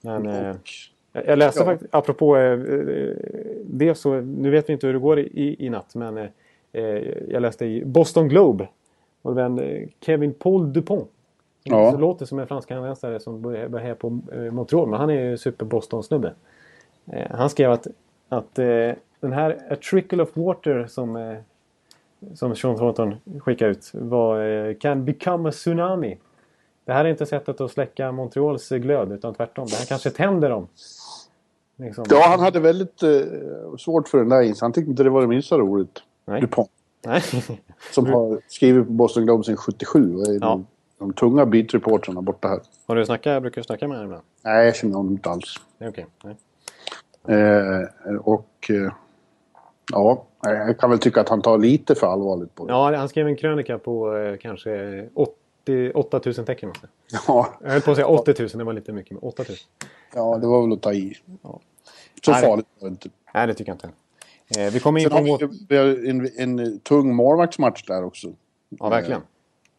Men, 0.00 0.26
eh, 0.26 0.56
jag 1.14 1.38
läste 1.38 1.60
ja. 1.60 1.64
faktiskt, 1.64 1.94
apropå 1.94 2.36
eh, 2.36 2.52
eh, 2.52 3.16
det 3.64 3.94
så, 3.94 4.14
nu 4.20 4.50
vet 4.50 4.68
vi 4.68 4.72
inte 4.72 4.86
hur 4.86 4.94
det 4.94 5.00
går 5.00 5.18
i, 5.18 5.56
i 5.58 5.70
natt 5.70 5.94
men 5.94 6.18
eh, 6.72 6.98
jag 7.28 7.42
läste 7.42 7.66
i 7.66 7.84
Boston 7.84 8.28
Globe. 8.28 8.68
Och 9.22 9.36
var 9.36 9.60
Kevin 10.00 10.34
Paul 10.34 10.72
Dupont. 10.72 11.10
Ja. 11.62 11.90
Det 11.90 11.98
låter 11.98 12.26
som 12.26 12.38
en 12.38 12.46
fransk-kanadensare 12.46 13.20
som 13.20 13.42
börjar 13.42 13.78
här 13.78 13.94
på 13.94 14.10
Montreal 14.52 14.88
men 14.88 15.00
han 15.00 15.10
är 15.10 15.20
ju 15.20 15.38
super 15.38 15.66
Boston-snubbe. 15.66 16.32
Han 17.30 17.50
skrev 17.50 17.70
att, 17.70 17.86
att 18.28 18.54
den 19.20 19.32
här 19.32 19.58
A 19.70 19.76
Trickle 19.90 20.22
of 20.22 20.36
Water 20.36 20.86
som, 20.86 21.36
som 22.34 22.56
Sean 22.56 22.76
Thornton 22.76 23.14
skickade 23.40 23.70
ut 23.70 23.90
var 23.92 24.74
Can 24.74 25.04
become 25.04 25.48
a 25.48 25.52
tsunami. 25.52 26.18
Det 26.84 26.92
här 26.92 27.04
är 27.04 27.08
inte 27.08 27.26
sättet 27.26 27.60
att 27.60 27.70
släcka 27.70 28.12
Montreals 28.12 28.68
glöd 28.68 29.12
utan 29.12 29.34
tvärtom. 29.34 29.66
Det 29.66 29.76
här 29.76 29.86
kanske 29.86 30.10
tänder 30.10 30.50
dem. 30.50 30.68
Liksom. 31.76 32.04
Ja, 32.10 32.24
han 32.28 32.40
hade 32.40 32.60
väldigt 32.60 33.02
eh, 33.02 33.10
svårt 33.78 34.08
för 34.08 34.18
den 34.18 34.28
där 34.28 34.42
insen. 34.42 34.66
Han 34.66 34.72
tyckte 34.72 34.90
inte 34.90 35.02
det 35.02 35.10
var 35.10 35.20
det 35.20 35.26
minsta 35.28 35.58
roligt. 35.58 36.02
Nej. 36.24 36.40
DuPont. 36.40 36.70
Nej. 37.06 37.22
Som 37.92 38.06
har 38.06 38.40
skrivit 38.48 38.86
på 38.86 38.92
Boston 38.92 39.24
Globe 39.24 39.44
sedan 39.44 39.56
77 39.56 40.16
och 40.16 40.26
är 40.26 40.32
Ja. 40.32 40.38
de, 40.40 40.66
de 40.98 41.12
tunga 41.12 41.46
beatreportrarna 41.46 42.22
borta 42.22 42.48
här. 42.48 42.60
Har 42.86 42.96
du 42.96 43.04
snackat, 43.06 43.42
brukar 43.42 43.60
du 43.60 43.64
snacka 43.64 43.88
med 43.88 43.96
honom 43.96 44.10
ibland? 44.10 44.24
Nej, 44.44 44.64
jag 44.66 44.76
känner 44.76 44.94
honom 44.94 45.12
inte 45.12 45.30
alls. 45.30 45.54
Okej. 45.80 46.06
Nej. 46.24 46.36
Eh, 47.28 48.16
och 48.16 48.70
eh, 48.70 48.92
ja, 49.92 50.24
jag 50.42 50.78
kan 50.78 50.90
väl 50.90 50.98
tycka 50.98 51.20
att 51.20 51.28
han 51.28 51.42
tar 51.42 51.58
lite 51.58 51.94
för 51.94 52.06
allvarligt 52.06 52.54
på 52.54 52.66
det. 52.66 52.72
Ja, 52.72 52.96
han 52.96 53.08
skrev 53.08 53.26
en 53.26 53.36
krönika 53.36 53.78
på 53.78 54.16
eh, 54.16 54.36
kanske 54.36 55.04
80, 55.14 55.92
8000 55.94 56.44
tecken. 56.44 56.72
Ja, 57.26 57.48
Jag 57.62 57.70
höll 57.70 57.80
på 57.80 57.90
att 57.90 57.96
säga 57.96 58.06
80 58.06 58.34
000, 58.38 58.48
det 58.54 58.64
var 58.64 58.72
lite 58.72 58.92
mycket. 58.92 59.12
Men 59.12 59.22
8 59.22 59.42
000. 59.48 59.56
ja, 60.14 60.38
det 60.38 60.46
var 60.46 60.62
väl 60.62 60.72
att 60.72 60.82
ta 60.82 60.92
i. 60.92 61.16
Ja. 61.42 61.60
Så 62.24 62.30
Nej, 62.30 62.42
farligt 62.42 62.66
var 62.78 62.88
det 62.88 62.92
inte. 62.92 63.08
Nej, 63.34 63.46
det 63.46 63.54
tycker 63.54 63.70
jag 63.70 63.76
inte. 63.76 63.90
Eh, 64.60 64.72
vi 64.72 64.80
kommer 64.80 65.00
in 65.00 65.10
Sen 65.10 65.26
på... 65.26 65.48
vi, 65.68 65.76
har 65.76 65.86
en, 65.86 66.30
en 66.36 66.80
tung 66.80 67.14
målvaktsmatch 67.14 67.82
där 67.86 68.04
också. 68.04 68.32
Ja, 68.68 68.88
verkligen. 68.88 69.20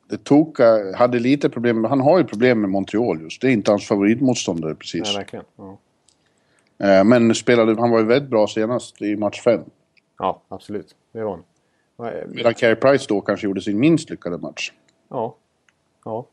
Det 0.10 0.24
Toka 0.24 0.96
hade 0.96 1.20
lite 1.20 1.50
problem, 1.50 1.84
han 1.84 2.00
har 2.00 2.18
ju 2.18 2.24
problem 2.24 2.62
med 2.62 2.70
Montreal 2.70 3.22
just. 3.22 3.42
Det 3.42 3.48
är 3.48 3.52
inte 3.52 3.72
hans 3.72 3.88
favoritmotståndare 3.88 4.76
precis. 4.76 5.04
Nej, 5.04 5.16
verkligen. 5.16 5.46
Ja. 5.56 5.78
Eh, 6.78 7.04
Men 7.04 7.36
spelade, 7.36 7.76
han 7.80 7.92
var 7.92 8.00
ju 8.00 8.06
väldigt 8.06 8.30
bra 8.30 8.48
senast 8.48 9.02
i 9.02 9.16
match 9.16 9.42
5. 9.42 9.62
ja, 10.20 10.42
absolut. 10.48 10.96
Det 11.12 11.24
var 11.24 11.32
han. 11.98 12.08
Eh, 12.08 12.28
Medan 12.28 12.54
Carey 12.54 12.76
Price 12.76 13.06
då 13.10 13.22
kanske 13.22 13.48
gjorde 13.48 13.62
sin 13.62 13.80
minst 13.80 14.10
lyckade 14.10 14.38
match. 14.38 14.72
Ja. 15.10 15.36
ja. 16.06 16.26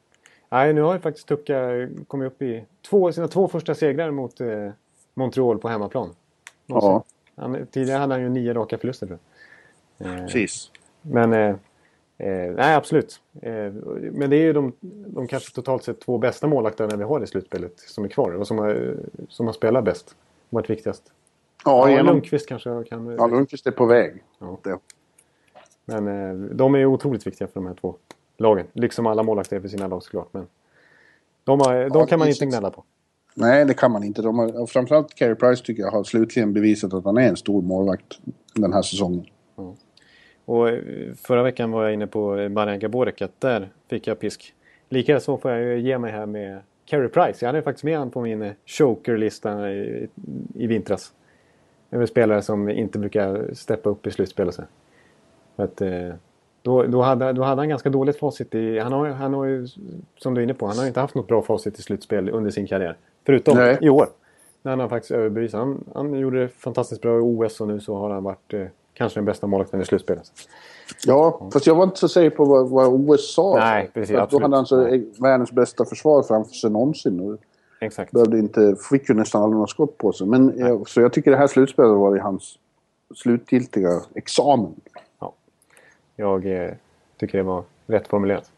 Nej, 0.49 0.73
nu 0.73 0.83
har 0.83 0.93
ju 0.95 1.01
faktiskt 1.01 1.29
Tucka 1.29 1.89
kommit 2.07 2.27
upp 2.27 2.43
i 2.43 2.65
två, 2.89 3.13
sina 3.13 3.29
två 3.29 3.49
första 3.49 3.75
segrar 3.75 4.11
mot 4.11 4.41
eh, 4.41 4.71
Montreal 5.15 5.59
på 5.59 5.69
hemmaplan. 5.69 6.15
Ja, 6.67 7.05
Han, 7.37 7.67
tidigare 7.71 7.99
hade 7.99 8.15
han 8.15 8.23
ju 8.23 8.29
nio 8.29 8.55
raka 8.55 8.79
förluster 8.79 9.07
tror 9.07 9.19
jag. 9.99 10.09
Eh, 10.09 10.25
precis. 10.25 10.71
Men 11.03 11.33
eh, 11.33 11.49
eh, 12.19 12.53
nej, 12.55 12.75
absolut. 12.75 13.21
Eh, 13.43 13.73
men 14.13 14.31
det 14.31 14.37
är 14.37 14.43
ju 14.43 14.53
de, 14.53 14.73
de 15.07 15.27
kanske 15.27 15.55
totalt 15.55 15.85
sett 15.85 16.01
två 16.01 16.19
bästa 16.19 16.47
målvakterna 16.47 16.97
vi 16.97 17.05
har 17.05 17.23
i 17.23 17.27
slutspelet 17.27 17.79
som 17.79 18.05
är 18.05 18.09
kvar 18.09 18.31
och 18.33 18.47
som 18.47 18.59
har, 18.59 18.97
som 19.29 19.47
har 19.47 19.53
spelat 19.53 19.85
bäst. 19.85 20.17
Varit 20.51 20.71
viktigast. 20.71 21.13
Ja, 21.65 21.91
Ja, 21.91 22.03
Lundqvist 22.03 22.49
kanske 22.49 22.85
kan... 22.85 23.07
ja, 23.19 23.27
Lundqvist 23.27 23.67
är 23.67 23.71
på 23.71 23.87
väg. 23.87 24.23
Ja. 24.39 24.59
Det. 24.63 24.79
Men 25.85 26.09
eh, 26.09 26.35
de 26.55 26.75
är 26.75 26.79
ju 26.79 26.87
otroligt 26.87 27.27
viktiga 27.27 27.49
för 27.49 27.55
de 27.55 27.67
här 27.67 27.75
två 27.75 27.95
lagen. 28.37 28.67
Liksom 28.73 29.07
alla 29.07 29.23
målvakter 29.23 29.57
är 29.57 29.61
för 29.61 29.69
sina 29.69 29.89
lag 29.89 30.03
såklart. 30.03 30.29
Men 30.33 30.47
de, 31.45 31.61
har, 31.61 31.75
de 31.75 31.99
Ja, 31.99 32.07
kan 32.07 32.19
man 32.19 32.29
inte 32.29 32.47
gnälla 32.47 32.71
på. 32.71 32.85
Nej, 33.35 33.65
det 33.65 33.75
kan 33.75 33.91
man 33.91 34.05
inte. 34.05 34.23
De 34.23 34.39
har, 34.39 34.61
och 34.61 34.71
framförallt 34.71 35.15
Carey 35.15 35.35
Price 35.35 35.65
tycker 35.65 35.83
jag 35.83 35.91
har 35.91 36.05
slutligen 36.05 36.53
bevisat 36.53 36.95
att 36.95 37.05
han 37.05 37.17
är 37.19 37.29
en 37.29 37.37
stor 37.37 37.63
målvakt 37.63 38.19
den 38.55 38.73
här 38.73 38.83
säsongen. 38.83 39.27
Mm. 39.59 39.73
Och 40.45 40.69
eh, 40.69 41.15
förra 41.15 41.43
veckan 41.43 41.71
var 41.71 41.85
jag 41.85 41.95
inne 41.95 42.07
på 42.07 42.49
Marian 42.49 42.79
Gaborek, 42.79 43.23
att 43.23 43.41
där 43.41 43.69
fick 43.91 44.07
jag 44.07 44.21
pisk. 44.21 44.55
Likaså 44.89 45.39
får 45.39 45.51
jag 45.51 45.63
ju 45.63 45.81
ge 45.81 45.99
mig 45.99 46.13
här 46.13 46.27
med 46.27 46.61
Carey 46.85 47.09
Price. 47.09 47.45
Jag 47.45 47.49
hade 47.49 47.63
faktiskt 47.63 47.85
med 47.85 47.99
honom 47.99 48.11
på 48.11 48.21
min 48.21 48.43
eh, 48.43 48.53
chokerlista 48.67 49.71
i, 49.71 50.09
i 50.55 50.67
vintras. 50.67 51.13
Över 51.91 52.07
spelare 52.07 52.43
som 52.43 52.69
inte 52.69 52.99
brukar 52.99 53.55
steppa 53.55 53.91
upp 53.91 54.07
i 54.07 54.11
slutspel 54.11 54.49
och 54.49 54.55
så. 54.55 54.63
För 55.57 55.65
att, 55.65 55.83
då, 56.63 56.83
då, 56.83 57.03
hade, 57.03 57.33
då 57.33 57.43
hade 57.43 57.61
han 57.61 57.69
ganska 57.69 57.91
dåligt 57.91 58.19
facit 58.19 58.55
i... 58.55 58.79
Han 58.79 58.93
har, 58.93 59.09
han 59.09 59.35
har 59.35 59.45
ju, 59.45 59.67
som 60.19 60.35
du 60.35 60.41
är 60.41 60.43
inne 60.43 60.55
på, 60.55 60.67
han 60.67 60.79
har 60.79 60.87
inte 60.87 61.01
haft 61.01 61.15
något 61.15 61.29
bra 61.29 61.43
facit 61.43 61.79
i 61.79 61.83
slutspel 61.83 62.31
under 62.31 62.51
sin 62.51 62.67
karriär. 62.67 62.97
Förutom 63.27 63.59
Nej. 63.59 63.79
i 63.81 63.89
år. 63.89 64.09
När 64.63 64.77
han 64.77 64.89
faktiskt 64.89 65.11
överbevisat. 65.11 65.61
Han, 65.61 65.85
han 65.95 66.15
gjorde 66.15 66.41
det 66.41 66.49
fantastiskt 66.49 67.03
bra 67.03 67.17
i 67.17 67.21
OS 67.21 67.61
och 67.61 67.69
nu 67.69 67.81
så 67.81 67.97
har 67.97 68.11
han 68.11 68.25
varit 68.25 68.55
eh, 68.55 68.67
kanske 68.95 69.19
den 69.19 69.25
bästa 69.25 69.47
målvakten 69.47 69.81
i 69.81 69.85
slutspelet. 69.85 70.33
Ja, 71.07 71.49
fast 71.53 71.67
jag 71.67 71.75
var 71.75 71.85
inte 71.85 71.99
så 71.99 72.09
säker 72.09 72.37
på 72.37 72.45
vad, 72.45 72.69
vad 72.69 72.89
OS 72.89 73.35
sa. 73.35 73.57
Nej, 73.57 73.91
precis, 73.95 74.17
Då 74.31 74.41
hade 74.41 74.57
han 74.57 74.67
så 74.67 75.03
världens 75.19 75.53
bästa 75.53 75.85
försvar 75.85 76.23
framför 76.23 76.55
sig 76.55 76.71
någonsin. 76.71 77.21
Och 77.21 77.39
Exakt. 77.81 78.13
behövde 78.13 78.39
inte, 78.39 78.77
fick 78.91 79.09
ju 79.09 79.15
nästan 79.15 79.43
aldrig 79.43 79.61
något 79.61 79.71
skott 79.71 79.99
på 79.99 80.13
sig. 80.13 80.27
Men 80.27 80.59
jag, 80.59 80.89
så 80.89 81.01
jag 81.01 81.13
tycker 81.13 81.31
det 81.31 81.37
här 81.37 81.47
slutspelet 81.47 81.91
var 81.91 82.17
i 82.17 82.21
hans 82.21 82.59
slutgiltiga 83.15 84.01
examen. 84.15 84.75
Jag 86.17 86.47
eh, 86.47 86.71
tycker 87.23 87.39
det 87.39 87.45
var 87.45 87.65
rätt 87.87 88.09
formulerat. 88.09 88.51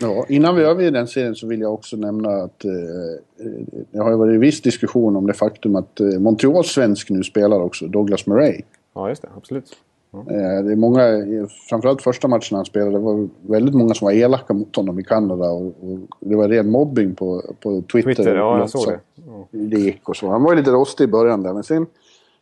Ja, 0.00 0.24
innan 0.28 0.56
vi 0.56 0.62
överger 0.62 0.90
den 0.90 1.06
serien 1.06 1.34
så 1.34 1.46
vill 1.46 1.60
jag 1.60 1.74
också 1.74 1.96
nämna 1.96 2.28
att 2.28 2.64
eh, 2.64 2.72
eh, 2.72 3.52
det 3.90 3.98
har 3.98 4.10
ju 4.10 4.16
varit 4.16 4.40
viss 4.40 4.62
diskussion 4.62 5.16
om 5.16 5.26
det 5.26 5.32
faktum 5.32 5.76
att 5.76 6.00
eh, 6.00 6.06
Montreals 6.06 6.66
svensk 6.66 7.10
nu 7.10 7.22
spelar 7.22 7.60
också, 7.60 7.86
Douglas 7.86 8.26
Murray. 8.26 8.62
Ja, 8.94 9.08
just 9.08 9.22
det. 9.22 9.28
Absolut. 9.36 9.76
Eh, 10.12 10.64
det 10.64 10.72
är 10.72 10.76
många, 10.76 11.02
framförallt 11.68 12.02
första 12.02 12.28
matchen 12.28 12.56
han 12.56 12.64
spelade, 12.64 12.90
det 12.90 12.98
var 12.98 13.28
väldigt 13.40 13.74
många 13.74 13.94
som 13.94 14.04
var 14.04 14.12
elaka 14.12 14.54
mot 14.54 14.76
honom 14.76 15.00
i 15.00 15.04
Kanada. 15.04 15.50
Och, 15.50 15.66
och 15.66 15.98
det 16.20 16.36
var 16.36 16.48
ren 16.48 16.70
mobbing 16.70 17.14
på, 17.14 17.42
på 17.60 17.82
Twitter. 17.92 18.14
Twitter, 18.14 18.36
ja, 18.36 18.58
jag 18.58 18.70
Så 18.70 18.78
såg 18.78 18.92
det. 18.92 19.00
Ja. 19.26 19.46
Det 19.50 19.80
gick 19.80 20.08
och 20.08 20.16
så. 20.16 20.28
Han 20.28 20.42
var 20.42 20.52
ju 20.52 20.58
lite 20.58 20.70
rostig 20.70 21.04
i 21.04 21.08
början 21.08 21.42
där, 21.42 21.52
men 21.52 21.62
sen 21.62 21.86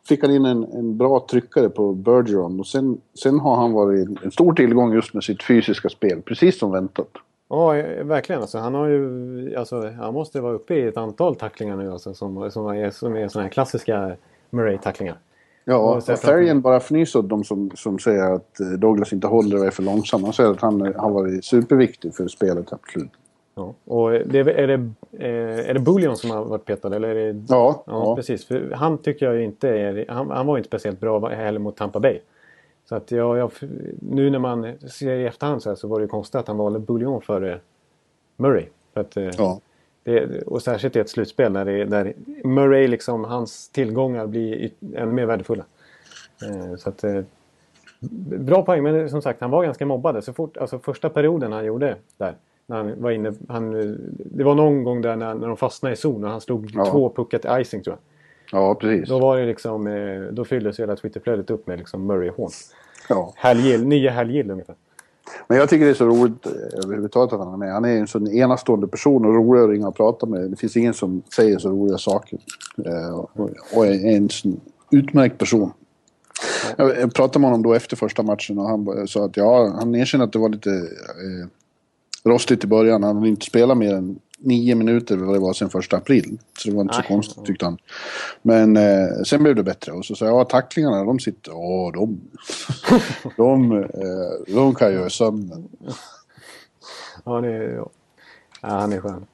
fick 0.09 0.23
han 0.23 0.31
in 0.31 0.45
en, 0.45 0.65
en 0.65 0.97
bra 0.97 1.27
tryckare 1.31 1.69
på 1.69 1.93
Bergeron. 1.93 2.61
Och 2.61 2.67
sen, 2.67 3.01
sen 3.15 3.41
har 3.41 3.57
han 3.57 3.73
varit 3.73 4.09
en 4.25 4.31
stor 4.31 4.53
tillgång 4.53 4.93
just 4.95 5.15
med 5.15 5.25
sitt 5.25 5.43
fysiska 5.43 5.89
spel, 5.89 6.23
precis 6.23 6.59
som 6.59 6.73
väntat. 6.73 7.09
Ja, 7.49 7.73
verkligen. 8.03 8.41
Alltså, 8.41 8.59
han, 8.59 8.75
har 8.75 8.87
ju, 8.87 9.57
alltså, 9.57 9.91
han 9.91 10.15
måste 10.15 10.41
vara 10.41 10.53
uppe 10.53 10.75
i 10.75 10.87
ett 10.87 10.97
antal 10.97 11.37
tacklingar 11.37 11.77
nu 11.77 11.93
alltså, 11.93 12.15
som, 12.15 12.51
som 12.51 12.67
är, 12.67 12.91
som 12.91 13.17
är 13.17 13.29
såna 13.29 13.43
här 13.43 13.51
klassiska 13.51 14.17
Murray-tacklingar. 14.51 15.19
Ja, 15.65 15.77
Och 15.77 16.19
Färgen 16.19 16.61
bara 16.61 16.77
fnyser 16.77 17.19
åt 17.19 17.29
de 17.29 17.45
som, 17.45 17.71
som 17.75 17.99
säger 17.99 18.35
att 18.35 18.61
eh, 18.61 18.67
Douglas 18.67 19.13
inte 19.13 19.27
håller 19.27 19.59
och 19.59 19.67
är 19.67 19.71
för 19.71 19.83
långsam. 19.83 20.25
Han 20.25 20.33
säger 20.33 20.51
att 20.51 20.61
han 20.61 20.87
eh, 20.87 21.01
har 21.01 21.11
varit 21.11 21.45
superviktig 21.45 22.15
för 22.15 22.29
spelet, 22.29 22.73
absolut. 22.73 23.11
Ja. 23.57 23.75
Och 23.85 24.11
det, 24.11 24.39
är, 24.39 24.67
det, 24.67 24.91
eh, 25.19 25.71
är 25.71 25.75
det 25.75 25.81
Bullion 25.81 26.17
som 26.17 26.31
har 26.31 26.45
varit 26.45 26.65
petad? 26.65 26.97
Eller 26.97 27.09
är 27.09 27.33
det, 27.33 27.45
Ja, 27.49 27.83
ja, 27.87 27.93
ja. 27.93 28.17
precis. 28.17 28.45
För 28.45 28.71
han 28.75 28.99
tycker 28.99 29.27
jag 29.27 29.43
inte 29.43 29.69
är... 29.69 30.05
Han, 30.09 30.31
han 30.31 30.47
var 30.47 30.57
inte 30.59 30.69
speciellt 30.69 31.01
bra 31.01 31.29
heller 31.29 31.59
mot 31.59 31.77
Tampa 31.77 32.01
Bay. 32.01 32.19
Så 32.89 32.95
att 32.95 33.11
jag, 33.11 33.39
jag, 33.39 33.53
nu 34.01 34.31
när 34.31 34.39
man 34.39 34.73
ser 34.91 35.17
i 35.17 35.27
efterhand 35.27 35.63
så, 35.63 35.69
här, 35.69 35.77
så 35.77 35.89
var 35.89 36.01
det 36.01 36.07
konstigt 36.07 36.35
att 36.35 36.49
han 36.49 36.57
valde 36.57 36.79
Bullion 36.79 37.23
före 37.23 37.61
Murray. 38.37 38.67
För 38.95 39.01
att, 39.01 39.17
eh, 39.17 39.31
ja. 39.39 39.61
Det, 40.03 40.43
och 40.43 40.63
särskilt 40.63 40.97
i 40.97 40.99
ett 40.99 41.11
slutspel 41.11 41.53
där, 41.53 41.65
det, 41.65 41.85
där 41.85 42.15
Murray, 42.45 42.89
liksom, 42.89 43.25
hans 43.25 43.69
tillgångar 43.69 44.27
blir 44.27 44.71
ännu 44.95 45.13
mer 45.13 45.27
värdefulla. 45.27 45.65
Eh, 46.43 46.77
så 46.77 46.89
att, 46.89 47.05
bra 48.39 48.63
poäng, 48.63 48.83
men 48.83 49.11
som 49.11 49.23
sagt 49.23 49.41
han 49.41 49.51
var 49.51 49.65
ganska 49.65 49.87
mobbad. 49.87 50.25
Så 50.25 50.33
fort, 50.33 50.57
alltså 50.57 50.79
första 50.79 51.11
perioden 51.11 51.53
han 51.53 51.65
gjorde 51.65 51.97
där. 52.17 52.35
När 52.69 52.77
han 52.77 53.03
var 53.03 53.11
inne, 53.11 53.33
han, 53.49 53.73
det 54.19 54.45
var 54.45 54.55
någon 54.55 54.85
gång 54.85 55.03
där 55.03 55.17
när, 55.17 55.35
när 55.35 55.49
de 55.49 55.57
fastnade 55.57 55.93
i 55.93 55.97
zon 55.97 56.25
och 56.25 56.31
han 56.31 56.41
slog 56.41 56.71
Ja. 56.75 56.87
två 56.91 57.13
puckar 57.17 57.39
till 57.39 57.51
icing 57.61 57.83
tror 57.83 57.97
jag. 58.51 58.61
ja, 58.61 58.75
precis. 58.75 59.09
Då 59.09 59.19
var 59.19 59.39
det 59.39 59.47
liksom, 59.47 59.87
eh, 59.87 60.21
då 60.33 60.45
fylldes 60.45 60.81
hela 60.81 60.97
Twitterflödet 60.97 61.51
upp 61.51 61.67
med 61.67 61.79
liksom 61.79 62.07
Murray-hån. 62.07 62.51
Ja. 63.09 63.35
Nya 63.85 64.13
Hal 64.13 64.31
Gill 64.31 64.51
ungefär. 64.51 64.75
Men 65.49 65.59
jag 65.59 65.69
tycker 65.69 65.85
det 65.85 65.91
är 65.91 65.95
så 65.95 66.07
roligt 66.07 66.47
eh, 66.47 66.53
överhuvudtaget 66.85 67.33
att 67.33 67.39
han 67.39 67.53
är 67.53 67.57
med. 67.57 67.73
Han 67.73 67.85
är 67.85 67.97
en 67.97 68.07
sån 68.07 68.29
enastående 68.29 68.89
person 68.89 69.25
och 69.25 69.35
rolig 69.35 69.61
att 69.61 69.71
ringa 69.71 69.89
och 69.89 69.97
prata 69.97 70.27
med. 70.27 70.51
Det 70.51 70.57
finns 70.57 70.77
ingen 70.77 70.95
som 70.95 71.23
säger 71.37 71.59
så 71.59 71.71
roliga 71.71 71.99
saker. 71.99 72.39
Eh, 72.85 73.27
och, 73.75 73.87
är 73.87 74.17
en 74.17 74.29
sån 74.29 74.61
utmärkt 74.91 75.39
person. 75.39 75.71
Jag 76.77 77.15
pratade 77.15 77.39
med 77.39 77.51
honom 77.51 77.63
då 77.63 77.75
efter 77.75 77.97
första 77.97 78.23
matchen 78.23 78.59
och 78.59 78.69
han 78.69 79.09
sa 79.09 79.25
att 79.25 79.37
ja, 79.37 79.77
han 79.79 79.95
erkänner 79.95 80.25
att 80.25 80.33
det 80.33 80.39
var 80.39 80.49
lite 80.49 80.71
rostigt 82.27 82.65
i 82.65 82.67
början. 82.67 83.03
Han 83.03 83.17
hade 83.17 83.29
inte 83.29 83.47
spelat 83.47 83.79
mer 83.79 83.95
än 83.95 84.19
nio 84.39 84.75
minuter 84.75 85.17
vad 85.17 85.35
det 85.35 85.39
var 85.41 85.53
sen 85.53 85.71
första 85.71 85.97
april. 85.97 86.39
Så 86.59 86.69
det 86.71 86.75
var 86.75 86.83
inte 86.83 86.95
så 86.95 87.03
konstigt 87.03 87.45
tyckte 87.45 87.65
han. 87.65 87.79
Men 88.43 88.77
eh, 88.77 89.23
sen 89.27 89.43
blev 89.43 89.55
det 89.55 89.63
bättre. 89.63 89.93
Och 89.93 90.05
så 90.05 90.15
sa 90.15 90.25
jag, 90.25 90.35
ja 90.35 90.45
tacklingarna 90.45 91.05
de 91.05 91.19
sitter, 91.21 91.53
åh 91.55 91.93
de, 91.93 92.21
de, 93.37 93.73
eh, 93.83 94.55
de 94.55 94.75
kan 94.75 94.93
göra 94.93 95.11
sönder. 95.11 95.63
Ja, 97.25 97.41
det, 97.41 97.49
är- 97.49 97.75
ja. 97.75 97.89
ja, 98.63 98.69
han 98.69 98.93
är 98.93 99.01
skön. 99.01 99.27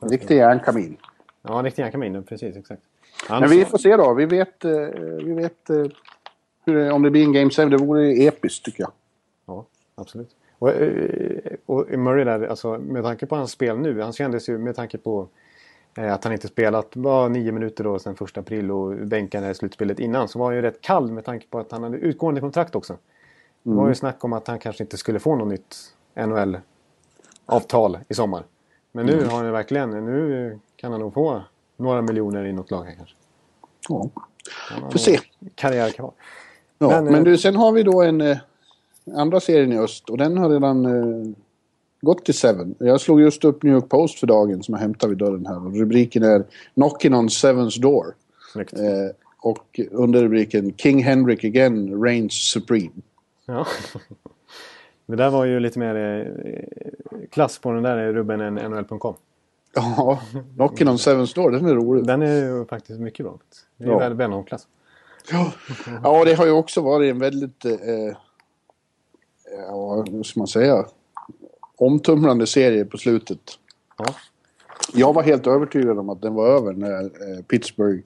Riktig 0.00 0.36
järnkamin. 0.36 0.96
Ja, 1.42 1.58
en 1.58 1.64
riktig 1.64 1.82
järnkamin. 1.82 2.22
Precis, 2.22 2.56
exakt. 2.56 2.82
Han 3.28 3.40
Men 3.40 3.50
vi 3.50 3.64
får 3.64 3.78
se 3.78 3.96
då. 3.96 4.14
Vi 4.14 4.24
vet, 4.26 4.64
eh, 4.64 4.70
vi 5.24 5.32
vet 5.32 5.70
eh, 5.70 5.76
hur 6.66 6.74
det, 6.74 6.90
om 6.92 7.02
det 7.02 7.10
blir 7.10 7.22
en 7.24 7.32
Game 7.32 7.50
7. 7.50 7.64
Det 7.68 7.76
vore 7.76 8.12
episkt 8.12 8.64
tycker 8.64 8.82
jag. 8.82 8.92
Ja, 9.46 9.64
absolut. 9.94 10.30
Och, 10.58 10.70
eh, 10.70 11.38
och 11.66 11.98
Murray 11.98 12.24
där, 12.24 12.46
alltså, 12.46 12.78
med 12.78 13.02
tanke 13.02 13.26
på 13.26 13.36
hans 13.36 13.50
spel 13.50 13.78
nu. 13.78 14.00
Han 14.00 14.12
kändes 14.12 14.48
ju 14.48 14.58
med 14.58 14.76
tanke 14.76 14.98
på 14.98 15.28
Eh, 15.98 16.14
att 16.14 16.24
han 16.24 16.32
inte 16.32 16.48
spelat 16.48 16.96
var 16.96 17.28
nio 17.28 17.52
minuter 17.52 17.84
då 17.84 17.98
sedan 17.98 18.16
första 18.16 18.40
april 18.40 18.70
och 18.70 18.96
bänkade 18.96 19.54
slutspelet 19.54 19.98
innan. 19.98 20.28
Så 20.28 20.38
var 20.38 20.46
han 20.46 20.54
ju 20.54 20.62
rätt 20.62 20.80
kall 20.80 21.12
med 21.12 21.24
tanke 21.24 21.46
på 21.50 21.58
att 21.58 21.72
han 21.72 21.82
hade 21.82 21.98
utgående 21.98 22.40
kontrakt 22.40 22.74
också. 22.74 22.96
Det 23.62 23.74
var 23.74 23.88
ju 23.88 23.94
snack 23.94 24.24
om 24.24 24.32
att 24.32 24.48
han 24.48 24.58
kanske 24.58 24.84
inte 24.84 24.96
skulle 24.96 25.18
få 25.18 25.36
något 25.36 25.48
nytt 25.48 25.76
NHL-avtal 26.14 27.98
i 28.08 28.14
sommar. 28.14 28.44
Men 28.92 29.06
nu 29.06 29.24
har 29.24 29.36
han 29.36 29.52
verkligen, 29.52 29.90
nu 29.90 30.58
kan 30.76 30.92
han 30.92 31.00
nog 31.00 31.14
få 31.14 31.42
några 31.76 32.02
miljoner 32.02 32.44
i 32.44 32.52
något 32.52 32.70
lag 32.70 32.84
här 32.84 32.94
kanske. 32.94 33.16
Ja. 33.88 34.10
Får 34.90 34.98
se. 34.98 35.18
Karriär 35.54 35.90
kvar. 35.90 36.12
Ja, 36.78 36.88
Men, 36.88 37.04
men, 37.04 37.14
eh, 37.14 37.22
du, 37.22 37.38
sen 37.38 37.56
har 37.56 37.72
vi 37.72 37.82
då 37.82 38.02
en 38.02 38.20
andra 39.14 39.40
serien 39.40 39.72
i 39.72 39.78
öst 39.78 40.10
och 40.10 40.18
den 40.18 40.38
har 40.38 40.50
redan 40.50 40.86
eh, 40.86 41.32
gått 42.00 42.24
till 42.24 42.34
Seven. 42.34 42.74
Jag 42.78 43.00
slog 43.00 43.20
just 43.20 43.44
upp 43.44 43.62
New 43.62 43.72
York 43.74 43.88
Post 43.88 44.18
för 44.18 44.26
dagen 44.26 44.62
som 44.62 44.74
jag 44.74 44.80
hämtar 44.80 45.08
vid 45.08 45.18
dörren 45.18 45.46
här. 45.46 45.66
Och 45.66 45.76
rubriken 45.76 46.22
är 46.22 46.44
Knocking 46.74 47.14
on 47.14 47.30
Sevens 47.30 47.76
door. 47.76 48.14
Eh, 48.56 49.14
och 49.40 49.80
under 49.90 50.22
rubriken 50.22 50.74
King 50.76 51.02
Henrik 51.04 51.44
again 51.44 52.02
reigns 52.02 52.32
supreme. 52.52 52.90
Ja. 53.46 53.66
Det 55.08 55.16
där 55.16 55.30
var 55.30 55.44
ju 55.44 55.60
lite 55.60 55.78
mer 55.78 55.94
eh, 55.96 57.28
klass 57.30 57.58
på 57.58 57.72
den 57.72 57.82
där 57.82 58.12
rubben 58.12 58.40
än 58.40 58.54
NHL.com. 58.54 59.14
Ja, 59.74 60.20
Knocking 60.56 60.88
on 60.88 60.98
Sevens 60.98 61.34
door, 61.34 61.50
den 61.50 61.66
är 61.66 61.74
rolig. 61.74 62.06
Den 62.06 62.22
är 62.22 62.34
ju 62.58 62.64
faktiskt 62.64 63.00
mycket 63.00 63.26
bra. 63.26 63.38
Det 63.76 63.84
är 63.84 63.88
Ja. 63.88 63.98
väl 63.98 64.14
Venom-klass. 64.14 64.66
Ja. 65.32 65.52
ja, 66.02 66.24
det 66.24 66.34
har 66.34 66.46
ju 66.46 66.52
också 66.52 66.80
varit 66.80 67.10
en 67.10 67.18
väldigt... 67.18 67.64
Eh, 67.64 68.16
ja, 69.68 70.04
vad 70.10 70.26
ska 70.26 70.40
man 70.40 70.46
säga? 70.46 70.84
Omtumlande 71.76 72.46
serie 72.46 72.84
på 72.84 72.98
slutet. 72.98 73.38
Ja. 73.98 74.04
Jag 74.94 75.12
var 75.12 75.22
helt 75.22 75.46
övertygad 75.46 75.98
om 75.98 76.08
att 76.10 76.22
den 76.22 76.34
var 76.34 76.48
över 76.48 76.72
när 76.72 77.02
eh, 77.04 77.42
Pittsburgh 77.42 78.02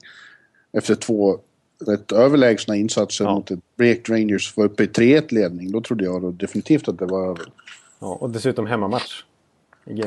efter 0.73 0.95
två 0.95 1.39
rätt 1.87 2.11
överlägsna 2.11 2.75
insatser 2.75 3.25
Ja. 3.25 3.33
mot 3.35 3.51
ett 3.51 3.59
Break 3.77 4.09
Rangers 4.09 4.57
var 4.57 4.65
uppe 4.65 4.83
i 4.83 4.87
3-1-ledning. 4.87 5.71
Då 5.71 5.81
trodde 5.81 6.03
jag 6.03 6.21
då 6.21 6.31
definitivt 6.31 6.87
att 6.87 6.99
det 6.99 7.05
var 7.05 7.23
över. 7.27 7.53
Ja, 7.99 8.17
och 8.21 8.29
dessutom 8.29 8.65
hemmamatch. 8.65 9.23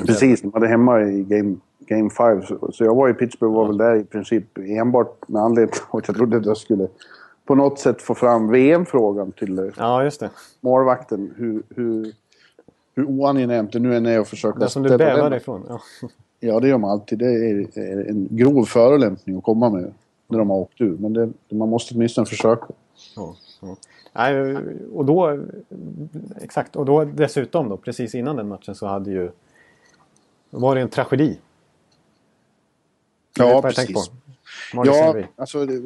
Precis, 0.07 0.43
de 0.43 0.53
hade 0.53 0.69
hemma 0.69 1.03
i 1.03 1.23
Game, 1.23 1.57
game 1.79 2.11
5. 2.11 2.43
Så, 2.43 2.73
så 2.73 2.85
jag 2.85 2.95
var 2.95 3.09
i 3.09 3.15
Pittsburgh 3.15 3.55
var 3.55 3.67
väl 3.67 3.77
där 3.77 3.97
i 3.97 4.05
princip 4.05 4.59
enbart 4.59 5.29
med 5.29 5.43
anledning 5.43 5.75
av 5.91 5.99
att 5.99 6.09
jag 6.09 6.17
trodde 6.17 6.37
att 6.37 6.47
jag 6.47 6.57
skulle 6.57 6.89
på 7.45 7.55
något 7.55 7.79
sätt 7.79 8.03
få 8.03 8.15
fram 8.15 8.49
VM-frågan 8.51 9.33
till 9.33 9.73
Ja, 9.77 10.05
just 10.05 10.21
det. 10.21 10.31
målvakten. 10.61 11.35
Hur, 11.37 11.63
hur, 11.69 12.13
hur 12.95 13.05
oangenämt 13.05 13.73
det 13.73 13.79
nu 13.79 13.97
än 13.97 14.07
är 14.07 14.19
att 14.19 14.29
försöka 14.29 14.59
Den 14.59 14.69
som 14.71 14.83
du 14.83 14.99
bävar 14.99 15.31
den. 15.31 15.39
ifrån. 15.41 15.67
Ja. 15.69 15.81
Ja, 16.41 16.61
det 16.61 16.69
gör 16.69 16.79
man 16.79 16.91
alltid. 16.91 17.19
Det 17.19 17.27
är, 17.27 18.11
en 18.11 18.29
grov 18.31 18.65
förolämpning 18.65 19.37
att 19.37 19.45
komma 19.45 19.71
med 19.71 19.93
när 20.29 20.39
de 20.39 20.51
har 20.51 20.57
åkt 20.57 20.81
ur. 20.81 20.97
Men 20.99 21.13
det, 21.13 21.55
man 21.57 21.69
måste 21.69 21.95
åtminstone 21.95 22.27
försöka. 22.27 22.67
Ja, 23.17 23.37
ja. 23.61 23.77
Nej, 24.13 24.57
och 24.95 25.05
då... 25.05 25.45
Exakt. 26.41 26.77
Och 26.77 26.85
då 26.85 27.05
dessutom 27.05 27.69
då, 27.69 27.77
precis 27.77 28.15
innan 28.15 28.37
den 28.37 28.49
matchen 28.49 28.75
så 28.75 28.87
hade 28.87 29.11
ju... 29.11 29.31
Var 30.51 30.75
det 30.75 30.81
en 30.81 30.89
tragedi. 30.89 31.39
Ja, 33.39 33.63
precis. 33.63 34.11
Ja, 34.73 35.15
alltså 35.37 35.67
det, 35.67 35.79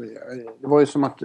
det 0.60 0.66
var 0.66 0.80
ju 0.80 0.86
som 0.86 1.04
att 1.04 1.22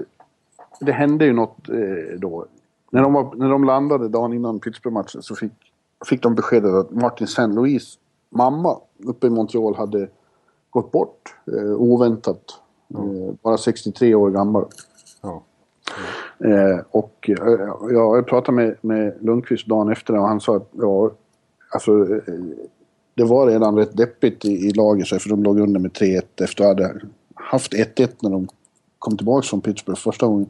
det, 0.80 0.92
hände 0.92 1.26
ju 1.26 1.34
något 1.34 1.70
eh, 1.70 2.20
då. 2.20 2.46
När 2.92 3.02
de, 3.02 3.14
var, 3.14 3.36
när 3.36 3.50
de 3.50 3.64
landade 3.64 4.10
dagen 4.10 4.34
innan 4.34 4.60
Pittsburgh-matchen 4.60 5.22
så 5.22 5.36
fick, 5.36 5.52
fick 6.10 6.24
de 6.24 6.36
beskedet 6.36 6.74
att 6.74 6.92
Martin 6.92 7.26
St. 7.26 7.48
Louis 7.48 8.00
mamma 8.30 8.78
uppe 9.04 9.28
i 9.28 9.30
Montreal 9.30 9.76
hade 9.76 10.08
gått 10.70 10.92
bort 10.92 11.36
eh, 11.48 11.74
oväntat. 11.74 12.44
Eh, 12.94 13.34
bara 13.42 13.58
63 13.58 14.16
år 14.16 14.30
gammal. 14.30 14.66
Ja. 15.22 15.44
Eh, 16.46 16.80
och 16.92 17.30
eh, 17.30 17.70
ja, 17.90 18.16
jag 18.16 18.28
pratade 18.28 18.56
med, 18.56 18.76
med 18.82 19.14
Lundqvist 19.22 19.68
dagen 19.68 19.92
efter 19.92 20.18
och 20.18 20.28
han 20.28 20.42
sa 20.42 20.56
att 20.56 20.70
ja, 20.72 21.12
alltså, 21.70 22.16
eh, 22.16 22.34
det 23.16 23.24
var 23.24 23.48
redan 23.48 23.76
rätt 23.76 23.98
deppigt 23.98 24.46
i, 24.46 24.50
i 24.50 24.72
laget 24.72 25.08
för 25.08 25.30
de 25.30 25.44
låg 25.44 25.60
under 25.60 25.80
med 25.80 25.92
3-1 25.92 26.22
efter 26.44 26.64
att 26.64 26.70
hade 26.70 27.02
haft 27.36 27.74
1-1 27.74 28.10
när 28.20 28.30
de 28.30 28.48
kom 29.04 29.18
tillbaka 29.18 29.48
från 29.48 29.62
Pittsburgh 29.62 30.00
första 30.00 30.26
gången. 30.26 30.50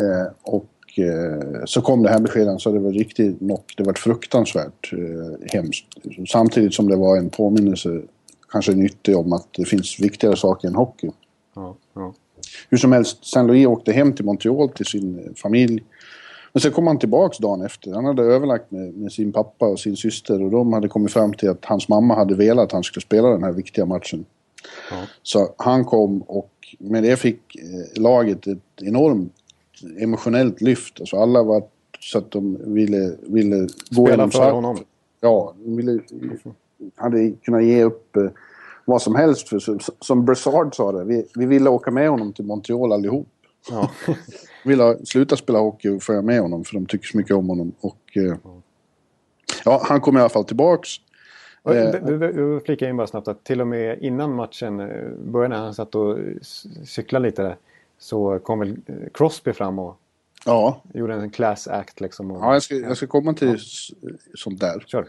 Eh, 0.00 0.32
och 0.42 0.98
eh, 0.98 1.64
så 1.64 1.82
kom 1.82 2.02
det 2.02 2.10
här 2.10 2.20
beskedet 2.20 2.60
så 2.60 2.72
det 2.72 2.78
var 2.78 2.92
riktigt 2.92 3.38
knock. 3.38 3.74
Det 3.76 3.84
var 3.84 3.92
fruktansvärt 3.92 4.92
eh, 4.92 5.52
hemskt. 5.52 5.86
Samtidigt 6.28 6.74
som 6.74 6.88
det 6.88 6.96
var 6.96 7.16
en 7.16 7.30
påminnelse, 7.30 8.02
kanske 8.50 8.72
nyttig, 8.72 9.16
om 9.16 9.32
att 9.32 9.48
det 9.56 9.64
finns 9.64 10.00
viktigare 10.00 10.36
saker 10.36 10.68
än 10.68 10.74
hockey. 10.74 11.10
Ja, 11.54 11.76
ja. 11.94 12.14
Hur 12.70 12.78
som 12.78 12.92
helst, 12.92 13.24
Saint 13.24 13.48
Louis 13.48 13.66
åkte 13.66 13.92
hem 13.92 14.12
till 14.12 14.24
Montreal 14.24 14.68
till 14.68 14.86
sin 14.86 15.18
eh, 15.18 15.34
familj. 15.34 15.84
Men 16.52 16.60
sen 16.60 16.72
kom 16.72 16.86
han 16.86 16.98
tillbaks 16.98 17.38
dagen 17.38 17.62
efter. 17.62 17.92
Han 17.92 18.04
hade 18.04 18.22
överlagt 18.22 18.70
med, 18.70 18.94
med 18.94 19.12
sin 19.12 19.32
pappa 19.32 19.66
och 19.66 19.80
sin 19.80 19.96
syster 19.96 20.42
och 20.42 20.50
de 20.50 20.72
hade 20.72 20.88
kommit 20.88 21.12
fram 21.12 21.32
till 21.32 21.50
att 21.50 21.64
hans 21.64 21.88
mamma 21.88 22.14
hade 22.14 22.34
velat 22.34 22.64
att 22.64 22.72
han 22.72 22.82
skulle 22.82 23.02
spela 23.02 23.28
den 23.28 23.42
här 23.42 23.52
viktiga 23.52 23.86
matchen. 23.86 24.24
Ja. 24.90 24.96
Så 25.22 25.54
han 25.56 25.84
kom 25.84 26.22
och 26.22 26.51
med 26.78 27.02
det 27.02 27.16
fick 27.16 27.56
eh, 27.56 28.02
laget 28.02 28.46
ett 28.46 28.58
enormt 28.82 29.32
emotionellt 29.98 30.60
lyft. 30.60 31.00
Alltså 31.00 31.16
alla 31.16 31.42
var 31.42 31.64
så 32.00 32.18
att 32.18 32.30
de 32.30 32.58
ville, 32.74 33.16
ville 33.22 33.68
gå 33.90 34.06
Spela 34.06 34.30
för 34.30 34.50
honom. 34.50 34.78
Ja, 35.20 35.54
de 35.64 35.76
ville, 35.76 36.00
hade 36.96 37.30
kunnat 37.30 37.64
ge 37.64 37.84
upp 37.84 38.16
eh, 38.16 38.26
vad 38.84 39.02
som 39.02 39.14
helst. 39.14 39.48
För, 39.48 39.58
som- 39.58 39.78
som 40.00 40.24
Brassard 40.24 40.74
sa 40.76 40.92
det, 40.92 41.04
vi, 41.04 41.26
vi 41.34 41.46
ville 41.46 41.70
åka 41.70 41.90
med 41.90 42.08
honom 42.10 42.32
till 42.32 42.44
Montreal 42.44 42.92
allihop. 42.92 43.28
Ja. 43.70 43.90
ville 44.64 45.06
sluta 45.06 45.36
spela 45.36 45.58
hockey 45.58 45.88
och 45.88 46.02
följa 46.02 46.22
med 46.22 46.40
honom 46.40 46.64
för 46.64 46.74
de 46.74 46.86
tycker 46.86 47.06
så 47.06 47.16
mycket 47.16 47.36
om 47.36 47.48
honom. 47.48 47.72
Och, 47.80 48.16
eh, 48.16 48.34
ja, 49.64 49.82
han 49.84 50.00
kom 50.00 50.16
i 50.16 50.20
alla 50.20 50.28
fall 50.28 50.44
tillbaks. 50.44 50.88
Eh, 51.64 51.90
Du 52.32 52.60
flikar 52.64 52.88
in 52.88 52.96
bara 52.96 53.06
snabbt 53.06 53.28
att 53.28 53.44
till 53.44 53.60
och 53.60 53.66
med 53.66 53.98
innan 54.02 54.34
matchen 54.34 54.80
eh, 54.80 55.08
började 55.18 55.54
när 55.54 55.62
han 55.62 55.74
satt 55.74 55.94
och 55.94 56.18
cyklade 56.84 57.26
lite 57.26 57.42
där. 57.42 57.56
Så 57.98 58.38
kom 58.38 58.58
väl 58.58 58.70
eh, 58.86 58.94
Crosby 59.14 59.52
fram 59.52 59.78
och 59.78 59.96
Ja, 60.46 60.82
gjorde 60.94 61.14
en 61.14 61.30
class 61.30 61.68
act 61.68 62.00
liksom. 62.00 62.30
Och, 62.30 62.42
ja 62.42 62.52
jag, 62.52 62.62
ska, 62.62 62.74
jag 62.74 62.96
ska 62.96 63.06
komma 63.06 63.34
till 63.34 63.54
s- 63.54 63.88
sånt 64.34 64.60
där. 64.60 64.84
Kör. 64.86 65.06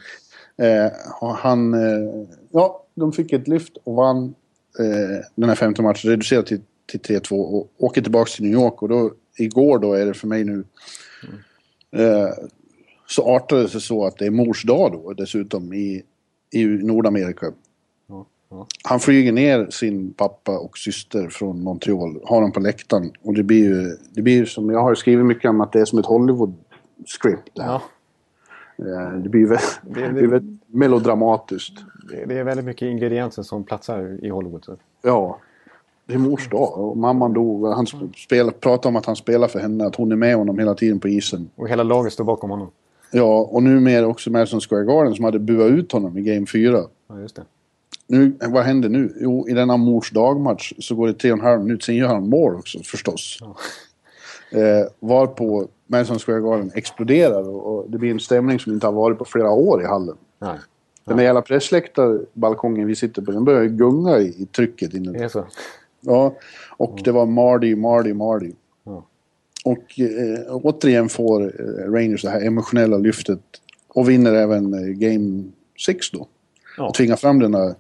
Eh, 0.58 0.92
han, 1.36 1.74
eh, 1.74 2.28
ja, 2.52 2.84
de 2.96 3.12
fick 3.12 3.34
ett 3.34 3.48
lyft 3.48 3.78
och 3.84 3.96
vann 3.96 4.36
eh, 4.80 5.26
den 5.36 5.50
här 5.50 5.56
femte 5.56 5.82
matchen, 5.82 6.10
reducerat 6.12 6.46
till, 6.46 6.62
till 6.86 7.00
3-2 7.00 7.32
och 7.34 7.70
åker 7.78 8.02
tillbaka 8.02 8.30
till 8.30 8.44
New 8.44 8.54
York. 8.54 8.82
Och 8.82 8.90
då, 8.90 9.12
igår 9.38 9.80
då 9.80 9.94
är 9.94 10.06
det 10.06 10.14
för 10.14 10.28
mig 10.28 10.44
nu, 10.44 10.64
eh, 11.92 12.30
så 13.08 13.24
artade 13.36 13.62
det 13.62 13.70
sig 13.70 13.82
så 13.82 14.06
att 14.06 14.18
det 14.18 14.26
är 14.26 14.32
mors 14.32 14.64
dag 14.64 14.92
då 14.92 15.14
dessutom 15.14 15.74
i, 15.74 16.04
i 16.54 16.66
Nordamerika. 16.66 17.46
Ja, 18.08 18.26
ja. 18.50 18.68
Han 18.84 19.00
flyger 19.00 19.32
ner 19.32 19.68
sin 19.70 20.14
pappa 20.14 20.58
och 20.60 20.78
syster 20.78 21.28
från 21.30 21.64
Montreal, 21.64 22.20
har 22.24 22.42
dem 22.42 22.52
på 22.52 22.60
läktaren. 22.60 23.12
Och 23.24 23.34
det 23.34 23.44
blir 23.44 23.64
ju, 23.64 23.98
det 24.12 24.22
blir 24.22 24.34
ju 24.36 24.46
som, 24.46 24.70
jag 24.70 24.80
har 24.80 24.96
skrivit 24.96 25.26
mycket 25.26 25.50
om 25.50 25.62
att 25.62 25.72
det 25.72 25.80
är 25.80 25.86
som 25.86 26.00
ett 26.00 26.06
Hollywood-script. 26.06 27.50
det 27.54 27.64
här. 27.64 27.72
Ja, 27.72 27.82
Eh, 28.78 29.14
Det 29.18 29.30
blir 29.30 29.46
väldigt, 29.46 29.80
Det- 29.84 30.00
det 30.02 30.08
det- 30.08 30.14
blir 30.14 30.28
väldigt 30.28 30.60
melodramatiskt. 30.68 31.74
det, 32.12 32.26
det 32.26 32.40
är 32.40 32.44
väldigt 32.44 32.66
mycket 32.66 32.86
ingredienser 32.86 33.44
som 33.44 33.64
platsar 33.64 34.18
i 34.26 34.30
Hollywood. 34.30 34.64
Så. 34.66 34.76
Ja. 35.02 35.40
Det 36.06 36.14
är 36.14 36.18
mors 36.18 36.50
dag 36.50 36.78
och 36.80 36.98
mamman 36.98 37.34
dog. 37.34 37.68
Han 37.68 37.86
spel, 38.18 38.52
pratar 38.52 38.90
om 38.90 38.96
att 38.96 39.06
han 39.06 39.16
spelar 39.16 39.48
för 39.48 39.60
henne, 39.60 39.86
att 39.86 39.96
hon 39.96 40.12
är 40.12 40.16
med 40.16 40.36
honom 40.36 40.60
hela 40.60 40.74
tiden 40.76 41.00
på 41.00 41.08
isen. 41.08 41.50
Och 41.56 41.70
hela 41.70 41.84
laget 41.84 42.14
står 42.14 42.24
bakom 42.24 42.50
honom. 42.50 42.68
Ja, 43.14 43.50
och 43.52 43.64
numera 43.64 44.08
också 44.08 44.32
Madison 44.32 44.62
Square 44.62 44.84
Garden 44.84 45.16
som 45.16 45.26
hade 45.26 45.40
buat 45.40 45.72
ut 45.72 45.92
honom 45.92 46.18
i 46.18 46.22
Game 46.22 46.46
4. 46.46 46.84
Ja, 47.10 47.20
just 47.20 47.36
det. 47.36 47.44
Nu, 48.08 48.38
vad 48.40 48.64
händer 48.64 48.90
nu? 48.90 49.14
Jo, 49.20 49.48
i 49.50 49.54
denna 49.54 49.78
mors 49.78 50.12
dagmatch 50.12 50.74
så 50.80 50.96
går 50.96 51.08
det 51.08 51.14
tre 51.14 51.32
och 51.32 51.38
en 51.38 51.44
halv 51.44 51.64
minut, 51.64 51.84
sen 51.84 51.96
gör 51.96 52.08
han 52.08 52.30
mål 52.30 52.56
också 52.56 52.80
förstås. 52.84 53.38
Ja. 53.42 53.56
Eh, 54.52 54.88
varpå 55.00 55.68
Madison 55.88 56.20
Square 56.20 56.40
Garden 56.40 56.72
exploderar 56.76 57.50
och, 57.50 57.76
och 57.76 57.86
det 57.90 57.98
blir 57.98 58.12
en 58.12 58.20
stämning 58.20 58.60
som 58.60 58.74
inte 58.74 58.88
har 58.88 58.94
varit 58.94 59.18
på 59.18 59.26
flera 59.26 59.52
år 59.52 59.82
i 59.82 59.86
hallen. 59.86 60.16
Nej, 60.40 60.58
Den 61.06 61.18
där 61.18 61.24
jävla 61.24 61.42
pressläktarbalkongen 61.42 62.88
vi 62.88 62.96
sitter 62.96 63.22
på, 63.22 63.32
den 63.32 63.46
börjar 63.46 63.66
gunga 63.66 64.18
i, 64.20 64.26
i 64.28 64.46
trycket 64.46 64.94
inuti. 64.94 65.18
det 65.20 65.24
är 65.24 65.30
så. 65.30 65.46
Ja, 66.02 66.36
och 66.78 67.02
det 67.04 67.12
var 67.12 67.26
Marty, 67.26 67.76
Marty, 67.76 68.14
Marty. 68.14 68.52
Och 69.64 70.00
eh, 70.00 70.56
återigen 70.56 71.10
får 71.10 71.42
eh, 71.44 71.92
Rangers 71.92 72.22
det 72.22 72.30
här 72.30 72.46
emotionella 72.46 72.98
lyftet 72.98 73.40
och 73.88 74.10
vinner 74.10 74.34
även 74.34 74.74
eh, 74.74 74.90
Game 74.90 75.44
6 75.86 76.12
då. 76.12 76.28
Ja. 76.78 76.88
Och 76.88 76.94
tvingar 76.94 77.16
fram 77.16 77.40
denna 77.40 77.76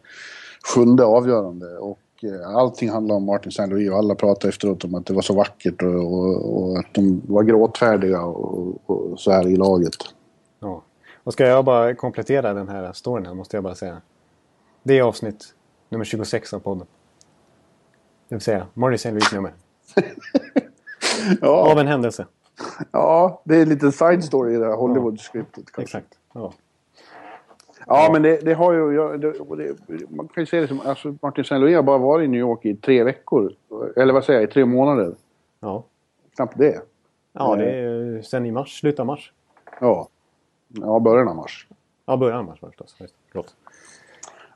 sjunde 0.75 1.05
avgörande. 1.05 1.77
Och 1.77 1.99
eh, 2.23 2.55
allting 2.55 2.89
handlar 2.89 3.15
om 3.15 3.25
Martin 3.25 3.49
St. 3.49 3.65
Louis 3.65 3.91
och 3.91 3.97
alla 3.97 4.15
pratar 4.15 4.49
efteråt 4.49 4.83
om 4.83 4.95
att 4.95 5.05
det 5.05 5.13
var 5.13 5.21
så 5.21 5.33
vackert 5.33 5.81
och, 5.81 5.95
och, 5.95 6.55
och 6.55 6.79
att 6.79 6.93
de 6.93 7.21
var 7.25 7.43
gråtfärdiga 7.43 8.21
och, 8.21 8.89
och 8.89 9.19
så 9.19 9.31
här 9.31 9.47
i 9.47 9.55
laget. 9.55 9.95
Ja. 10.59 10.83
Och 11.23 11.33
ska 11.33 11.45
jag 11.45 11.65
bara 11.65 11.95
komplettera 11.95 12.53
den 12.53 12.69
här 12.69 12.93
storyn 12.93 13.25
här 13.25 13.33
måste 13.33 13.57
jag 13.57 13.63
bara 13.63 13.75
säga. 13.75 14.01
Det 14.83 14.99
är 14.99 15.03
avsnitt 15.03 15.53
nummer 15.89 16.05
26 16.05 16.53
av 16.53 16.59
podden. 16.59 16.87
Det 18.29 18.35
vill 18.35 18.41
säga 18.41 18.67
Marty 18.73 18.95
St. 18.95 19.11
Louis 19.11 19.33
nummer. 19.33 19.53
Ja, 21.41 21.71
Av 21.71 21.79
en 21.79 21.87
händelse. 21.87 22.25
ja, 22.91 23.41
det 23.43 23.55
är 23.55 23.61
en 23.61 23.69
liten 23.69 23.91
side 23.91 24.23
story 24.23 24.55
i 24.55 24.57
det 24.57 24.65
här 24.65 24.75
Hollywood-skriptet. 24.75 25.71
kanske. 25.71 25.81
Exakt. 25.97 26.19
Ja. 26.33 26.53
Ja, 27.87 28.09
men 28.13 28.21
det, 28.21 28.45
det 28.45 28.53
har 28.53 28.73
ju... 28.73 28.93
Ja, 28.95 29.17
det, 29.17 29.31
det, 29.57 30.09
man 30.09 30.27
kan 30.27 30.41
ju 30.41 30.45
se 30.45 30.59
det 30.59 30.67
som... 30.67 30.81
Alltså, 30.85 31.15
Martin 31.21 31.41
St. 31.41 31.57
Louis 31.57 31.75
har 31.75 31.83
bara 31.83 31.97
varit 31.97 32.25
i 32.25 32.27
New 32.27 32.39
York 32.39 32.65
i 32.65 32.75
tre 32.75 33.03
veckor. 33.03 33.53
Eller 33.95 34.13
vad 34.13 34.23
säger 34.23 34.39
jag? 34.39 34.49
I 34.49 34.53
tre 34.53 34.65
månader. 34.65 35.15
Ja. 35.59 35.83
Knappt 36.35 36.57
det. 36.57 36.81
ja, 37.33 37.55
det 37.55 37.65
är 37.71 37.89
ju 37.89 38.23
sen 38.23 38.45
i 38.45 38.51
mars. 38.51 38.79
Slutet 38.79 38.99
av 38.99 39.05
mars. 39.05 39.33
Ja. 39.79 40.07
Ja, 40.67 40.99
början 40.99 41.27
av 41.27 41.35
mars. 41.35 41.67
Ja, 42.05 42.17
början 42.17 42.39
av 42.39 42.45
mars 42.45 42.59
förstås. 42.59 42.95
Förlåt. 43.31 43.55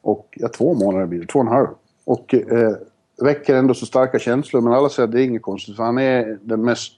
Och 0.02 0.28
ja, 0.32 0.48
två 0.48 0.74
månader 0.74 1.06
blir 1.06 1.20
det. 1.20 1.28
Två 1.28 1.40
och 1.40 1.46
en 1.46 1.52
halv. 1.52 1.68
Och 2.06 2.34
eh, 2.34 2.72
väcker 3.22 3.56
ändå 3.56 3.74
så 3.74 3.86
starka 3.86 4.20
känslor. 4.20 4.62
Men 4.62 4.74
alla 4.74 4.90
säger 4.90 5.08
att 5.08 5.14
det 5.14 5.22
är 5.22 5.26
inget 5.26 5.42
konstigt. 5.42 5.76
För 5.76 5.84
han 5.84 5.98
är 5.98 6.40
den 6.42 6.62
mest 6.62 6.94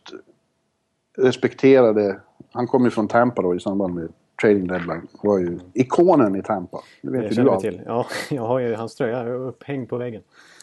respekterade... 1.17 2.19
Han 2.51 2.67
kom 2.67 2.85
ju 2.85 2.91
från 2.91 3.07
Tampa 3.07 3.41
då 3.41 3.55
i 3.55 3.59
samband 3.59 3.95
med 3.95 4.09
trading 4.41 4.67
deadline. 4.67 5.07
var 5.23 5.39
ju 5.39 5.59
ikonen 5.73 6.35
i 6.35 6.43
Tampa. 6.43 6.77
Det 7.01 7.11
vet 7.11 7.29
Det 7.29 7.35
ju 7.35 7.43
du 7.43 7.59
till. 7.59 7.81
Ja, 7.85 8.05
jag 8.29 8.41
har 8.41 8.59
ju 8.59 8.75
hans 8.75 8.95
tröja 8.95 9.29
upphängd 9.33 9.89
på 9.89 9.97
väggen. 9.97 10.21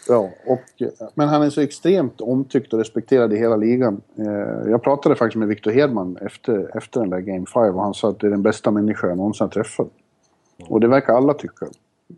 Ja, 0.08 0.30
och, 0.46 0.82
men 1.14 1.28
han 1.28 1.42
är 1.42 1.50
så 1.50 1.60
extremt 1.60 2.20
omtyckt 2.20 2.72
och 2.72 2.78
respekterad 2.78 3.32
i 3.32 3.36
hela 3.36 3.56
ligan. 3.56 4.00
Eh, 4.18 4.70
jag 4.70 4.82
pratade 4.82 5.16
faktiskt 5.16 5.38
med 5.38 5.48
Victor 5.48 5.70
Hedman 5.70 6.16
efter, 6.20 6.76
efter 6.76 7.00
den 7.00 7.10
där 7.10 7.20
Game 7.20 7.46
5 7.46 7.76
och 7.76 7.82
han 7.82 7.94
sa 7.94 8.08
att 8.08 8.20
det 8.20 8.26
är 8.26 8.30
den 8.30 8.42
bästa 8.42 8.70
människa 8.70 9.06
jag 9.06 9.16
någonsin 9.16 9.44
har 9.44 9.48
träffat. 9.48 9.88
Och 10.68 10.80
det 10.80 10.88
verkar 10.88 11.12
alla 11.12 11.34
tycka. 11.34 11.66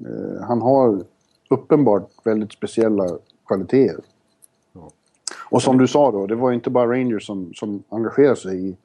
Eh, 0.06 0.42
han 0.42 0.62
har 0.62 1.04
uppenbart 1.48 2.10
väldigt 2.24 2.52
speciella 2.52 3.08
kvaliteter. 3.46 4.04
Och 5.50 5.62
som 5.62 5.78
du 5.78 5.86
sa 5.86 6.10
då, 6.12 6.26
det 6.26 6.34
var 6.34 6.52
inte 6.52 6.70
bara 6.70 6.90
Rangers 6.92 7.26
som, 7.26 7.54
som 7.54 7.82
engagerade 7.88 8.36
sig 8.36 8.68
i 8.68 8.76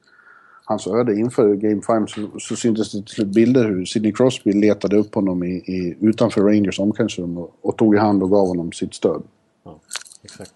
hans 0.64 0.86
öde. 0.86 1.14
Inför 1.14 1.54
Game 1.54 1.82
5 1.82 2.06
så, 2.06 2.28
så 2.38 2.56
syntes 2.56 2.92
det 2.92 2.98
till 2.98 3.14
slut 3.14 3.28
bilder 3.28 3.64
hur 3.64 3.84
Sidney 3.84 4.12
Crosby 4.12 4.52
letade 4.52 4.96
upp 4.96 5.14
honom 5.14 5.42
i, 5.42 5.50
i, 5.50 5.96
utanför 6.00 6.40
Rangers 6.40 6.80
omklädningsrum 6.80 7.38
och, 7.38 7.54
och 7.62 7.76
tog 7.76 7.94
i 7.94 7.98
hand 7.98 8.22
och 8.22 8.30
gav 8.30 8.46
honom 8.46 8.72
sitt 8.72 8.94
stöd. 8.94 9.22
Ja, 9.64 9.78
exakt. 10.22 10.54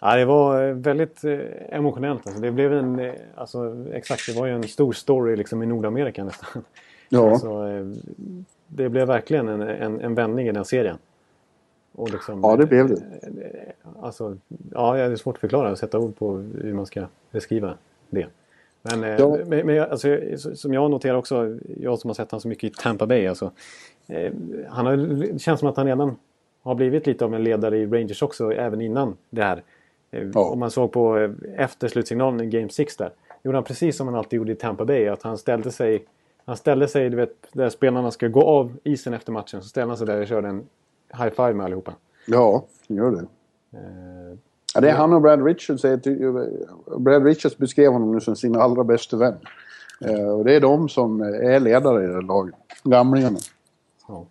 Ja, 0.00 0.16
det 0.16 0.24
var 0.24 0.68
eh, 0.68 0.74
väldigt 0.74 1.24
eh, 1.24 1.38
emotionellt. 1.70 2.26
Alltså, 2.26 2.42
det 2.42 2.50
blev 2.52 2.72
en... 2.72 2.98
eh, 2.98 3.12
Alltså, 3.34 3.86
exakt, 3.92 4.22
det 4.26 4.40
var 4.40 4.46
ju 4.46 4.52
en 4.52 4.62
stor 4.68 4.92
story 4.92 5.36
liksom, 5.36 5.62
i 5.62 5.66
Nordamerika 5.66 6.24
nästan. 6.24 6.62
Ja, 7.08 7.30
Alltså, 7.30 7.64
det 8.66 8.88
blev 8.88 9.06
verkligen 9.06 9.48
en, 9.48 9.60
en, 9.62 10.00
en 10.00 10.14
vändning 10.14 10.48
i 10.48 10.52
den 10.52 10.64
serien. 10.64 10.98
Och 12.00 12.10
liksom, 12.12 12.40
ja 12.42 12.56
det 12.56 12.66
blev 12.66 12.88
det. 12.88 13.02
Alltså, 14.02 14.36
ja, 14.74 14.94
det 14.94 15.00
är 15.00 15.16
svårt 15.16 15.34
att 15.36 15.40
förklara 15.40 15.70
och 15.70 15.78
sätta 15.78 15.98
ord 15.98 16.16
på 16.16 16.32
hur 16.36 16.74
man 16.74 16.86
ska 16.86 17.04
beskriva 17.30 17.74
det. 18.10 18.26
Men, 18.82 19.04
eh, 19.04 19.10
Ja. 19.18 19.36
men, 19.46 19.66
men 19.66 19.80
alltså, 19.90 20.16
som 20.54 20.74
jag 20.74 20.90
noterar 20.90 21.14
också, 21.14 21.58
jag 21.80 21.98
som 21.98 22.08
har 22.08 22.14
sett 22.14 22.30
honom 22.30 22.40
så 22.40 22.48
mycket 22.48 22.70
i 22.70 22.82
Tampa 22.82 23.06
Bay. 23.06 23.26
Alltså, 23.26 23.50
eh, 24.06 24.32
han 24.68 24.86
har, 24.86 24.96
det 24.96 25.38
känns 25.38 25.60
som 25.60 25.68
att 25.68 25.76
han 25.76 25.86
redan 25.86 26.16
har 26.62 26.74
blivit 26.74 27.06
lite 27.06 27.24
av 27.24 27.34
en 27.34 27.44
ledare 27.44 27.78
i 27.78 27.86
Rangers 27.86 28.22
också, 28.22 28.52
även 28.52 28.80
innan 28.80 29.16
det 29.30 29.42
här. 29.42 29.62
Eh, 30.10 30.28
Ja. 30.34 30.40
Om 30.50 30.58
man 30.58 30.70
såg 30.70 30.92
på 30.92 31.18
eh, 31.18 31.30
efter 31.56 31.88
slutsignalen 31.88 32.40
i 32.40 32.46
Game 32.46 32.68
6 32.68 32.96
där. 32.96 33.10
Gjorde 33.42 33.56
han 33.56 33.64
precis 33.64 33.96
som 33.96 34.06
han 34.06 34.16
alltid 34.16 34.36
gjorde 34.36 34.52
i 34.52 34.54
Tampa 34.56 34.84
Bay. 34.84 35.06
Att 35.08 35.22
han 35.22 35.38
ställde 35.38 35.70
sig, 35.70 36.04
han 36.44 36.56
ställde 36.56 36.88
sig 36.88 37.10
du 37.10 37.16
vet, 37.16 37.34
där 37.52 37.68
spelarna 37.68 38.10
ska 38.10 38.28
gå 38.28 38.42
av 38.42 38.76
isen 38.84 39.14
efter 39.14 39.32
matchen. 39.32 39.62
Så 39.62 39.68
ställde 39.68 39.90
han 39.90 39.96
sig 39.98 40.06
där 40.06 40.20
och 40.20 40.26
körde 40.26 40.48
en 40.48 40.62
high 41.18 41.30
five 41.30 41.52
med 41.54 41.64
allihopa. 41.66 41.92
Ja, 42.26 42.64
gör 42.88 43.10
det. 43.10 43.18
Eh, 43.78 44.36
Ja, 44.74 44.80
det 44.80 44.90
är 44.90 44.94
han 44.94 45.12
och 45.12 45.20
Brad 45.22 45.44
Richards. 45.46 45.82
till- 45.82 46.48
Brad 46.98 47.24
Richards 47.24 47.56
beskrev 47.58 47.92
honom 47.92 48.12
nu 48.12 48.20
som 48.20 48.36
sin 48.36 48.56
allra 48.56 48.84
bästa 48.84 49.16
vän. 49.16 49.34
Eh, 50.04 50.28
och 50.30 50.44
det 50.44 50.54
är 50.54 50.60
de 50.60 50.88
som 50.88 51.20
är 51.20 51.60
ledare 51.60 52.04
i 52.04 52.06
det 52.06 52.20
laget. 52.20 52.54
Gamlingarna. 52.84 53.38
ja. 54.08 54.26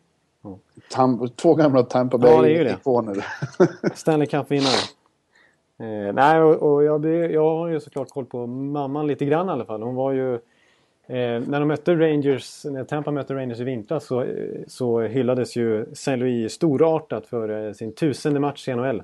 Tam, 0.92 1.30
två 1.30 1.56
gamla 1.56 1.84
Tampa 1.84 2.18
Ja, 2.22 2.28
är. 2.28 2.64
Bay-ikoner. 2.66 3.26
Stanley 3.96 4.28
Cup-vinnare. 4.28 4.80
Eh, 5.80 6.14
nej, 6.14 6.42
och, 6.42 6.74
och 6.74 6.84
jag, 6.84 7.06
jag 7.32 7.56
har 7.58 7.68
ju 7.68 7.80
såklart 7.80 8.10
koll 8.10 8.26
på 8.26 8.48
mamman 8.48 9.08
lite 9.08 9.26
grann 9.26 9.48
i 9.48 9.52
alla 9.52 9.66
fall. 9.66 9.82
Hon 9.82 9.96
var 9.96 10.12
ju... 10.12 10.40
Eh, 11.10 11.42
när 11.48 11.60
de 11.60 11.68
mötte 11.68 11.96
Rangers, 11.96 12.66
när 12.66 12.84
Tampa 12.84 13.12
mötte 13.12 13.34
Rangers 13.36 13.60
i 13.60 13.64
vintras 13.64 14.06
så, 14.06 14.26
så 14.68 15.00
hyllades 15.02 15.56
ju 15.56 15.82
St. 15.92 16.16
Louis 16.16 16.54
storartat 16.54 17.28
för 17.28 17.74
sin 17.74 17.92
tusende 17.92 18.40
match 18.40 18.68
i 18.68 18.76
NHL. 18.76 19.04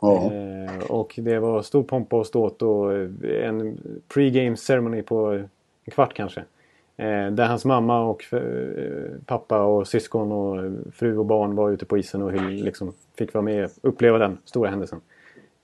ja. 0.00 0.32
Eh, 0.32 0.90
och 0.90 1.14
det 1.16 1.38
var 1.38 1.62
stor 1.62 1.82
pompa 1.82 2.16
och 2.16 2.26
ståt 2.26 2.62
och 2.62 2.92
eh, 2.92 3.08
en 3.48 3.78
pre-game 4.14 4.56
ceremony 4.56 5.02
på 5.02 5.26
en 5.84 5.90
kvart 5.92 6.14
kanske. 6.14 6.40
Eh, 6.96 7.30
där 7.30 7.46
hans 7.46 7.64
mamma 7.64 8.02
och 8.02 8.34
eh, 8.34 8.40
pappa 9.26 9.62
och 9.62 9.88
syskon 9.88 10.32
och 10.32 10.72
fru 10.94 11.18
och 11.18 11.26
barn 11.26 11.54
var 11.54 11.70
ute 11.70 11.84
på 11.86 11.98
isen 11.98 12.22
och 12.22 12.32
hyll- 12.32 12.64
liksom 12.64 12.92
fick 13.18 13.34
vara 13.34 13.42
med 13.42 13.64
och 13.64 13.70
uppleva 13.82 14.18
den 14.18 14.38
stora 14.44 14.70
händelsen. 14.70 15.00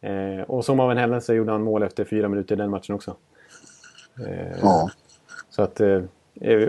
Eh, 0.00 0.40
och 0.46 0.64
som 0.64 0.80
av 0.80 0.90
en 0.90 0.96
händelse 0.98 1.34
gjorde 1.34 1.52
han 1.52 1.62
mål 1.62 1.82
efter 1.82 2.04
fyra 2.04 2.28
minuter 2.28 2.54
i 2.54 2.58
den 2.58 2.70
matchen 2.70 2.94
också. 2.94 3.16
Ja. 4.62 4.90
Så 5.56 5.62
att... 5.62 5.80
Eh, 5.80 6.02
eh, 6.40 6.68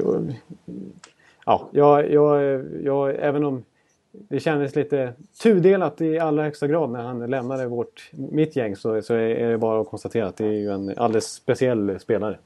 ja, 1.45 1.69
jag, 1.71 2.11
jag, 2.11 2.63
jag, 2.83 3.15
även 3.19 3.43
om 3.43 3.63
det 4.11 4.39
kändes 4.39 4.75
lite 4.75 5.13
tudelat 5.43 6.01
i 6.01 6.19
allra 6.19 6.43
högsta 6.43 6.67
grad 6.67 6.89
när 6.89 7.03
han 7.03 7.29
lämnade 7.29 7.67
vårt, 7.67 8.11
mitt 8.11 8.55
gäng 8.55 8.75
så, 8.75 9.01
så 9.01 9.13
är 9.13 9.49
det 9.49 9.57
bara 9.57 9.81
att 9.81 9.89
konstatera 9.89 10.27
att 10.27 10.37
det 10.37 10.45
är 10.45 10.51
ju 10.51 10.71
en 10.71 10.93
alldeles 10.97 11.25
speciell 11.25 11.99
spelare 11.99 12.37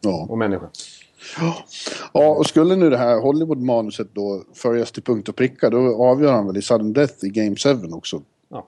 ja. 0.00 0.26
och 0.30 0.38
människa. 0.38 0.68
Ja, 2.12 2.36
och 2.36 2.46
skulle 2.46 2.76
nu 2.76 2.90
det 2.90 2.98
här 2.98 3.20
Hollywood-manuset 3.20 4.08
då 4.12 4.42
följas 4.54 4.92
till 4.92 5.02
punkt 5.02 5.28
och 5.28 5.36
pricka 5.36 5.70
då 5.70 6.04
avgör 6.04 6.32
han 6.32 6.46
väl 6.46 6.56
i 6.56 6.62
sudden 6.62 6.92
death 6.92 7.24
i 7.24 7.28
Game 7.28 7.56
7 7.56 7.70
också. 7.92 8.22
Ja. 8.48 8.66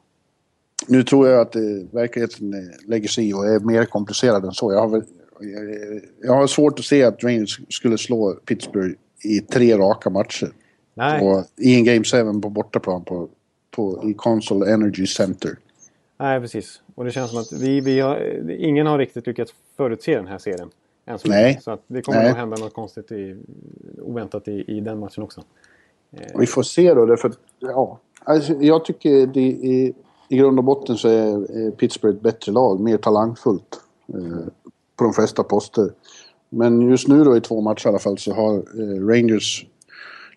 Nu 0.88 1.02
tror 1.02 1.28
jag 1.28 1.40
att 1.40 1.56
eh, 1.56 1.62
verkligheten 1.90 2.54
lägger 2.86 3.08
sig 3.08 3.28
i 3.28 3.32
och 3.32 3.46
är 3.46 3.60
mer 3.60 3.84
komplicerad 3.84 4.44
än 4.44 4.52
så. 4.52 4.72
Jag 4.72 4.80
har, 4.80 4.88
väl, 4.88 5.02
jag, 6.22 6.34
har 6.34 6.46
svårt 6.46 6.78
att 6.78 6.84
se 6.84 7.04
att 7.04 7.24
Rangers 7.24 7.60
skulle 7.68 7.98
slå 7.98 8.32
Pittsburgh 8.32 8.94
i 9.24 9.40
tre 9.40 9.78
raka 9.78 10.10
matcher. 10.10 10.52
Nej, 10.94 11.22
Och 11.22 11.44
I 11.56 11.74
en 11.74 11.84
Game 11.84 12.04
7 12.04 12.40
på 12.40 12.50
bortaplan 12.50 13.04
på, 13.04 13.28
på, 13.70 14.04
i 14.10 14.14
Console 14.14 14.72
Energy 14.72 15.06
Center. 15.06 15.56
nej, 16.18 16.40
precis. 16.40 16.82
Och 16.94 17.04
det 17.04 17.10
känns 17.10 17.30
som 17.30 17.40
att 17.40 17.52
vi, 17.52 17.80
vi 17.80 18.00
har, 18.00 18.50
ingen 18.50 18.86
har 18.86 18.98
riktigt 18.98 19.26
lyckats 19.26 19.54
förutse 19.76 20.16
den 20.16 20.26
här 20.26 20.38
serien. 20.38 20.70
Än 21.06 21.18
så 21.18 21.28
Nej. 21.28 21.60
Så 21.62 21.70
att 21.70 21.82
det 21.86 22.02
kommer 22.02 22.18
Nej. 22.18 22.28
nog 22.28 22.36
hända 22.36 22.56
något 22.56 22.74
konstigt 22.74 23.12
i, 23.12 23.36
oväntat 24.02 24.48
i, 24.48 24.64
i 24.66 24.80
den 24.80 24.98
matchen 24.98 25.22
också. 25.22 25.42
Vi 26.38 26.46
får 26.46 26.62
se 26.62 26.94
då, 26.94 27.06
därför 27.06 27.28
att, 27.28 27.38
ja. 27.58 27.98
Alltså, 28.24 28.52
jag 28.52 28.84
tycker 28.84 29.26
det 29.26 29.40
i, 29.40 29.94
i 30.28 30.36
grund 30.36 30.58
och 30.58 30.64
botten 30.64 30.96
så 30.96 31.08
är 31.08 31.70
Pittsburgh 31.70 32.16
ett 32.16 32.22
bättre 32.22 32.52
lag, 32.52 32.80
mer 32.80 32.96
talangfullt 32.96 33.80
eh, 34.08 34.46
på 34.96 35.04
de 35.04 35.12
flesta 35.12 35.42
poster. 35.42 35.90
Men 36.50 36.80
just 36.80 37.08
nu 37.08 37.24
då 37.24 37.36
i 37.36 37.40
två 37.40 37.60
matcher 37.60 37.86
i 37.86 37.88
alla 37.88 37.98
fall 37.98 38.18
så 38.18 38.32
har 38.32 38.54
eh, 38.56 39.06
Rangers 39.06 39.66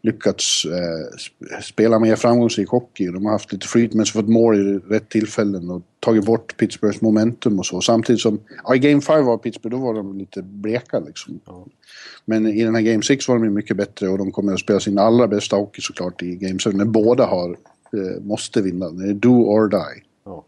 lyckats 0.01 0.65
eh, 0.65 1.17
sp- 1.17 1.61
spela 1.61 1.99
mer 1.99 2.15
framgångsrik 2.15 2.69
hockey. 2.69 3.07
De 3.07 3.25
har 3.25 3.31
haft 3.31 3.53
lite 3.53 3.67
flyt 3.67 3.93
men 3.93 4.05
så 4.05 4.13
fått 4.13 4.29
mål 4.29 4.55
i 4.55 4.77
rätt 4.93 5.09
tillfällen 5.09 5.69
och 5.69 5.81
tagit 5.99 6.25
bort 6.25 6.57
Pittsburghs 6.57 7.01
momentum 7.01 7.59
och 7.59 7.65
så. 7.65 7.81
Samtidigt 7.81 8.21
som, 8.21 8.39
ja, 8.63 8.75
i 8.75 8.79
Game 8.79 9.01
5 9.01 9.25
var 9.25 9.37
Pittsburgh, 9.37 9.77
då 9.77 9.83
var 9.85 9.93
de 9.93 10.17
lite 10.17 10.41
bleka 10.41 10.99
liksom. 10.99 11.39
Ja. 11.45 11.65
Men 12.25 12.47
i 12.47 12.63
den 12.63 12.75
här 12.75 12.81
Game 12.81 13.03
6 13.03 13.27
var 13.27 13.39
de 13.39 13.49
mycket 13.53 13.77
bättre 13.77 14.07
och 14.09 14.17
de 14.17 14.31
kommer 14.31 14.53
att 14.53 14.59
spela 14.59 14.79
sin 14.79 14.97
allra 14.97 15.27
bästa 15.27 15.55
hockey 15.55 15.81
såklart 15.81 16.21
i 16.23 16.35
Game 16.35 16.59
7. 16.59 16.71
När 16.71 16.85
båda 16.85 17.25
har, 17.25 17.49
eh, 17.93 18.21
måste 18.21 18.61
vinna. 18.61 18.89
Det 18.89 19.09
är 19.09 19.13
do 19.13 19.29
or 19.43 19.67
die. 19.69 20.03
Ja. 20.25 20.45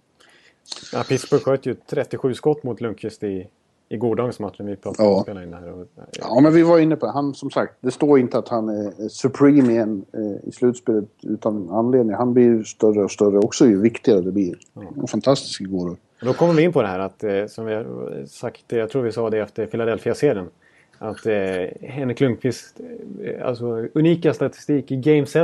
Ja, 0.94 1.04
Pittsburgh 1.04 1.44
sköt 1.44 1.66
ju 1.66 1.76
37 1.90 2.34
skott 2.34 2.64
mot 2.64 2.82
Lundqvist 2.82 3.24
i, 3.24 3.48
i 3.92 3.98
gårdagens 3.98 4.40
match 4.40 4.56
när 4.60 4.66
vi 4.66 4.76
pratade 4.76 5.08
om 5.08 5.14
Ja. 5.14 5.20
att 5.20 5.26
spela 5.26 5.44
in 5.44 5.54
här. 5.54 5.72
Och, 5.72 5.88
Ja, 6.20 6.40
men 6.40 6.54
vi 6.54 6.64
var 6.64 6.80
inne 6.80 6.96
på 6.96 7.06
det. 7.06 7.12
Han, 7.12 7.34
som 7.34 7.52
sagt, 7.52 7.74
det 7.82 7.92
står 7.92 8.20
inte 8.20 8.38
att 8.38 8.48
han 8.48 8.70
är 8.70 9.10
supreme 9.10 9.72
igen 9.72 10.06
eh, 10.14 10.50
i 10.50 10.52
slutspelet 10.52 11.10
utan 11.22 11.70
anledning. 11.70 12.16
Han 12.16 12.34
blir 12.34 12.64
större 12.64 13.04
och 13.04 13.12
större 13.12 13.38
också 13.38 13.66
ju 13.66 13.82
viktigare 13.82 14.22
det 14.22 14.32
blir. 14.32 14.56
En 15.02 15.08
fantastisk 15.08 15.62
igår. 15.62 15.96
Då 16.22 16.34
kommer 16.34 16.54
vi 16.54 16.64
in 16.64 16.74
på 16.74 16.82
det 16.82 16.88
här 16.88 17.00
att, 17.00 17.24
eh, 17.24 17.46
som 17.48 17.66
vi 17.66 17.74
har 17.74 18.26
sagt, 18.26 18.64
jag 18.68 18.90
tror 18.90 19.02
vi 19.02 19.12
sa 19.12 19.30
det 19.30 19.40
efter 19.40 19.66
Philadelphia-serien. 19.66 20.50
Att 20.98 21.26
eh, 21.26 21.34
Henrik 21.82 22.20
Lundqvist, 22.20 22.80
eh, 23.24 23.48
alltså 23.48 23.66
unika 23.94 24.34
statistik 24.34 24.92
i 24.92 24.96
Game 24.96 25.26
7. 25.26 25.40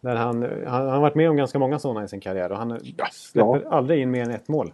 Där 0.00 0.16
han, 0.16 0.42
han, 0.66 0.88
har 0.88 1.00
varit 1.00 1.14
med 1.14 1.30
om 1.30 1.36
ganska 1.36 1.58
många 1.58 1.78
sådana 1.78 2.04
i 2.04 2.08
sin 2.08 2.20
karriär 2.20 2.52
och 2.52 2.58
han 2.58 2.80
släpper 3.12 3.72
aldrig 3.74 4.02
in 4.02 4.10
mer 4.10 4.22
än 4.22 4.30
ett 4.30 4.48
mål 4.48 4.72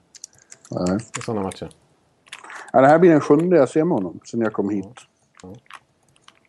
Nej. 0.71 0.99
i 1.19 1.21
sådana 1.21 1.43
matcher. 1.43 1.69
Ja, 2.73 2.81
det 2.81 2.87
här 2.87 2.99
blir 2.99 3.11
den 3.11 3.21
sjunde 3.21 3.57
jag 3.57 3.69
ser 3.69 3.85
med 3.85 3.95
honom 3.95 4.21
sen 4.25 4.41
jag 4.41 4.53
kom 4.53 4.71
hit. 4.71 5.01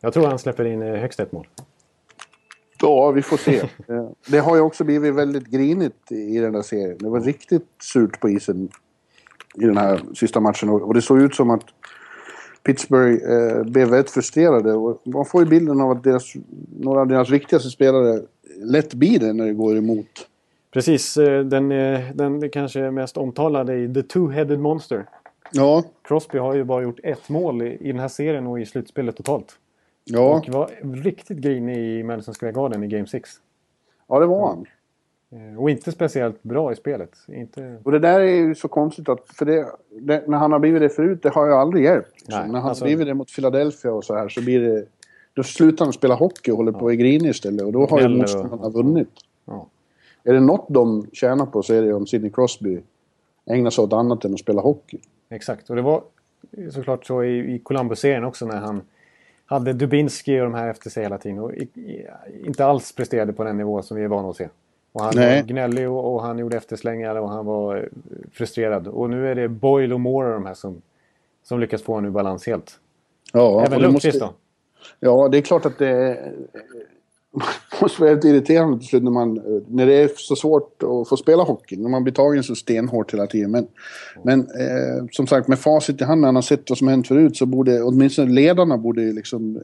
Jag 0.01 0.13
tror 0.13 0.27
han 0.27 0.39
släpper 0.39 0.65
in 0.65 0.81
eh, 0.81 0.95
högst 0.95 1.19
ett 1.19 1.31
mål. 1.31 1.47
Ja, 2.81 3.11
vi 3.11 3.21
får 3.21 3.37
se. 3.37 3.57
Eh, 3.87 4.09
det 4.27 4.39
har 4.39 4.55
ju 4.55 4.61
också 4.61 4.83
blivit 4.83 5.13
väldigt 5.13 5.47
grinigt 5.47 6.11
i 6.11 6.37
den 6.37 6.53
där 6.53 6.61
serien. 6.61 6.97
Det 6.99 7.09
var 7.09 7.19
riktigt 7.19 7.67
surt 7.81 8.19
på 8.19 8.29
isen 8.29 8.69
i 9.55 9.65
den 9.65 9.77
här 9.77 10.01
sista 10.15 10.39
matchen 10.39 10.69
och 10.69 10.93
det 10.93 11.01
såg 11.01 11.21
ut 11.21 11.35
som 11.35 11.49
att 11.49 11.63
Pittsburgh 12.63 13.31
eh, 13.31 13.63
blev 13.63 13.89
väldigt 13.89 14.11
frustrerade. 14.11 14.73
Och 14.73 15.01
man 15.03 15.25
får 15.25 15.43
ju 15.43 15.49
bilden 15.49 15.81
av 15.81 15.91
att 15.91 16.03
deras, 16.03 16.33
några 16.79 17.01
av 17.01 17.07
deras 17.07 17.29
viktigaste 17.29 17.69
spelare 17.69 18.21
lätt 18.57 18.93
blir 18.93 19.19
det 19.19 19.33
när 19.33 19.45
det 19.45 19.53
går 19.53 19.77
emot. 19.77 20.27
Precis, 20.71 21.17
eh, 21.17 21.45
den, 21.45 21.69
den 22.17 22.49
kanske 22.49 22.91
mest 22.91 23.17
omtalade 23.17 23.75
i 23.75 23.93
The 23.93 24.01
Two-Headed 24.01 24.57
Monster. 24.57 25.05
Ja. 25.53 25.83
Crosby 26.03 26.37
har 26.37 26.53
ju 26.53 26.63
bara 26.63 26.83
gjort 26.83 26.99
ett 27.03 27.29
mål 27.29 27.61
i, 27.61 27.77
i 27.81 27.91
den 27.91 27.99
här 27.99 28.07
serien 28.07 28.47
och 28.47 28.59
i 28.59 28.65
slutspelet 28.65 29.17
totalt. 29.17 29.57
Ja. 30.05 30.37
Och 30.37 30.49
var 30.49 30.69
riktigt 31.03 31.37
grinig 31.37 31.77
i 31.99 32.03
Madison 32.03 32.33
Square 32.33 32.51
Garden 32.51 32.83
i 32.83 32.87
Game 32.87 33.07
6. 33.07 33.29
Ja, 34.07 34.19
det 34.19 34.25
var 34.25 34.47
han. 34.47 34.65
Eh, 35.31 35.61
Och 35.61 35.69
inte 35.69 35.91
speciellt 35.91 36.43
bra 36.43 36.71
i 36.71 36.75
spelet. 36.75 37.09
Inte... 37.27 37.77
Och 37.83 37.91
det 37.91 37.99
där 37.99 38.19
är 38.19 38.35
ju 38.35 38.55
så 38.55 38.67
konstigt 38.67 39.09
att, 39.09 39.27
för 39.27 39.45
det, 39.45 39.65
det, 40.01 40.23
när 40.27 40.37
han 40.37 40.51
har 40.51 40.59
blivit 40.59 40.81
det 40.81 40.89
förut, 40.89 41.19
det 41.23 41.29
har 41.29 41.47
ju 41.47 41.53
aldrig 41.53 41.83
hjälpt. 41.83 42.11
Liksom. 42.13 42.39
Nej, 42.41 42.51
när 42.51 42.59
han 42.59 42.69
alltså- 42.69 42.85
blivit 42.85 43.07
det 43.07 43.13
mot 43.13 43.35
Philadelphia 43.35 43.91
och 43.93 44.03
så 44.03 44.15
här 44.15 44.29
så 44.29 44.41
blir 44.41 44.59
det... 44.59 44.85
Då 45.33 45.43
slutar 45.43 45.85
han 45.85 45.93
spela 45.93 46.15
hockey 46.15 46.51
och 46.51 46.57
håller 46.57 46.71
på 46.71 46.79
och 46.79 46.91
är 46.91 46.95
grinig 46.95 47.29
istället 47.29 47.61
och 47.65 47.71
då 47.71 47.85
har 47.85 47.99
ju 48.01 48.05
Gnäller 48.07 48.15
och- 48.15 48.19
motståndarna 48.19 48.69
vunnit. 48.69 49.09
Ja. 49.45 49.67
Är 50.23 50.33
det 50.33 50.39
något 50.39 50.65
de 50.69 51.07
tjänar 51.13 51.45
på 51.45 51.61
så 51.63 51.73
är 51.73 51.81
det 51.81 51.93
om 51.93 52.07
Sidney 52.07 52.31
Crosby 52.31 52.79
ägnar 53.45 53.69
sig 53.69 53.83
åt 53.83 53.93
annat 53.93 54.25
än 54.25 54.33
att 54.33 54.39
spela 54.39 54.61
hockey. 54.61 54.99
Exakt, 55.33 55.69
och 55.69 55.75
det 55.75 55.81
var 55.81 56.03
såklart 56.71 57.05
så 57.05 57.23
i, 57.23 57.55
i 57.55 57.59
Columbus-serien 57.59 58.23
också 58.23 58.45
när 58.45 58.57
han 58.57 58.81
hade 59.45 59.73
Dubinski 59.73 60.39
och 60.39 60.43
de 60.43 60.53
här 60.53 60.69
efter 60.69 60.89
sig 60.89 61.03
hela 61.03 61.17
tiden 61.17 61.39
och 61.39 61.53
i, 61.53 61.63
i, 61.63 62.07
inte 62.45 62.65
alls 62.65 62.95
presterade 62.95 63.33
på 63.33 63.43
den 63.43 63.57
nivå 63.57 63.81
som 63.81 63.97
vi 63.97 64.03
är 64.03 64.07
vana 64.07 64.29
att 64.29 64.35
se. 64.35 64.49
Och 64.91 65.01
han 65.03 65.13
Nej. 65.15 65.41
var 65.41 65.47
gnällig 65.47 65.89
och, 65.89 66.13
och 66.15 66.21
han 66.23 66.39
gjorde 66.39 66.57
efterslängar 66.57 67.15
och 67.15 67.29
han 67.29 67.45
var 67.45 67.77
eh, 67.77 67.83
frustrerad. 68.31 68.87
Och 68.87 69.09
nu 69.09 69.27
är 69.31 69.35
det 69.35 69.47
Boyle 69.47 69.93
och 69.93 69.99
Moore 69.99 70.33
de 70.33 70.45
här 70.45 70.53
som, 70.53 70.81
som 71.43 71.59
lyckas 71.59 71.81
få 71.83 71.93
honom 71.93 72.07
ur 72.09 72.13
balans 72.13 72.47
helt. 72.47 72.79
Ja, 73.33 73.65
Även 73.65 73.81
Lundqvist 73.81 74.05
måste- 74.21 74.25
då? 74.25 74.33
Ja, 74.99 75.27
det 75.29 75.37
är 75.37 75.41
klart 75.41 75.65
att 75.65 75.77
det 75.77 76.17
måste 77.81 78.01
vara 78.01 78.11
väldigt 78.11 78.31
irriterande 78.31 78.79
till 78.79 78.87
slut 78.87 79.03
när, 79.03 79.11
man, 79.11 79.41
när 79.67 79.85
det 79.85 79.93
är 79.93 80.09
så 80.15 80.35
svårt 80.35 80.83
att 80.83 81.09
få 81.09 81.17
spela 81.17 81.43
hockey. 81.43 81.77
När 81.77 81.89
man 81.89 82.03
blir 82.03 82.13
tagen 82.13 82.43
så 82.43 82.55
stenhårt 82.55 83.13
hela 83.13 83.27
tiden. 83.27 83.51
Men, 83.51 83.67
men 84.23 84.39
eh, 84.39 85.05
som 85.11 85.27
sagt, 85.27 85.47
med 85.47 85.59
facit 85.59 86.01
i 86.01 86.03
hand 86.03 86.21
när 86.21 86.27
han 86.27 86.35
har 86.35 86.41
sett 86.41 86.69
vad 86.69 86.77
som 86.77 86.87
hänt 86.87 87.07
förut 87.07 87.37
så 87.37 87.45
borde 87.45 87.81
åtminstone 87.81 88.31
ledarna 88.31 88.77
borde 88.77 89.01
liksom 89.01 89.63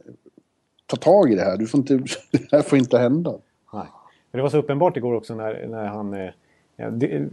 ta 0.86 0.96
tag 0.96 1.32
i 1.32 1.34
det 1.34 1.42
här. 1.42 1.56
Du 1.56 1.66
får 1.66 1.80
inte, 1.80 1.94
det 2.30 2.52
här 2.52 2.62
får 2.62 2.78
inte 2.78 2.98
hända. 2.98 3.30
Nej. 3.72 3.86
Men 4.30 4.38
det 4.38 4.42
var 4.42 4.50
så 4.50 4.58
uppenbart 4.58 4.96
igår 4.96 5.14
också 5.14 5.34
när, 5.34 5.66
när 5.66 5.86
han... 5.86 6.14
eh, 6.14 6.30
det, 6.92 7.28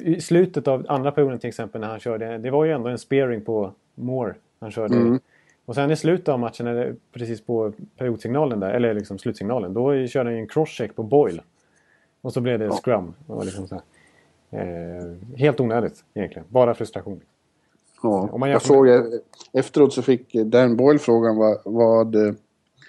I 0.00 0.20
slutet 0.20 0.68
av 0.68 0.86
andra 0.88 1.12
perioden 1.12 1.38
till 1.38 1.48
exempel 1.48 1.80
när 1.80 1.88
han 1.88 2.00
körde. 2.00 2.38
Det 2.38 2.50
var 2.50 2.64
ju 2.64 2.72
ändå 2.72 2.88
en 2.88 2.98
spearing 2.98 3.40
på 3.40 3.72
Moore. 3.94 4.34
Han 4.60 4.70
körde. 4.70 4.96
Mm. 4.96 5.18
Och 5.64 5.74
sen 5.74 5.90
i 5.90 5.96
slutet 5.96 6.28
av 6.28 6.38
matchen, 6.38 6.66
det, 6.66 6.94
precis 7.12 7.40
på 7.40 7.72
periodsignalen 7.96 8.60
där, 8.60 8.70
eller 8.70 8.94
liksom 8.94 9.18
slutsignalen. 9.18 9.74
Då 9.74 10.06
körde 10.06 10.28
han 10.28 10.34
ju 10.34 10.40
en 10.40 10.48
crosscheck 10.48 10.96
på 10.96 11.02
Boyle. 11.02 11.42
Och 12.20 12.32
så 12.32 12.40
blev 12.40 12.58
det 12.58 12.70
scrum. 12.70 13.14
Och 13.26 13.44
liksom 13.44 13.68
så. 13.68 13.74
Eh, 14.50 15.36
helt 15.36 15.60
onödigt 15.60 16.04
egentligen. 16.14 16.46
Bara 16.48 16.74
frustration. 16.74 17.20
Ja, 18.02 18.28
jag 18.32 18.48
jämför 18.48 18.66
såg, 18.66 18.88
eh, 18.88 19.02
efteråt 19.52 19.92
så 19.92 20.02
fick 20.02 20.32
Dan 20.32 20.76
Boyle 20.76 20.98
frågan 20.98 21.36
vad... 21.36 21.58
vad 21.64 22.14
eh, 22.14 22.34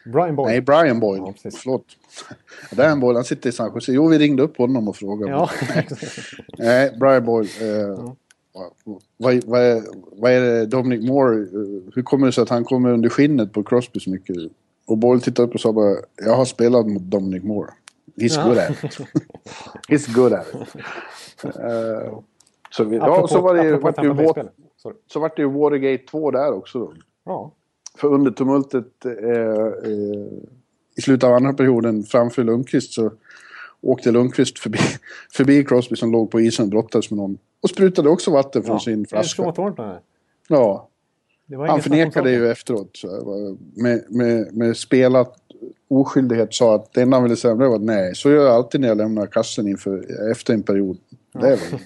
Brian 0.05 0.35
Boyle. 0.35 0.49
nej, 0.51 0.61
Brian 0.61 0.99
Boyle. 0.99 1.23
Ja, 1.25 1.31
precis. 1.31 1.61
Förlåt. 1.61 1.85
Dan 2.71 2.99
Boyle, 2.99 3.15
han 3.15 3.23
sitter 3.23 3.49
i 3.49 3.51
San 3.51 3.71
Jose. 3.73 3.91
Jo, 3.91 4.07
vi 4.07 4.17
ringde 4.17 4.43
upp 4.43 4.57
honom 4.57 4.87
och 4.87 4.95
frågade. 4.95 5.31
Ja, 5.31 5.49
Nej, 6.57 6.95
Brian 6.99 7.25
Boyle. 7.25 7.49
Eh, 7.61 7.87
vad, 7.87 8.15
vad, 9.17 9.43
vad, 9.45 9.61
är, 9.61 9.83
vad 10.21 10.31
är 10.31 10.41
det 10.41 10.65
Dominic 10.65 11.09
Moore, 11.09 11.35
hur 11.95 12.03
kommer 12.03 12.25
det 12.25 12.33
sig 12.33 12.41
att 12.41 12.49
han 12.49 12.63
kommer 12.63 12.91
under 12.91 13.09
skinnet 13.09 13.53
på 13.53 13.63
Crosby 13.63 13.99
så 13.99 14.09
mycket? 14.09 14.35
Och 14.85 14.97
Boyle 14.97 15.21
tittade 15.21 15.47
upp 15.47 15.53
och 15.53 15.61
sa 15.61 15.73
bara, 15.73 15.95
jag 16.15 16.35
har 16.35 16.45
spelat 16.45 16.87
mot 16.87 17.01
Dominic 17.01 17.43
Moore. 17.43 17.71
He's 18.15 18.35
Ja. 18.35 18.47
good 18.47 18.57
at 18.57 18.83
it. 18.83 18.97
He's 19.89 20.13
good 20.13 20.33
at 20.33 20.47
it. 20.47 20.75
Eh, 21.43 22.19
så, 22.71 22.83
vi, 22.83 22.95
ja, 22.97 23.03
apropå, 23.11 23.27
så 23.27 23.41
var 23.41 23.53
det 23.55 23.63
ju, 23.63 23.77
vart 23.77 23.95
det 23.95 24.49
så 25.07 25.19
vart 25.19 25.35
det 25.35 25.41
ju 25.41 25.49
Watergate 25.49 26.03
2 26.11 26.31
där 26.31 26.51
också 26.53 26.79
då. 26.79 26.93
Ja, 27.25 27.51
För 27.97 28.07
under 28.07 28.31
tumultet 28.31 29.05
eh, 29.05 29.11
eh, 29.11 29.93
i 30.97 31.01
slutet 31.01 31.23
av 31.23 31.33
andra 31.33 31.53
perioden 31.53 32.03
framför 32.03 32.43
Lundqvist 32.43 32.93
så 32.93 33.11
åkte 33.81 34.11
Lundqvist 34.11 34.59
förbi, 34.59 34.79
förbi 35.33 35.63
Crosby 35.63 35.95
som 35.95 36.11
låg 36.11 36.31
på 36.31 36.41
isen 36.41 36.65
och 36.65 36.69
brottades 36.71 37.11
med 37.11 37.17
någon. 37.17 37.37
Och 37.63 37.69
sprutade 37.69 38.09
också 38.09 38.31
vatten 38.31 38.63
från 38.63 38.79
sin 38.79 39.03
Det 39.03 39.07
är 39.07 39.09
flaska. 39.09 39.51
Thornton 39.51 39.85
här. 39.85 39.99
Ja, 40.47 40.87
Det 41.45 41.55
var 41.55 41.67
han 41.67 41.81
förnekade 41.81 42.31
ju 42.31 42.47
efteråt. 42.51 42.89
Så 42.93 43.07
var- 43.07 43.57
med, 43.83 44.03
med, 44.09 44.55
med 44.55 44.77
spelat 44.77 45.35
oskyldighet 45.89 46.53
sa 46.53 46.75
att 46.75 46.93
det 46.93 47.01
enda 47.01 47.17
han 47.17 47.23
ville 47.23 47.35
säga 47.35 47.55
det 47.55 47.67
var 47.67 47.75
att 47.75 47.81
nej, 47.81 48.15
så 48.15 48.29
gör 48.31 48.45
jag 48.45 48.55
alltid 48.55 48.81
när 48.81 48.87
jag 48.87 48.97
lämnar 48.97 49.25
kassen 49.25 49.67
inför, 49.67 50.05
efter 50.31 50.53
en 50.53 50.63
period. 50.63 50.97
Det 51.33 51.47
är 51.47 51.49
väl. 51.57 51.79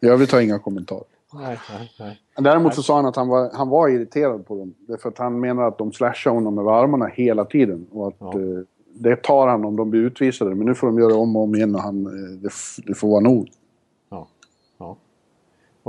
I 0.00 0.06
övrigt 0.06 0.32
har 0.32 0.38
jag 0.38 0.44
inga 0.44 0.58
kommentarer. 0.58 1.04
Nej, 1.34 1.58
nej, 1.78 1.90
nej. 1.98 2.20
Däremot 2.44 2.74
så 2.74 2.82
sa 2.82 2.96
han 2.96 3.06
att 3.06 3.16
han 3.16 3.28
var, 3.28 3.50
han 3.52 3.68
var 3.68 3.88
irriterad 3.88 4.46
på 4.46 4.56
dem. 4.58 4.74
Därför 4.88 5.08
att 5.08 5.18
han 5.18 5.40
menar 5.40 5.62
att 5.68 5.78
de 5.78 5.92
slashar 5.92 6.30
honom 6.30 6.54
med 6.54 6.66
armarna 6.68 7.06
hela 7.06 7.44
tiden. 7.44 7.86
Och 7.92 8.08
att 8.08 8.14
Ja. 8.18 8.32
eh, 8.40 8.58
det 8.94 9.16
tar 9.16 9.48
han 9.48 9.64
om 9.64 9.76
de 9.76 9.90
blir 9.90 10.00
utvisade. 10.00 10.54
Men 10.54 10.66
nu 10.66 10.74
får 10.74 10.86
de 10.86 10.98
göra 10.98 11.14
om 11.14 11.36
och 11.36 11.42
om 11.42 11.54
igen 11.54 11.74
och 11.74 11.80
han, 11.80 12.06
eh, 12.06 12.12
det, 12.42 12.50
det 12.86 12.94
får 12.94 13.08
vara 13.08 13.20
nog. 13.20 13.48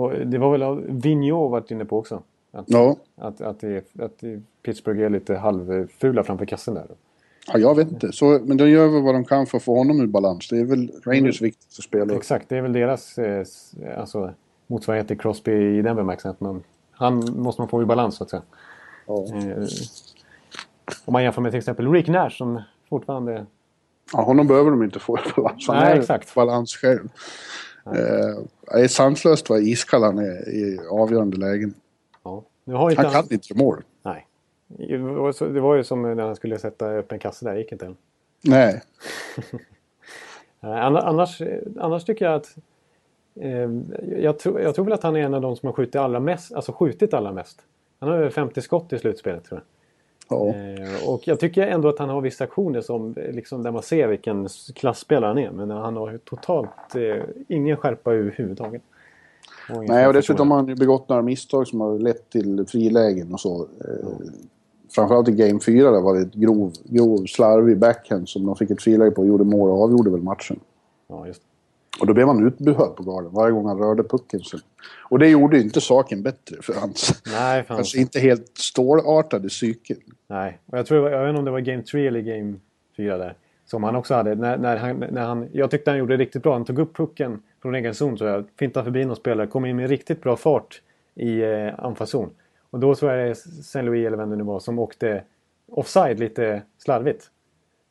Och 0.02 0.12
det 0.28 0.38
var 0.38 0.58
väl 0.58 0.82
Vigneault 0.88 1.52
varit 1.52 1.72
inne 1.72 1.86
på 1.86 1.98
också. 2.00 2.22
Att, 2.54 2.66
Ja, 2.68 2.96
att, 3.18 3.42
att, 3.42 3.60
det, 3.60 3.96
att 4.00 4.24
Pittsburgh 4.64 5.02
är 5.02 5.10
lite 5.10 5.36
halvfula 5.36 6.24
framför 6.24 6.46
kassen 6.46 6.74
där. 6.74 6.86
ja 7.54 7.60
jag 7.60 7.76
vet 7.76 7.92
inte. 7.92 8.12
Så, 8.12 8.40
men 8.44 8.58
de 8.58 8.70
gör 8.70 8.88
väl 8.88 9.02
vad 9.04 9.16
de 9.16 9.26
kan 9.26 9.46
för 9.46 9.58
att 9.58 9.64
få 9.64 9.76
honom 9.78 10.02
ur 10.02 10.08
balans. 10.08 10.48
Det 10.50 10.60
är 10.60 10.66
väl 10.66 10.92
Rangers 11.06 11.42
viktigaste 11.42 11.82
spelare. 11.82 12.18
Exakt, 12.18 12.50
det 12.50 12.58
är 12.58 12.62
väl 12.62 12.74
deras 12.74 13.18
eh, 13.18 13.46
alltså, 13.98 14.34
motsvarighet 14.68 15.08
till 15.08 15.20
Crosby 15.20 15.52
i 15.78 15.82
den 15.82 15.96
bemärkelsen. 15.96 16.32
att 16.32 16.40
man- 16.42 16.64
Han 16.92 17.16
måste 17.38 17.62
man 17.62 17.68
få 17.70 17.82
i 17.82 17.86
balans 17.86 18.16
så 18.16 18.24
att 18.24 18.30
säga. 18.30 18.42
Ja. 19.08 19.26
Eh, 19.36 19.64
om 21.06 21.14
man 21.14 21.24
jämför 21.24 21.42
med 21.42 21.52
till 21.52 21.58
exempel 21.58 21.92
Rick 21.92 22.08
Nash 22.08 22.30
som 22.30 22.62
fortfarande... 22.90 23.46
Ja, 24.14 24.22
honom 24.22 24.48
behöver 24.48 24.72
de 24.72 24.84
inte 24.84 25.00
få 25.00 25.18
i 25.18 25.22
balans. 25.36 25.68
Han 25.68 25.78
Nej, 25.78 25.92
är 25.94 26.00
exakt. 26.00 26.36
balans 26.36 26.76
själv. 26.76 27.10
Eh, 27.86 27.94
det 28.74 28.82
är 28.84 28.88
sanslöst 28.88 29.50
vad 29.50 29.62
iskall 29.62 30.04
han 30.04 30.18
är 30.18 30.50
i 30.50 30.80
avgörande 30.90 31.38
lägen. 31.38 31.74
Ja, 32.24 32.90
inte 32.92 33.02
Han 33.04 33.12
kan 33.12 33.24
inte 33.32 33.54
göra 33.54 33.64
mål. 33.64 33.84
Nej. 34.04 34.28
Det 35.54 35.60
var, 35.60 35.76
ju 35.76 35.84
som 35.84 36.02
när 36.02 36.24
han 36.24 36.36
skulle 36.36 36.60
sätta 36.60 36.88
öppen 36.90 37.20
kasse 37.20 37.46
där, 37.46 37.56
gick 37.56 37.72
inte 37.72 37.86
än. 37.86 37.98
Nej. 38.44 38.82
Eh, 40.64 40.70
anna- 40.70 41.02
Annars, 41.02 41.42
eh, 41.42 41.62
annars 41.80 42.04
tycker 42.06 42.26
jag 42.26 42.36
att... 42.36 42.56
Eh, 43.36 43.70
jag, 44.18 44.40
tror, 44.40 44.62
jag 44.62 44.76
tror 44.76 44.86
väl 44.86 44.94
att 44.94 45.04
han 45.04 45.16
är 45.16 45.20
en 45.20 45.34
av 45.34 45.42
de 45.42 45.56
som 45.56 45.68
har 45.68 45.74
skjutit 45.74 45.96
allra 45.96 46.20
mest. 46.20 46.54
Alltså 46.54 46.72
skjutit 46.72 47.14
allra 47.14 47.32
mest. 47.32 47.62
Han 48.00 48.10
har 48.10 48.18
över 48.18 48.30
50 48.30 48.62
skott 48.62 48.94
i 48.94 49.00
slutspelet 49.00 49.44
tror 49.46 49.60
jag. 49.60 49.66
Ja. 50.32 50.48
Eh, 50.48 51.10
och 51.10 51.28
jag 51.28 51.40
tycker 51.40 51.68
ändå 51.68 51.90
att 51.90 52.00
han 52.00 52.10
har 52.10 52.22
vissa 52.22 52.44
aktioner 52.44 52.82
som, 52.82 53.16
eh, 53.18 53.32
liksom, 53.32 53.64
där 53.64 53.72
man 53.72 53.84
ser 53.84 54.08
vilken 54.08 54.48
klassspelare 54.76 55.28
han 55.28 55.38
är. 55.38 55.52
Men 55.52 55.70
han 55.70 55.96
har 55.96 56.18
totalt 56.18 56.96
eh, 56.96 57.24
ingen 57.48 57.78
skärpa 57.78 58.14
överhuvudtaget. 58.14 58.82
ingen 59.70 59.86
Nej, 59.86 60.08
och 60.08 60.14
dessutom 60.14 60.52
har 60.52 60.58
han 60.58 60.68
ju 60.68 60.76
begått 60.76 61.10
några 61.10 61.22
misstag 61.22 61.68
som 61.68 61.82
har 61.82 62.00
lett 62.00 62.30
till 62.30 62.66
frilägen 62.68 63.34
och 63.34 63.40
så. 63.40 63.62
Eh, 63.62 64.08
Framförallt 64.96 65.28
i 65.28 65.32
Game 65.32 65.60
4 65.60 65.92
där 65.92 66.02
var 66.02 66.16
det 66.16 66.22
ett 66.22 66.34
grov, 66.34 66.74
grov 66.84 67.26
slarvig 67.26 67.78
backhand 67.78 68.30
som 68.30 68.46
de 68.46 68.56
fick 68.56 68.72
ett 68.72 68.82
friläge 68.82 69.12
på 69.12 69.22
och 69.22 69.28
gjorde 69.28 69.44
mål 69.44 69.70
och 69.70 69.84
avgjorde 69.84 70.10
väl 70.10 70.22
matchen. 70.22 70.60
Ja, 71.08 71.28
just. 71.28 71.42
Och 72.02 72.08
då 72.08 72.14
blev 72.14 72.28
han 72.28 72.48
utbuad 72.48 72.96
på 72.96 73.04
garden 73.04 73.32
varje 73.34 73.52
gång 73.52 73.68
han 73.68 73.78
rörde 73.78 74.04
pucken. 74.04 74.40
Så. 74.40 74.58
Och 75.10 75.20
det 75.20 75.30
gjorde 75.30 75.58
ju 75.58 75.64
inte 75.64 75.82
saken 75.82 76.24
bättre 76.24 76.62
för 76.62 76.74
hans 76.74 77.22
Nej, 77.26 77.64
fan. 77.64 77.78
kanske 77.78 78.00
inte 78.00 78.20
helt 78.20 78.58
stålartade 78.58 79.48
psyke. 79.48 79.96
Nej, 80.28 80.60
och 80.66 80.78
jag, 80.78 80.86
tror, 80.86 81.10
jag 81.10 81.22
vet 81.22 81.30
inte 81.30 81.40
om 81.40 81.46
det 81.46 81.52
var 81.52 81.60
Game 81.60 81.84
3 81.84 82.08
eller 82.08 82.22
Game 82.22 82.54
4 82.98 83.18
där. 83.18 83.36
Som 83.66 83.84
han 83.84 83.96
också 83.96 84.14
hade. 84.14 84.36
När, 84.36 84.58
när 84.58 84.78
han, 84.78 84.98
när 85.12 85.22
han, 85.22 85.48
jag 85.52 85.72
tyckte 85.72 85.92
han 85.92 85.98
gjorde 85.98 86.18
det 86.18 86.24
riktigt 86.24 86.44
bra. 86.44 86.54
Han 86.54 86.66
tog 86.66 86.80
upp 86.80 86.96
pucken 86.96 87.42
från 87.62 87.76
egen 87.76 87.96
zon 87.96 88.18
tror 88.18 88.30
jag. 88.30 88.46
Fintade 88.60 88.84
förbi 88.84 89.06
någon 89.06 89.16
spelare. 89.16 89.48
Kom 89.48 89.66
in 89.66 89.76
med 89.76 89.90
riktigt 89.90 90.22
bra 90.22 90.36
fart 90.36 90.82
i 91.16 91.42
eh, 91.42 91.80
anfallszon. 91.80 92.30
Och 92.70 92.80
då 92.80 92.96
tror 92.96 93.12
jag 93.12 93.20
det 93.20 93.30
är 93.30 93.32
St. 93.32 93.82
Louis 93.82 94.08
eller 94.08 94.18
vem 94.18 94.30
det 94.30 94.36
nu 94.36 94.44
var 94.44 94.60
som 94.60 94.80
åkte 94.80 95.24
offside 95.72 96.20
lite 96.20 96.62
slarvigt. 96.78 97.30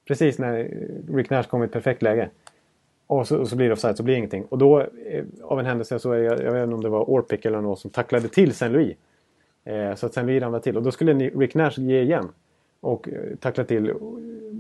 Precis 0.09 0.39
när 0.39 0.71
Rick 1.15 1.31
Nash 1.31 1.43
kom 1.43 1.63
i 1.63 1.67
ett 1.67 1.73
perfekt 1.73 2.03
läge. 2.03 2.31
Och 3.11 3.29
så, 3.29 3.39
och 3.39 3.49
så 3.49 3.57
blir 3.57 3.67
det 3.67 3.73
offside 3.73 3.97
så 3.97 4.03
blir 4.03 4.15
det 4.15 4.19
ingenting. 4.19 4.45
Och 4.49 4.59
då 4.59 4.81
eh, 4.81 5.25
av 5.43 5.61
en 5.61 5.67
händelse 5.67 5.99
så 5.99 6.13
är 6.13 6.19
jag, 6.19 6.43
jag 6.43 6.53
vet 6.53 6.63
inte 6.65 6.75
om 6.75 6.83
det 6.83 6.89
var 6.89 7.11
Orpik 7.11 7.45
eller 7.45 7.61
någon 7.61 7.77
som 7.77 7.91
tacklade 7.91 8.29
till 8.29 8.51
St. 8.51 8.69
Louis. 8.69 8.97
Eh, 9.65 9.95
så 9.95 10.07
att 10.07 10.13
St. 10.13 10.23
Louis 10.23 10.43
ramlade 10.43 10.65
till. 10.65 10.77
Och 10.77 10.83
då 10.83 10.91
skulle 10.91 11.15
Rick 11.15 11.55
Nash 11.55 11.73
ge 11.77 12.01
igen. 12.03 12.29
och 12.81 13.09
eh, 13.09 13.37
tacklade 13.41 13.69
till 13.69 13.93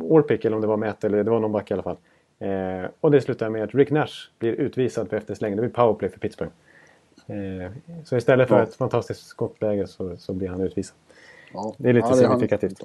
Orpik 0.00 0.44
eller 0.44 0.56
om 0.56 0.60
det 0.62 0.66
var 0.68 0.76
Matt 0.76 1.04
eller 1.04 1.24
det 1.24 1.30
var 1.30 1.40
någon 1.40 1.52
back 1.52 1.70
i 1.70 1.74
alla 1.74 1.82
fall. 1.82 1.96
Eh, 2.38 2.90
och 3.00 3.10
det 3.10 3.20
slutar 3.20 3.50
med 3.50 3.62
att 3.64 3.74
Rick 3.74 3.90
Nash 3.90 4.12
blir 4.38 4.52
utvisad 4.52 5.08
för 5.08 5.16
eftersläng. 5.16 5.56
Det 5.56 5.62
blir 5.62 5.70
powerplay 5.70 6.10
för 6.10 6.18
Pittsburgh. 6.18 6.52
Eh, 7.26 7.70
så 8.04 8.16
istället 8.16 8.48
för 8.48 8.56
Ja. 8.56 8.62
ett 8.62 8.74
fantastiskt 8.74 9.26
skottläge 9.26 9.86
så, 9.86 10.16
så 10.16 10.32
blir 10.32 10.48
han 10.48 10.60
utvisad. 10.60 10.96
Ja. 11.52 11.74
Det 11.78 11.88
är 11.88 11.92
lite 11.92 12.08
Ja, 12.10 12.14
signifikativt. 12.14 12.82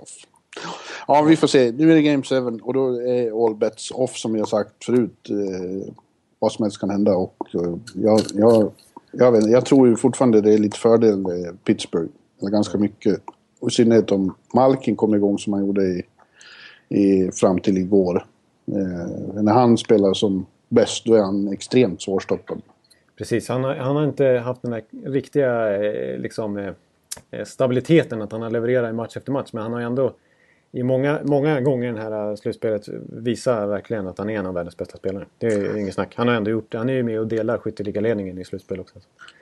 Ja, 1.07 1.21
vi 1.21 1.35
får 1.35 1.47
se. 1.47 1.71
Nu 1.71 1.91
är 1.91 1.95
det 1.95 2.01
Game 2.01 2.23
7 2.23 2.35
och 2.61 2.73
då 2.73 3.01
är 3.01 3.45
all 3.45 3.55
bets 3.55 3.91
off 3.91 4.17
som 4.17 4.35
jag 4.35 4.47
sagt 4.47 4.85
förut. 4.85 5.29
Eh, 5.29 5.93
vad 6.39 6.51
som 6.51 6.63
helst 6.63 6.79
kan 6.79 6.89
hända 6.89 7.15
och 7.15 7.47
eh, 7.53 7.75
jag, 7.93 8.21
jag, 8.33 8.71
jag, 9.11 9.31
vet, 9.31 9.49
jag 9.49 9.65
tror 9.65 9.87
ju 9.87 9.95
fortfarande 9.95 10.41
det 10.41 10.53
är 10.53 10.57
lite 10.57 10.79
fördel 10.79 11.17
med 11.17 11.63
Pittsburgh. 11.63 12.11
Eller 12.41 12.51
ganska 12.51 12.77
mycket. 12.77 13.21
Och 13.59 13.69
i 13.69 13.73
synnerhet 13.73 14.11
om 14.11 14.35
Malkin 14.53 14.95
kommer 14.95 15.17
igång 15.17 15.39
som 15.39 15.53
han 15.53 15.65
gjorde 15.65 15.83
i, 15.83 16.03
i, 16.89 17.31
fram 17.31 17.59
till 17.59 17.77
igår. 17.77 18.25
Eh, 18.67 19.41
när 19.43 19.53
han 19.53 19.77
spelar 19.77 20.13
som 20.13 20.45
bäst 20.69 21.05
då 21.05 21.13
är 21.13 21.21
han 21.21 21.47
extremt 21.47 22.01
svårstoppad. 22.01 22.61
Precis, 23.17 23.49
han 23.49 23.63
har, 23.63 23.75
han 23.75 23.95
har 23.95 24.03
inte 24.03 24.25
haft 24.25 24.61
den 24.61 24.71
där 24.71 24.83
riktiga 25.05 25.83
eh, 25.83 26.19
liksom, 26.19 26.57
eh, 26.57 26.71
eh 27.31 27.45
stabiliteten 27.45 28.21
att 28.21 28.31
han 28.31 28.41
har 28.41 28.49
levererat 28.49 28.89
i 28.89 28.93
match 28.93 29.17
efter 29.17 29.31
match. 29.31 29.49
Men 29.53 29.63
han 29.63 29.73
har 29.73 29.79
ju 29.79 29.85
ändå 29.85 30.13
i 30.75 30.83
många, 30.83 31.19
många 31.23 31.61
gånger 31.61 31.89
i 31.89 31.91
det 31.91 32.01
här 32.01 32.29
eh, 32.29 32.35
slutspelet 32.35 32.87
visat 33.09 33.69
verkligen 33.69 34.07
att 34.07 34.17
han 34.17 34.29
är 34.29 34.39
en 34.39 34.45
av 34.45 34.53
världens 34.53 34.77
bästa 34.77 34.97
spelare. 34.97 35.25
Det 35.37 35.47
är 35.47 35.77
inget 35.77 35.93
snack. 35.93 36.13
Han 36.17 36.27
har 36.27 36.35
ändå 36.35 36.51
gjort 36.51 36.73
Han 36.73 36.89
är 36.89 36.93
ju 36.93 37.03
med 37.03 37.19
och 37.19 37.27
delar 37.27 37.57
skytteligaledningen 37.57 38.37
i 38.37 38.45
slutspel 38.45 38.79
också. 38.79 38.99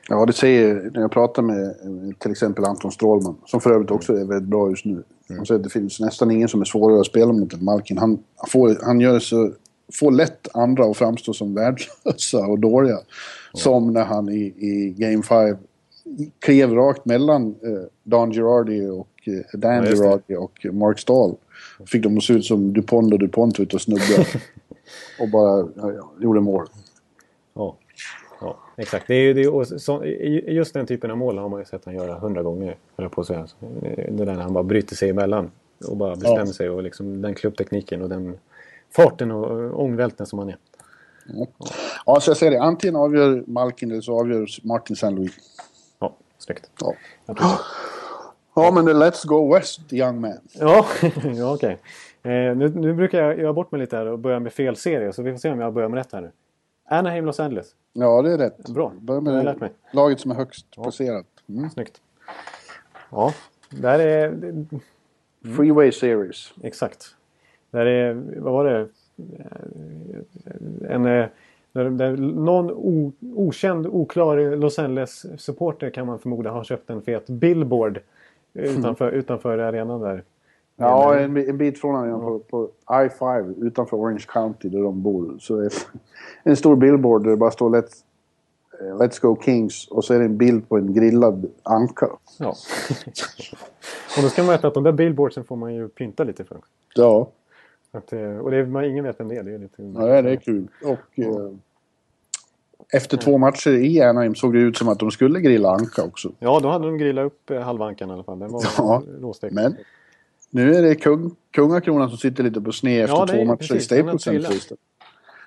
Ja, 0.09 0.25
det 0.25 0.33
säger 0.33 0.91
när 0.93 1.01
jag 1.01 1.11
pratar 1.11 1.41
med 1.41 1.75
till 2.19 2.31
exempel 2.31 2.65
Anton 2.65 2.91
Strålman, 2.91 3.35
som 3.45 3.61
för 3.61 3.71
övrigt 3.71 3.91
också 3.91 4.13
är 4.13 4.25
väldigt 4.25 4.49
bra 4.49 4.69
just 4.69 4.85
nu. 4.85 5.03
Han 5.27 5.45
säger 5.45 5.59
att 5.59 5.63
det 5.63 5.69
finns 5.69 5.99
nästan 5.99 6.31
ingen 6.31 6.47
som 6.47 6.61
är 6.61 6.65
svårare 6.65 6.99
att 6.99 7.05
spela 7.05 7.33
mot 7.33 7.53
än 7.53 7.63
Malkin. 7.63 7.97
Han, 7.97 8.23
får, 8.47 8.77
han 8.85 8.99
gör 8.99 9.19
så, 9.19 9.51
får 9.93 10.11
lätt 10.11 10.55
andra 10.55 10.85
att 10.85 10.97
framstå 10.97 11.33
som 11.33 11.53
värdelösa 11.53 12.47
och 12.47 12.59
dåliga. 12.59 12.97
Som 13.53 13.93
när 13.93 14.05
han 14.05 14.29
i, 14.29 14.41
i 14.41 14.95
Game 14.97 15.23
5 15.23 15.57
klev 16.39 16.73
rakt 16.73 17.05
mellan 17.05 17.47
eh, 17.47 17.87
Don 18.03 18.31
Girardi 18.31 18.87
och 18.87 19.07
eh, 19.27 19.59
Dan 19.59 19.85
Ja, 20.27 20.37
och 20.39 20.65
Mark 20.71 20.99
Stahl. 20.99 21.35
Fick 21.85 22.03
dem 22.03 22.17
att 22.17 22.23
se 22.23 22.33
ut 22.33 22.45
som 22.45 22.73
DuPont 22.73 23.13
och 23.13 23.19
DuPont 23.19 23.59
ute 23.59 23.75
och 23.75 23.81
snubblade. 23.81 24.25
och 25.19 25.29
bara 25.29 25.67
ja, 25.75 25.91
ja, 25.91 26.11
gjorde 26.19 26.39
mål. 26.39 26.67
Ja, 27.53 27.75
ja 28.41 28.57
exakt. 28.77 29.07
Det 29.07 29.15
är, 29.15 29.33
det 29.33 29.41
är, 29.41 29.77
så, 29.77 30.05
just 30.51 30.73
den 30.73 30.85
typen 30.85 31.11
av 31.11 31.17
mål 31.17 31.37
har 31.37 31.49
man 31.49 31.59
ju 31.59 31.65
sett 31.65 31.85
han 31.85 31.95
göra 31.95 32.19
hundra 32.19 32.43
gånger. 32.43 32.77
höll 32.97 33.09
på 33.09 33.21
att 33.21 33.27
säga. 33.27 33.47
Det 34.09 34.25
där 34.25 34.25
när 34.25 34.41
han 34.41 34.53
bara 34.53 34.63
bryter 34.63 34.95
sig 34.95 35.09
emellan 35.09 35.51
och 35.87 35.97
bara 35.97 36.15
bestämmer 36.15 36.39
Ja. 36.39 36.53
sig. 36.53 36.69
Och 36.69 36.83
liksom 36.83 37.21
den 37.21 37.35
klubbtekniken 37.35 38.01
och 38.01 38.09
den 38.09 38.37
farten 38.95 39.31
och 39.31 39.83
ångvälten 39.83 40.25
som 40.25 40.39
han 40.39 40.49
är. 40.49 40.57
Ja, 42.05 42.19
så 42.19 42.29
jag 42.29 42.37
säger 42.37 42.51
det. 42.51 42.61
Antingen 42.61 42.95
avgör 42.95 43.43
Malkin 43.47 43.91
eller 43.91 44.01
så 44.01 44.19
avgör 44.19 44.47
Martin 44.63 44.93
St. 44.93 45.09
Louis. 45.09 45.33
Ja, 45.99 46.15
snyggt. 46.37 46.69
Ja. 46.79 46.93
Ja, 48.55 48.71
men 48.71 48.87
let's 48.89 49.27
go 49.27 49.53
west, 49.53 49.93
young 49.93 50.21
man. 50.21 50.37
Ja, 50.53 50.85
ja 51.35 51.53
okej. 51.53 51.79
Eh, 52.23 52.31
nu, 52.31 52.69
nu 52.75 52.93
brukar 52.93 53.21
jag 53.23 53.39
göra 53.39 53.53
bort 53.53 53.71
mig 53.71 53.81
lite 53.81 53.97
här 53.97 54.05
och 54.05 54.19
börja 54.19 54.39
med 54.39 54.53
fel 54.53 54.75
serie. 54.75 55.13
Så 55.13 55.21
vi 55.21 55.31
får 55.31 55.37
se 55.37 55.51
om 55.51 55.59
jag 55.59 55.73
börjar 55.73 55.89
med 55.89 55.97
rätt 55.97 56.11
här 56.13 56.21
nu. 56.21 56.31
Anaheim 56.85 57.25
Los 57.25 57.39
Angeles. 57.39 57.75
Ja, 57.93 58.21
det 58.21 58.31
är 58.33 58.37
rätt. 58.37 58.69
Bra. 58.69 58.91
Börja 58.99 59.21
Det 59.21 59.29
jag 59.29 59.35
med 59.35 59.45
lärt 59.45 59.59
mig. 59.59 59.71
laget 59.91 60.19
som 60.19 60.31
är 60.31 60.35
högst 60.35 60.71
placerat. 60.71 61.25
Mm. 61.49 61.69
Snyggt. 61.69 62.01
Ja, 63.09 63.33
där 63.69 63.99
är... 63.99 64.39
Freeway 65.55 65.91
Series. 65.91 66.53
Exakt. 66.63 67.05
Där 67.71 67.85
är, 67.85 68.13
vad 68.39 68.53
var 68.53 68.65
det? 68.65 68.87
En, 70.89 71.05
eh, 71.05 71.25
där, 71.71 71.89
där 71.89 72.17
någon 72.17 72.71
o, 72.71 73.11
okänd, 73.35 73.87
oklar 73.87 74.55
Los 74.55 74.79
Angeles-supporter 74.79 75.89
kan 75.89 76.07
man 76.07 76.19
förmoda 76.19 76.51
har 76.51 76.63
köpt 76.63 76.89
en 76.89 77.01
fet 77.01 77.27
billboard 77.27 77.99
utanför, 78.53 79.11
utanför 79.11 79.57
arenan 79.57 80.01
där. 80.01 80.23
Ja, 80.75 81.19
en, 81.19 81.37
en 81.37 81.57
bit 81.57 81.81
från 81.81 81.95
honom 81.95 82.21
på, 82.21 82.39
på 82.39 82.69
I-5 82.89 83.65
utanför 83.65 83.97
Orange 83.97 84.25
County 84.27 84.69
där 84.69 84.83
de 84.83 85.01
bor. 85.01 85.37
Så 85.39 85.59
är 85.59 85.73
en 86.43 86.55
stor 86.55 86.75
billboard 86.75 87.23
där 87.23 87.31
det 87.31 87.37
bara 87.37 87.51
står 87.51 87.69
Let's, 87.69 88.03
eh, 88.79 88.97
Let's 88.97 89.21
Go 89.21 89.37
Kings 89.41 89.87
och 89.87 90.05
så 90.05 90.13
är 90.13 90.19
det 90.19 90.25
en 90.25 90.37
bild 90.37 90.69
på 90.69 90.77
en 90.77 90.93
grillad 90.93 91.45
anka. 91.63 92.09
Ja. 92.39 92.49
och 94.17 94.23
då 94.23 94.29
ska 94.29 94.43
man 94.43 94.51
veta 94.51 94.67
att 94.67 94.73
de 94.73 94.83
där 94.83 94.91
billboardsen 94.91 95.43
får 95.43 95.55
man 95.55 95.73
ju 95.73 95.87
pynta 95.87 96.23
lite 96.23 96.43
för. 96.43 96.57
Ja, 96.95 97.29
Att, 97.91 98.13
eh, 98.13 98.37
och 98.37 98.51
det 98.51 98.57
är, 98.57 98.83
ingen 98.83 99.03
vet 99.03 99.19
vem 99.19 99.27
det 99.27 99.35
är. 99.35 99.43
Det 99.43 99.53
är 99.53 99.59
lite, 99.59 99.83
ja 99.83 100.21
det 100.21 100.31
är 100.31 100.35
kul. 100.35 100.67
Och 100.83 101.19
eh, 101.19 101.51
efter 102.93 103.17
två 103.17 103.37
matcher 103.37 103.71
i 103.71 104.01
Anaheim 104.01 104.35
såg 104.35 104.53
det 104.53 104.59
ut 104.59 104.77
som 104.77 104.89
att 104.89 104.99
de 104.99 105.11
skulle 105.11 105.39
grilla 105.41 105.69
anka 105.69 106.03
också. 106.03 106.31
Ja, 106.39 106.59
då 106.63 106.69
hade 106.69 106.85
de 106.85 106.97
grillat 106.97 107.25
upp 107.25 107.49
eh, 107.49 107.59
halvankan 107.61 108.09
i 108.09 108.13
alla 108.13 108.23
fall. 108.23 108.39
Den 108.39 108.51
var 108.51 108.63
Ja, 108.77 109.03
råstekt. 109.21 109.53
Men 109.53 109.75
nu 110.49 110.75
är 110.75 110.81
det 110.81 110.95
kung, 110.95 111.35
kungakronan 111.51 112.09
som 112.09 112.17
sitter 112.17 112.43
lite 112.43 112.61
på 112.61 112.71
sned 112.71 113.03
efter 113.03 113.15
Ja, 113.17 113.23
är 113.23 113.27
två 113.27 113.45
matcher 113.45 113.75
i 113.75 113.79
Staples 113.79 114.21
Center. 114.23 114.77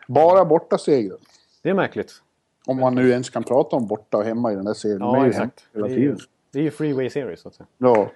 Bara 0.08 0.44
borta 0.44 0.78
segrar. 0.78 1.18
Det 1.62 1.70
är 1.70 1.74
märkligt. 1.74 2.12
Om 2.66 2.80
man 2.80 2.94
nu 2.94 3.10
ens 3.10 3.30
kan 3.30 3.42
prata 3.44 3.76
om 3.76 3.86
borta 3.86 4.16
och 4.16 4.24
hemma 4.24 4.52
i 4.52 4.54
den 4.54 4.64
där 4.64 4.74
serien. 4.74 4.98
De 4.98 5.14
är 5.14 5.18
Ja, 5.18 5.24
ju 5.24 5.30
exakt. 5.30 5.64
Det 5.72 5.78
är, 5.78 5.82
hela 5.84 5.94
ju, 5.96 6.02
tiden. 6.02 6.18
det 6.52 6.58
är 6.58 6.62
ju 6.62 6.70
Freeway 6.70 7.10
Series 7.10 7.40
så 7.40 7.48
att 7.48 7.54
säga. 7.54 7.66
Ja, 7.78 8.10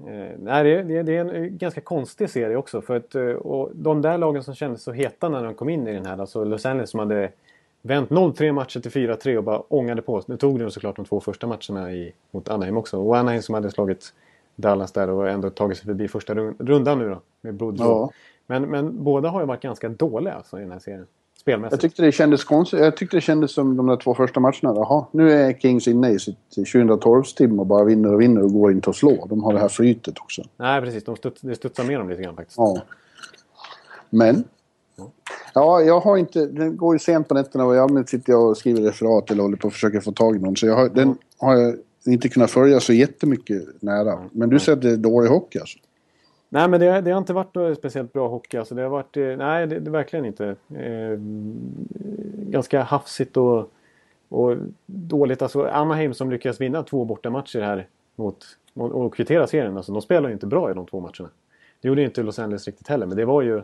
Eh, 0.00 0.36
nej, 0.38 0.82
det, 0.82 1.02
det 1.02 1.16
är 1.16 1.20
en 1.20 1.30
eh, 1.30 1.42
ganska 1.42 1.80
konstig 1.80 2.30
serie 2.30 2.56
också. 2.56 2.80
För 2.82 2.96
att, 2.96 3.14
eh, 3.14 3.22
och 3.22 3.70
de 3.74 4.02
där 4.02 4.18
lagen 4.18 4.42
som 4.44 4.54
kändes 4.54 4.82
så 4.82 4.92
heta 4.92 5.28
när 5.28 5.44
de 5.44 5.54
kom 5.54 5.68
in 5.68 5.86
i 5.86 5.92
den 5.92 6.06
här, 6.06 6.18
alltså 6.18 6.44
Los 6.44 6.66
Angeles 6.66 6.90
som 6.90 7.00
hade 7.00 7.32
vänt 7.82 8.10
0-3 8.10 8.52
matcher 8.52 8.80
till 8.80 8.90
4-3 8.90 9.36
och 9.36 9.44
bara 9.44 9.58
ångade 9.58 10.02
på. 10.02 10.22
Nu 10.26 10.36
tog 10.36 10.58
de 10.58 10.70
såklart 10.70 10.96
de 10.96 11.04
två 11.04 11.20
första 11.20 11.46
matcherna 11.46 11.92
i, 11.92 12.12
mot 12.30 12.48
Anaheim 12.48 12.76
också. 12.76 12.98
Och 12.98 13.16
Anaheim 13.16 13.42
som 13.42 13.54
hade 13.54 13.70
slagit 13.70 14.12
Dallas 14.56 14.92
där 14.92 15.10
och 15.10 15.28
ändå 15.28 15.50
tagit 15.50 15.78
sig 15.78 15.86
förbi 15.86 16.08
första 16.08 16.34
run- 16.34 16.54
rundan 16.58 16.98
nu 16.98 17.08
då. 17.08 17.20
Med 17.40 17.54
blod. 17.54 17.76
Ja. 17.78 18.10
Men, 18.46 18.62
men 18.62 19.04
båda 19.04 19.28
har 19.28 19.40
ju 19.40 19.46
varit 19.46 19.62
ganska 19.62 19.88
dåliga 19.88 20.34
alltså, 20.34 20.58
i 20.58 20.60
den 20.60 20.72
här 20.72 20.78
serien. 20.78 21.00
jag 21.00 21.40
Spelmässigt. 21.40 21.82
tyckte 21.82 22.02
det 22.02 22.12
kändes 22.12 22.44
konstigt. 22.44 22.80
Jag 22.80 22.96
tyckte 22.96 23.16
det 23.16 23.20
kändes 23.20 23.52
som 23.52 23.76
de 23.76 23.86
där 23.86 23.96
två 23.96 24.14
första 24.14 24.40
matcherna. 24.40 24.56
Jaha, 24.62 25.06
nu 25.10 25.32
är 25.32 25.52
Kings 25.52 25.88
inne 25.88 26.10
i 26.10 26.18
sitt 26.18 26.36
2012-tim 26.56 27.60
och 27.60 27.66
bara 27.66 27.84
vinner 27.84 28.14
och 28.14 28.20
vinner 28.20 28.42
och 28.42 28.52
går 28.52 28.72
inte 28.72 28.90
att 28.90 28.96
slå. 28.96 29.26
De 29.26 29.44
har 29.44 29.52
det 29.52 29.58
här 29.60 29.68
flytet 29.68 30.18
också. 30.18 30.42
Nej, 30.56 30.80
precis. 30.80 31.04
De 31.04 31.16
studs, 31.16 31.40
det 31.40 31.54
studsar 31.54 31.84
med 31.84 31.98
dem 32.00 32.08
lite 32.08 32.22
grann 32.22 32.36
faktiskt. 32.36 32.58
Ja. 32.58 32.82
Men. 34.10 34.44
Ja, 35.58 35.80
jag 35.80 36.00
har 36.00 36.16
inte... 36.16 36.46
Den 36.46 36.76
går 36.76 36.94
ju 36.94 36.98
sent 36.98 37.28
på 37.28 37.34
nätterna 37.34 37.64
och 37.64 37.74
jag 37.76 38.08
sitter 38.08 38.32
jag 38.32 38.48
och 38.48 38.56
skriver 38.56 38.80
referat 38.80 39.30
eller 39.30 39.42
håller 39.42 39.56
på 39.56 39.66
att 39.66 39.72
försöka 39.72 40.00
få 40.00 40.12
tag 40.12 40.36
i 40.36 40.38
någon. 40.38 40.56
Så 40.56 40.66
jag 40.66 40.76
har, 40.76 40.88
den 40.88 41.18
har 41.38 41.56
jag 41.56 41.76
inte 42.06 42.28
kunnat 42.28 42.50
följa 42.50 42.80
så 42.80 42.92
jättemycket 42.92 43.82
nära. 43.82 44.18
Men 44.32 44.48
du 44.48 44.58
säger 44.58 44.76
att 44.76 44.82
det 44.82 44.90
är 44.90 44.96
dålig 44.96 45.28
hockey 45.28 45.58
alltså? 45.58 45.78
Nej, 46.48 46.68
men 46.68 46.80
det, 46.80 47.00
det 47.00 47.10
har 47.10 47.18
inte 47.18 47.32
varit 47.32 47.78
speciellt 47.78 48.12
bra 48.12 48.28
hockey. 48.28 48.56
Alltså, 48.56 48.74
det 48.74 48.82
har 48.82 48.88
varit... 48.88 49.16
eh, 49.16 49.22
Nej, 49.22 49.66
det, 49.66 49.78
det 49.80 49.90
verkligen 49.90 50.24
inte. 50.24 50.56
Eh, 50.74 51.18
ganska 52.50 52.82
hafsigt 52.82 53.36
och, 53.36 53.70
och 54.28 54.56
dåligt. 54.86 55.42
Alltså, 55.42 55.64
Anaheim 55.64 56.14
som 56.14 56.30
lyckas 56.30 56.60
vinna 56.60 56.82
två 56.82 57.04
bortamatcher 57.04 57.60
här 57.60 57.86
mot, 58.16 58.44
och, 58.74 58.92
och 58.92 59.14
kvittera 59.14 59.46
serien. 59.46 59.76
Alltså, 59.76 59.92
de 59.92 60.02
spelar 60.02 60.28
ju 60.28 60.32
inte 60.32 60.46
bra 60.46 60.70
i 60.70 60.74
de 60.74 60.86
två 60.86 61.00
matcherna. 61.00 61.30
Det 61.80 61.88
gjorde 61.88 62.00
ju 62.00 62.06
inte 62.06 62.22
Los 62.22 62.38
Angeles 62.38 62.66
riktigt 62.66 62.88
heller. 62.88 63.06
Men 63.06 63.16
det 63.16 63.24
var 63.24 63.42
ju... 63.42 63.62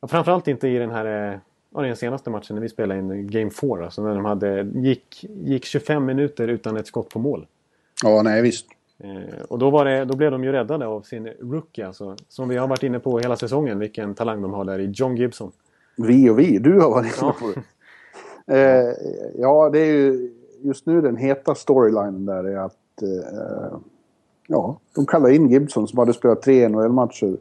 Ja, 0.00 0.08
framförallt 0.08 0.48
inte 0.48 0.68
i 0.68 0.78
den 0.78 0.90
här... 0.90 1.32
eh, 1.32 1.38
Ja, 1.74 1.82
den 1.82 1.96
senaste 1.96 2.30
matchen 2.30 2.54
när 2.56 2.62
vi 2.62 2.68
spelade 2.68 3.00
in 3.00 3.26
Game 3.30 3.50
4. 3.50 3.84
Alltså 3.84 4.02
när 4.02 4.14
de 4.14 4.24
hade, 4.24 4.62
gick, 4.74 5.24
gick 5.44 5.64
25 5.64 6.04
minuter 6.04 6.48
utan 6.48 6.76
ett 6.76 6.86
skott 6.86 7.08
på 7.08 7.18
mål. 7.18 7.46
Ja, 8.04 8.22
nej 8.24 8.42
visst. 8.42 8.66
Eh, 8.98 9.42
och 9.48 9.58
då, 9.58 9.70
var 9.70 9.84
det, 9.84 10.04
då 10.04 10.16
blev 10.16 10.30
de 10.30 10.44
ju 10.44 10.52
räddade 10.52 10.86
av 10.86 11.02
sin 11.02 11.28
rookie, 11.40 11.86
alltså, 11.86 12.16
som 12.28 12.48
vi 12.48 12.56
har 12.56 12.68
varit 12.68 12.82
inne 12.82 12.98
på 12.98 13.18
hela 13.18 13.36
säsongen, 13.36 13.78
vilken 13.78 14.14
talang 14.14 14.42
de 14.42 14.52
har 14.52 14.64
där 14.64 14.78
i 14.78 14.90
John 14.94 15.16
Gibson. 15.16 15.52
Vi 15.96 16.30
och 16.30 16.38
vi, 16.38 16.58
du 16.58 16.80
har 16.80 16.90
varit 16.90 17.22
inne 17.22 17.32
på 17.40 17.52
det. 17.54 17.62
Eh, 18.58 18.94
ja, 19.38 19.70
det 19.70 19.78
är 19.78 19.86
ju 19.92 20.32
just 20.62 20.86
nu 20.86 21.00
den 21.00 21.16
heta 21.16 21.54
storylinen 21.54 22.26
där 22.26 22.44
är 22.44 22.56
att 22.56 23.02
eh, 23.02 23.78
ja, 24.46 24.78
de 24.94 25.06
kallar 25.06 25.28
in 25.30 25.48
Gibson 25.50 25.88
som 25.88 25.98
hade 25.98 26.12
spelat 26.12 26.42
tre 26.42 26.68
NHL-matcher. 26.68 27.36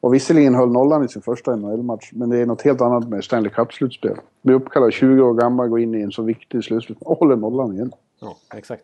Och 0.00 0.14
visserligen 0.14 0.54
höll 0.54 0.68
nollan 0.72 1.04
i 1.04 1.08
sin 1.08 1.22
första 1.22 1.56
NHL-match, 1.56 2.10
men 2.12 2.30
det 2.30 2.38
är 2.38 2.46
något 2.46 2.62
helt 2.62 2.80
annat 2.80 3.08
med 3.08 3.24
Stanley 3.24 3.50
Cup-slutspel. 3.52 4.16
Blir 4.42 4.54
uppkallad 4.54 4.92
20 4.92 5.22
år 5.22 5.34
gammal, 5.34 5.68
går 5.68 5.80
in 5.80 5.94
i 5.94 6.00
en 6.02 6.10
så 6.12 6.22
viktig 6.22 6.64
slutspel 6.64 6.96
och 7.00 7.18
håller 7.18 7.36
nollan 7.36 7.72
igen. 7.74 7.92
Ja, 8.20 8.36
exakt. 8.54 8.82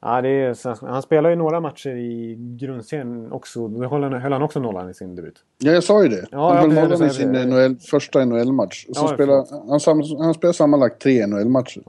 Ja, 0.00 0.20
det 0.22 0.28
är, 0.28 0.86
han 0.86 1.02
spelar 1.02 1.30
ju 1.30 1.36
några 1.36 1.60
matcher 1.60 1.90
i 1.90 2.36
grundserien 2.60 3.32
också. 3.32 3.68
Då 3.68 3.88
höll 3.88 4.02
han, 4.02 4.12
höll 4.12 4.32
han 4.32 4.42
också 4.42 4.60
nollan 4.60 4.90
i 4.90 4.94
sin 4.94 5.16
debut. 5.16 5.44
Ja, 5.58 5.72
jag 5.72 5.84
sa 5.84 6.02
ju 6.02 6.08
det. 6.08 6.26
Ja, 6.30 6.48
han 6.48 6.56
ja, 6.56 6.60
höll 6.60 6.70
det- 6.70 6.82
nollan 6.82 7.02
i 7.02 7.04
det- 7.04 7.10
sin 7.14 7.32
det- 7.32 7.46
NHL, 7.46 7.76
första 7.90 8.24
NHL-match. 8.24 8.86
Ja, 8.88 9.08
spelar, 9.08 9.68
han, 9.70 9.80
sam, 9.80 10.02
han 10.18 10.34
spelar 10.34 10.52
sammanlagt 10.52 10.98
tre 11.02 11.26
NHL-matcher. 11.26 11.82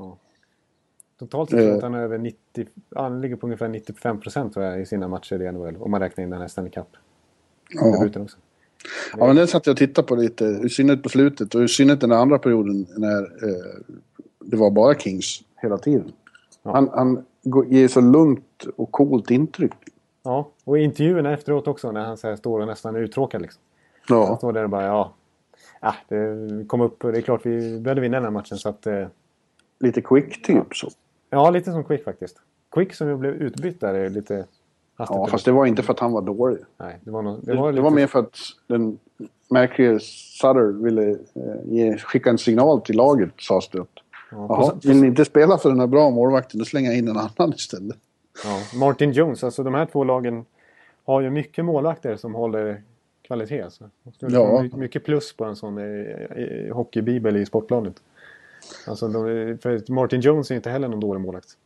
Totalt 1.20 1.50
sett 1.50 1.60
Eh. 1.60 1.76
att 1.76 1.82
han 1.82 1.94
är 1.94 2.00
över 2.00 2.18
90... 2.18 2.68
Ja, 2.90 3.02
han 3.02 3.22
ligger 3.22 3.36
på 3.36 3.48
ungefär 3.48 3.68
95 3.68 4.20
procent 4.20 4.54
tror 4.54 4.66
jag 4.66 4.82
i 4.82 4.86
sina 4.86 5.08
matcher 5.08 5.42
i 5.42 5.52
NHL. 5.52 5.78
Om 5.80 5.92
man 5.92 6.00
räknar 6.00 6.24
in 6.24 6.30
den 6.30 6.42
här 6.42 6.48
Stanley 6.48 6.72
Cup. 6.72 6.88
Ja. 7.70 7.92
debuten 8.00 8.22
också. 8.22 8.38
Ja, 9.18 9.28
men 9.28 9.36
den 9.36 9.48
satt 9.48 9.66
jag 9.66 9.74
och 9.74 9.78
tittade 9.78 10.08
på 10.08 10.16
lite, 10.16 10.46
i 10.46 10.70
synnerhet 10.70 11.04
på 11.04 11.10
slutet 11.10 11.56
och 11.56 11.64
i 11.64 11.68
synnerhet 11.68 12.02
den 12.02 12.12
andra 12.12 12.38
perioden 12.40 12.88
när 12.98 13.22
eh, 13.22 13.64
det 14.46 14.58
var 14.58 14.72
bara 14.72 14.96
Kings 14.96 15.42
hela 15.62 15.78
tiden. 15.78 16.12
Ja. 16.64 16.72
Han, 16.72 16.90
han 16.94 17.26
ger 17.68 17.88
så 17.88 18.02
lugnt 18.02 18.66
och 18.76 18.92
coolt 18.92 19.32
intryck. 19.32 19.72
Ja, 20.24 20.52
och 20.64 20.80
i 20.80 20.82
intervjuerna 20.84 21.34
efteråt 21.34 21.68
också 21.68 21.92
när 21.92 22.06
han 22.06 22.18
så 22.18 22.28
här 22.28 22.36
står 22.36 22.60
och 22.60 22.68
nästan 22.68 22.96
är 22.96 23.00
uttråkad. 23.00 23.42
Liksom. 23.42 23.62
Han 24.10 24.18
Ja, 24.18 24.38
står 24.38 24.54
där 24.54 24.64
och 24.64 24.70
bara 24.70 24.86
ja, 24.86 25.14
ja 25.82 25.96
det 26.10 26.68
kom 26.68 26.82
upp. 26.82 27.02
Det 27.02 27.18
är 27.18 27.22
klart 27.22 27.46
vi 27.46 27.80
behövde 27.80 28.02
vinna 28.02 28.18
den 28.18 28.24
här 28.24 28.32
matchen. 28.32 28.58
Så 28.58 28.70
att, 28.70 28.88
eh, 28.88 29.08
lite 29.80 30.02
quick 30.02 30.42
typ 30.46 30.76
så. 30.76 30.90
ja, 31.30 31.50
lite 31.50 31.72
som 31.72 31.84
Quick 31.84 32.04
faktiskt. 32.04 32.38
Quick 32.72 32.94
som 32.94 33.08
ju 33.08 33.18
blev 33.18 33.34
utbytt 33.34 33.80
där 33.82 33.94
är 33.94 34.10
lite 34.10 34.46
Ja, 35.00 35.28
fast 35.32 35.46
det 35.46 35.52
var 35.52 35.66
inte 35.66 35.84
för 35.84 35.94
att 35.94 36.00
han 36.00 36.12
var 36.12 36.22
dålig. 36.22 36.58
Nej, 36.78 37.00
det 37.02 37.12
var, 37.12 37.22
nog, 37.22 37.40
Det, 37.46 37.52
det 37.52 37.58
var, 37.58 37.68
det 37.68 37.72
lite, 37.72 37.84
var 37.84 37.92
mer 37.92 38.08
för 38.08 38.20
att 38.20 38.38
den 38.68 39.00
märkliga 39.50 40.00
Sutter 40.00 40.84
ville 40.84 41.10
eh, 41.10 41.18
ge, 41.66 41.98
skicka 41.98 42.30
en 42.30 42.38
signal 42.38 42.82
till 42.82 42.96
laget, 42.96 43.30
sades 43.38 43.70
det. 43.70 43.78
Ja, 43.78 43.86
Jaha, 44.32 44.74
vill 44.84 45.02
ni 45.02 45.08
inte 45.08 45.26
spela 45.26 45.58
för 45.58 45.70
den 45.70 45.80
här 45.80 45.88
bra 45.88 46.10
målvakten, 46.10 46.60
då 46.60 46.66
slänger 46.66 46.90
jag 46.90 46.98
in 46.98 47.08
en 47.08 47.18
annan 47.18 47.54
istället. 47.54 47.98
Ja, 48.44 48.80
Martin 48.80 49.12
Jones, 49.12 49.44
alltså 49.44 49.64
de 49.64 49.74
här 49.74 49.86
två 49.86 50.04
lagen 50.04 50.46
har 51.06 51.22
ju 51.22 51.30
mycket 51.30 51.66
målvakter 51.66 52.16
som 52.16 52.34
håller 52.36 52.82
kvalitet. 53.22 53.66
Det 54.04 54.12
skulle 54.12 54.38
Ja. 54.38 54.66
Mycket 54.74 55.06
plus 55.06 55.34
på 55.34 55.46
en 55.46 55.56
sån 55.56 55.78
eh, 55.78 55.86
eh, 55.86 56.76
hockeybibel 56.76 57.38
i 57.38 57.46
Sportbladet. 57.46 57.94
Alltså, 58.88 59.08
de, 59.08 59.58
för 59.62 59.92
Martin 59.92 60.22
Jones 60.22 60.52
är 60.52 60.56
inte 60.56 60.70
heller 60.70 60.88
någon 60.88 61.00
dålig 61.00 61.22
målvakt. 61.22 61.58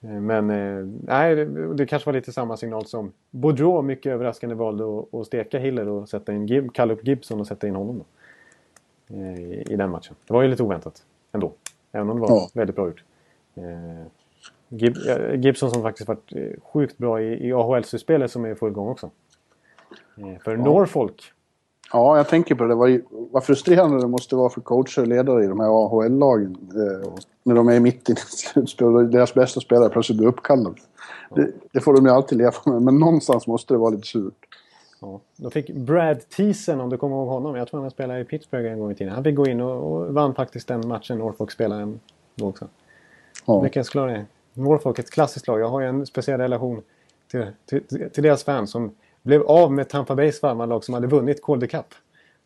Eh, 0.00 0.10
Men 0.10 0.50
eh, 0.50 0.86
nej, 1.02 1.36
det, 1.36 1.74
det 1.74 1.86
kanske 1.86 2.06
var 2.06 2.12
lite 2.12 2.32
samma 2.32 2.56
signal 2.56 2.86
som 2.86 3.12
Boudreau 3.30 3.82
mycket 3.82 4.12
överraskande 4.12 4.54
valde 4.54 4.84
att, 4.98 5.14
att 5.14 5.26
steka 5.26 5.58
Hiller 5.58 5.88
och 5.88 6.08
sätta 6.08 6.32
in 6.32 6.46
Gib, 6.46 6.72
kalla 6.74 6.92
upp 6.92 7.06
Gibson 7.06 7.40
och 7.40 7.46
sätta 7.46 7.68
in 7.68 7.74
honom. 7.74 7.98
Då. 9.08 9.16
Eh, 9.16 9.40
I, 9.40 9.64
I 9.68 9.76
den 9.76 9.90
matchen. 9.90 10.16
Det 10.26 10.32
var 10.34 10.42
ju 10.42 10.48
lite 10.48 10.62
oväntat 10.62 11.02
ändå. 11.32 11.52
Även 11.92 12.10
om 12.10 12.16
det 12.16 12.22
var 12.22 12.28
Ja. 12.30 12.48
väldigt 12.54 12.76
bra 12.76 12.86
gjort. 12.86 13.04
Gib, 14.68 14.96
Gibson 15.34 15.70
som 15.70 15.82
faktiskt 15.82 16.08
varit 16.08 16.32
sjukt 16.62 16.98
bra 16.98 17.22
i, 17.22 17.48
i 17.48 17.52
AHL-slutspelet 17.52 18.30
som 18.30 18.44
är 18.44 18.50
i 18.50 18.54
full 18.54 18.72
gång 18.72 18.88
också. 18.88 19.10
För 20.44 20.56
Norfolk. 20.56 21.32
Ja, 21.92 22.16
jag 22.16 22.28
tänker 22.28 22.54
på 22.54 22.64
det. 22.64 22.74
Vad, 22.74 23.00
vad 23.10 23.44
frustrerande 23.44 24.00
det 24.00 24.06
måste 24.06 24.36
vara 24.36 24.50
för 24.50 24.60
coacher 24.60 25.00
och 25.02 25.08
ledare 25.08 25.44
i 25.44 25.46
de 25.46 25.60
här 25.60 25.68
AHL-lagen. 25.68 26.56
Eh, 26.74 27.12
när 27.42 27.54
de 27.54 27.68
är 27.68 27.80
mitt 27.80 28.10
i 28.10 28.14
slutspel 28.28 28.86
och 28.96 29.04
deras 29.04 29.34
bästa 29.34 29.60
spelare 29.60 29.88
plötsligt 29.88 30.18
blir 30.18 30.28
uppkallade. 30.28 30.76
Det, 31.34 31.52
det 31.72 31.80
får 31.80 31.94
de 31.94 32.06
ju 32.06 32.12
alltid 32.12 32.38
leva 32.38 32.52
med, 32.66 32.82
men 32.82 32.98
någonstans 32.98 33.46
måste 33.46 33.74
det 33.74 33.78
vara 33.78 33.90
lite 33.90 34.06
surt. 34.06 34.34
Ja, 35.00 35.20
då 35.36 35.50
fick 35.50 35.70
Brad 35.70 36.28
Thiessen, 36.28 36.80
om 36.80 36.90
du 36.90 36.96
kommer 36.96 37.16
ihåg 37.16 37.28
honom. 37.28 37.56
Jag 37.56 37.68
tror 37.68 37.80
han 37.80 37.90
spelade 37.90 38.20
i 38.20 38.24
Pittsburgh 38.24 38.72
en 38.72 38.78
gång 38.80 38.90
i 38.90 38.94
tiden. 38.94 39.12
Han 39.14 39.24
fick 39.24 39.34
gå 39.36 39.46
in 39.46 39.60
och, 39.60 39.92
och 39.92 40.14
vann 40.14 40.34
faktiskt 40.34 40.68
den 40.68 40.88
matchen 40.88 41.18
Norfolk 41.18 41.50
spelade 41.50 41.82
en- 41.82 42.00
då 42.34 42.48
också. 42.48 42.66
Ja. 43.46 43.62
Lyckades 43.62 43.88
klara 43.88 44.12
det. 44.12 44.24
Norfolk 44.54 44.98
är 44.98 45.02
ett 45.02 45.10
klassiskt 45.10 45.46
lag. 45.46 45.60
Jag 45.60 45.68
har 45.68 45.80
ju 45.80 45.86
en 45.86 46.06
speciell 46.06 46.40
relation 46.40 46.82
till, 47.30 47.46
till, 47.66 48.10
till 48.10 48.22
deras 48.22 48.44
fans 48.44 48.70
som 48.70 48.90
blev 49.22 49.42
av 49.42 49.72
med 49.72 49.88
Tampa 49.88 50.14
Bays 50.14 50.40
farmarlag 50.40 50.84
som 50.84 50.94
hade 50.94 51.06
vunnit 51.06 51.42
Calder 51.42 51.66
Cup. 51.66 51.86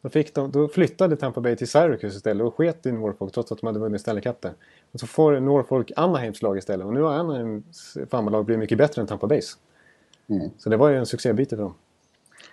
Då, 0.02 0.08
fick 0.08 0.34
de, 0.34 0.50
då 0.50 0.68
flyttade 0.68 1.16
Tampa 1.16 1.40
Bay 1.40 1.56
till 1.56 1.68
Syracuse 1.68 2.16
istället 2.16 2.46
och 2.46 2.54
sket 2.54 2.86
i 2.86 2.92
Norfolk 2.92 3.32
trots 3.32 3.52
att 3.52 3.60
de 3.60 3.66
hade 3.66 3.78
vunnit 3.78 4.00
Stanley 4.00 4.22
Cup 4.22 4.40
där. 4.40 4.52
Och 4.92 5.00
så 5.00 5.06
får 5.06 5.40
Norfolk 5.40 5.92
Anaheims 5.96 6.42
lag 6.42 6.58
istället. 6.58 6.86
Och 6.86 6.92
nu 6.92 7.02
har 7.02 7.12
Anaheims 7.12 7.98
farmarlag 8.10 8.44
blivit 8.44 8.60
mycket 8.60 8.78
bättre 8.78 9.02
än 9.02 9.06
Tampa 9.06 9.26
Bays. 9.26 9.58
Mm. 10.26 10.50
Så 10.58 10.70
det 10.70 10.76
var 10.76 10.88
ju 10.88 10.96
en 10.96 11.06
succébyte 11.06 11.56
för 11.56 11.62
dem. 11.62 11.74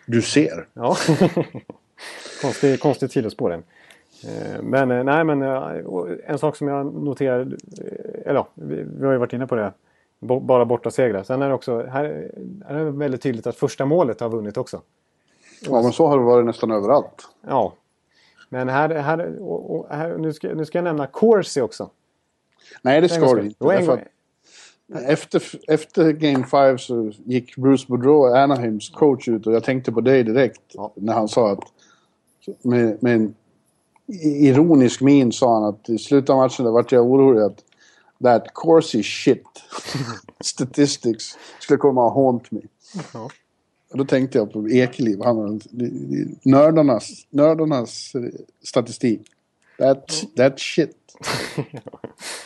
Du 0.06 0.22
ser. 0.22 0.68
Ja. 0.74 0.96
konstig, 2.42 2.80
konstig 2.80 3.12
sidospår. 3.12 3.54
Eh, 3.54 4.62
Men 4.62 4.92
eh, 4.92 5.04
nej, 5.04 5.24
men 5.24 5.42
eh, 5.42 5.72
en 6.26 6.40
sak 6.40 6.56
som 6.56 6.68
jag 6.68 6.94
noterar, 6.94 7.40
eh, 7.40 8.22
eller 8.26 8.40
ja, 8.40 8.48
vi, 8.54 8.84
vi 9.00 9.06
har 9.06 9.12
ju 9.12 9.18
varit 9.18 9.34
inne 9.34 9.48
på 9.48 9.56
det. 9.56 9.74
Bo- 10.22 10.40
Bara 10.40 10.66
borta 10.66 10.92
segrar. 10.92 11.24
Sen 11.24 11.42
är 11.42 11.48
det 11.48 11.54
också, 11.54 11.86
här, 11.86 12.32
är 12.68 12.76
det 12.76 12.92
väldigt 12.92 13.22
tydligt 13.22 13.48
att 13.48 13.56
första 13.56 13.86
målet 13.86 14.20
har 14.20 14.30
vunnit 14.30 14.58
också. 14.58 14.82
Ja, 15.62 15.82
men 15.82 15.92
så 15.92 16.08
har 16.08 16.18
det 16.18 16.24
varit 16.24 16.46
nästan 16.46 16.72
överallt. 16.72 17.28
Ja. 17.48 17.74
Men 18.50 18.70
här, 18.70 18.90
här, 18.90 19.40
och, 19.40 19.76
och 19.76 19.96
här 19.96 20.18
nu, 20.18 20.34
ska, 20.34 20.48
nu 20.48 20.66
ska 20.66 20.78
jag 20.78 20.84
nämna 20.84 21.08
Corsi 21.08 21.62
också. 21.62 21.90
Nej, 22.82 23.02
det 23.02 23.10
ska 23.10 23.34
du 23.34 23.42
inte. 23.46 23.66
Efter, 25.08 25.44
efter 25.68 26.12
Game 26.12 26.46
5 26.46 26.78
så 26.78 27.12
gick 27.26 27.56
Bruce 27.56 27.86
Boudreau, 27.88 28.36
Anaheims 28.36 28.90
coach, 28.90 29.28
ut 29.28 29.48
och 29.48 29.54
jag 29.54 29.64
tänkte 29.64 29.92
på 29.92 30.02
dig 30.02 30.24
direkt. 30.24 30.62
Ja. 30.74 30.94
När 30.96 31.14
han 31.14 31.28
sa 31.28 31.52
att... 31.52 31.64
Med, 32.62 33.04
med 33.04 33.16
en 33.16 33.36
ironisk 34.24 35.02
min 35.02 35.32
sa 35.32 35.54
han 35.54 35.64
att 35.64 35.90
i 35.90 35.98
slutet 35.98 36.30
av 36.30 36.38
matchen 36.38 36.66
där 36.66 36.72
vart 36.72 36.92
jag 36.92 37.06
orolig 37.06 37.42
att 37.42 37.64
that 38.24 38.54
Corsi 38.54 39.04
shit 39.04 39.44
statistics 40.40 41.38
skulle 41.60 41.78
komma 41.78 42.06
och 42.06 42.12
haunt 42.12 42.52
me. 42.52 42.62
Ja. 43.14 43.30
Och 43.92 43.98
då 43.98 44.06
tänkte 44.06 44.38
jag 44.38 44.54
på 44.54 44.70
Ekeliv, 44.70 45.20
han, 45.24 45.62
nördarnas, 46.44 47.10
nördarnas 47.30 48.16
eh, 48.16 48.22
statistik. 48.64 49.22
That, 49.78 50.24
that 50.36 50.60
shit. 50.60 50.98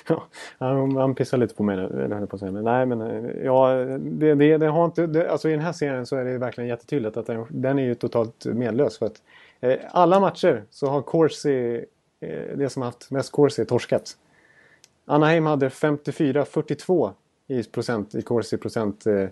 Ja, 0.08 0.28
han, 0.58 0.96
han 0.96 1.16
pissar 1.16 1.38
lite 1.38 1.56
på 1.56 1.64
mig 1.64 1.76
nu, 1.76 2.08
höll 2.14 2.28
på 2.28 2.36
att 2.36 2.40
säga. 2.40 2.52
Men 2.52 2.64
nej, 2.64 2.86
men 2.86 3.02
eh, 3.02 3.44
ja, 3.44 3.74
det, 4.00 4.36
det, 4.36 4.58
det 4.58 4.68
har 4.68 4.86
inte... 4.86 5.08
Det, 5.08 5.32
alltså 5.32 5.50
i 5.50 5.52
den 5.52 5.62
här 5.62 5.74
serien 5.74 6.06
så 6.06 6.16
är 6.16 6.26
det 6.26 6.38
verkligen 6.38 6.68
jättetydligt 6.68 7.18
att 7.18 7.26
den, 7.26 7.46
den 7.50 7.80
är 7.80 7.84
ju 7.84 7.96
totalt 7.96 8.46
medlös. 8.46 8.98
För 8.98 9.06
att 9.06 9.22
eh, 9.60 9.78
alla 9.92 10.20
matcher 10.20 10.64
så 10.70 10.88
har 10.88 11.02
Corsi, 11.02 11.86
eh, 12.20 12.58
det 12.58 12.70
som 12.70 12.82
har 12.82 12.88
haft 12.88 13.12
mest 13.12 13.32
Corsi, 13.32 13.66
torskat. 13.66 14.18
Anaheim 15.06 15.46
hade 15.46 15.70
54-42 15.70 17.12
i 17.48 17.64
procent 17.64 18.16
i 18.16 18.22
Corsi 18.22 18.58
procent 18.58 19.06
eh, 19.06 19.28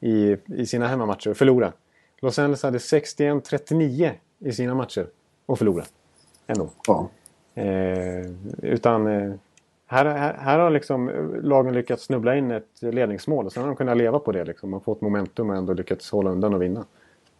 i, 0.00 0.36
i 0.46 0.66
sina 0.66 0.86
hemmamatcher 0.86 1.30
och 1.30 1.36
förlora. 1.36 1.72
Los 2.20 2.38
Angeles 2.38 2.62
hade 2.62 2.78
61-39 2.78 4.12
i 4.38 4.52
sina 4.52 4.74
matcher 4.74 5.08
och 5.46 5.58
förlora. 5.58 5.84
Ändå. 6.46 6.70
Ja. 6.86 7.08
Eh, 7.54 8.26
utan 8.62 9.06
eh, 9.06 9.34
här, 9.86 10.04
här, 10.04 10.34
här 10.34 10.58
har 10.58 10.70
liksom 10.70 11.08
eh, 11.08 11.42
lagen 11.42 11.74
lyckats 11.74 12.04
snubbla 12.04 12.36
in 12.36 12.50
ett 12.50 12.82
ledningsmål 12.82 13.46
och 13.46 13.52
sen 13.52 13.62
har 13.62 13.68
de 13.68 13.76
kunnat 13.76 13.96
leva 13.96 14.18
på 14.18 14.32
det. 14.32 14.44
Liksom, 14.44 14.74
och 14.74 14.84
fått 14.84 15.00
momentum 15.00 15.50
och 15.50 15.56
ändå 15.56 15.72
lyckats 15.72 16.10
hålla 16.10 16.30
undan 16.30 16.54
och 16.54 16.62
vinna. 16.62 16.84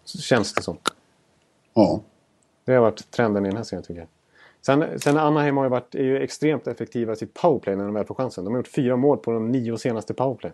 Så 0.05 0.19
känns 0.19 0.55
det 0.55 0.63
som. 0.63 0.77
ja. 1.75 2.01
Det 2.65 2.75
har 2.75 2.81
varit 2.81 3.11
trenden 3.11 3.47
i 3.47 3.49
den 3.49 3.57
här 3.57 3.65
serien 3.65 3.83
tycker 3.83 4.01
jag. 4.01 4.09
Sen, 4.63 5.01
sen 5.01 5.17
Anaheim 5.17 5.57
har 5.57 5.65
ju 5.65 5.71
varit 5.71 5.95
är 5.95 6.03
ju 6.03 6.19
extremt 6.19 6.67
effektiva 6.67 7.13
i 7.13 7.17
sitt 7.17 7.35
powerplay 7.35 7.77
när 7.77 7.85
de 7.85 7.95
väl 7.95 8.05
får 8.07 8.15
chansen. 8.15 8.45
De 8.45 8.51
har 8.55 8.59
gjort 8.59 8.69
fyra 8.69 8.97
mål 8.97 9.19
på 9.19 9.33
de 9.33 9.51
nio 9.53 9.79
senaste 9.79 10.15
powerplay. 10.15 10.53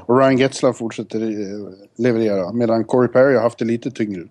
Och 0.00 0.18
Ryan 0.18 0.38
Getzlaff 0.38 0.76
fortsätter 0.76 1.20
eh, 1.20 1.72
leverera 1.96 2.52
medan 2.52 2.84
Corey 2.84 3.08
Perry 3.08 3.34
har 3.34 3.42
haft 3.42 3.58
det 3.58 3.64
lite 3.64 3.90
tyngre. 3.90 4.22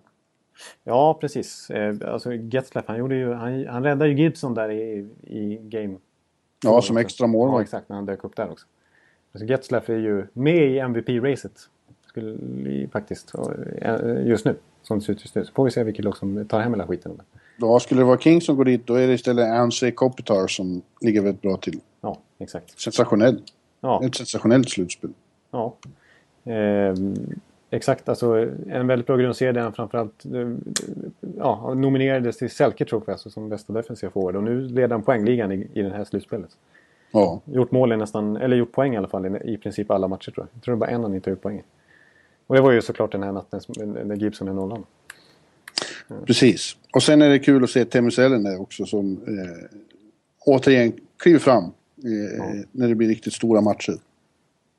Ja, 0.84 1.18
precis. 1.22 1.70
Eh, 1.70 1.96
alltså 2.06 2.34
Getzlaff, 2.34 2.86
han, 2.88 2.98
gjorde 2.98 3.16
ju, 3.16 3.34
han, 3.34 3.66
han 3.68 3.84
räddade 3.84 4.10
ju 4.10 4.24
Gibson 4.24 4.54
där 4.54 4.72
i, 4.72 5.08
i 5.24 5.60
game 5.64 5.98
Ja, 6.64 6.82
som 6.82 6.98
extra 6.98 7.24
Ja, 7.24 7.28
målvakt. 7.28 7.64
exakt. 7.64 7.90
När 7.90 7.96
han 7.96 8.06
dök 8.06 8.24
upp 8.24 8.36
där 8.36 8.52
också. 8.52 8.66
Alltså 9.32 9.46
Getzlaff 9.46 9.90
är 9.90 9.94
ju 9.98 10.28
med 10.34 10.72
i 10.72 10.80
MVP-racet. 10.80 11.70
Skulle 12.08 12.88
faktiskt. 12.88 13.34
eh, 13.82 14.28
Just 14.28 14.46
nu. 14.46 14.56
Som 14.82 15.00
det 15.00 15.06
ser 15.06 15.14
ut 15.14 15.22
just 15.22 15.36
nu. 15.36 15.46
Så 15.46 15.54
får 15.54 15.66
vi 15.66 15.72
se 15.72 15.84
vilket 15.84 16.06
lag 16.06 16.18
som 16.18 16.46
tar 16.48 16.60
hem 16.60 16.74
hela 16.74 16.88
skiten. 16.88 17.22
Då 17.60 17.80
skulle 17.80 18.02
det 18.02 18.06
vara 18.06 18.18
King 18.18 18.42
som 18.42 18.58
går 18.58 18.66
dit, 18.66 18.88
då 18.88 18.94
är 18.94 19.08
det 19.08 19.14
istället 19.14 19.48
Anse 19.48 19.92
Kopitar 19.92 20.48
som 20.48 20.82
ligger 21.02 21.22
väldigt 21.22 21.42
bra 21.42 21.58
till. 21.58 21.80
Ja, 22.02 22.18
exakt. 22.40 22.80
Sensationell. 22.80 23.42
Ja, 23.82 24.04
Ett 24.06 24.16
sensationellt 24.16 24.70
slutspel. 24.70 25.10
ja. 25.52 25.76
Ehm, 26.44 27.16
exakt, 27.70 28.10
alltså 28.10 28.48
en 28.70 28.88
väldigt 28.88 29.08
bra 29.08 29.18
grundserie 29.18 29.52
där 29.52 29.72
framförallt 29.72 30.26
eh, 30.26 30.50
ja, 31.38 31.74
nominerades 31.74 32.38
till 32.38 32.50
Selke 32.50 32.86
Trophy 32.86 33.12
alltså, 33.12 33.30
som 33.30 33.50
bästa 33.50 33.74
defensiva 33.74 34.12
forward. 34.12 34.36
Och 34.36 34.44
nu 34.44 34.62
leder 34.62 34.90
han 34.90 35.02
poängligan 35.02 35.52
i, 35.52 35.68
i 35.74 35.82
det 35.82 35.90
här 35.90 36.04
slutspelet. 36.04 36.50
Ja. 37.12 37.42
Gjort 37.46 37.72
mål 37.72 37.92
i 37.94 37.98
nästan, 37.98 38.38
eller 38.38 38.58
gjort 38.58 38.72
poäng 38.72 38.94
i 38.94 38.98
alla 38.98 39.08
fall 39.08 39.26
i, 39.26 39.54
i 39.54 39.58
princip 39.58 39.92
alla 39.92 40.08
matcher 40.08 40.32
tror 40.32 40.46
jag. 40.46 40.56
Jag 40.58 40.64
tror 40.64 40.76
det 40.76 40.80
bara 40.80 40.90
en 40.90 41.04
han 41.04 41.16
inte 41.16 41.30
har 41.30 41.32
gjort 41.36 41.42
poäng 41.42 41.58
i. 41.58 41.64
Och 42.48 42.56
det 42.56 42.62
var 42.62 42.72
ju 42.72 42.82
såklart 42.82 43.12
den 43.12 43.24
här 43.24 43.32
natten 43.32 43.62
när 44.06 44.16
Gibson 44.16 44.48
är 44.48 44.54
nollan. 44.54 44.84
Precis. 46.26 46.78
Och 46.94 47.04
sen 47.04 47.22
är 47.22 47.30
det 47.30 47.40
kul 47.40 47.64
att 47.64 47.70
se 47.70 47.86
Teemu 47.86 48.12
Selänne 48.12 48.58
också 48.58 48.86
som 48.86 49.12
eh, 49.12 49.78
återigen 50.46 50.94
kliver 51.18 51.40
fram 51.40 51.64
eh, 51.64 52.64
när 52.72 52.88
det 52.88 52.96
blir 52.96 53.08
riktigt 53.08 53.34
stora 53.34 53.62
matcher. 53.62 53.94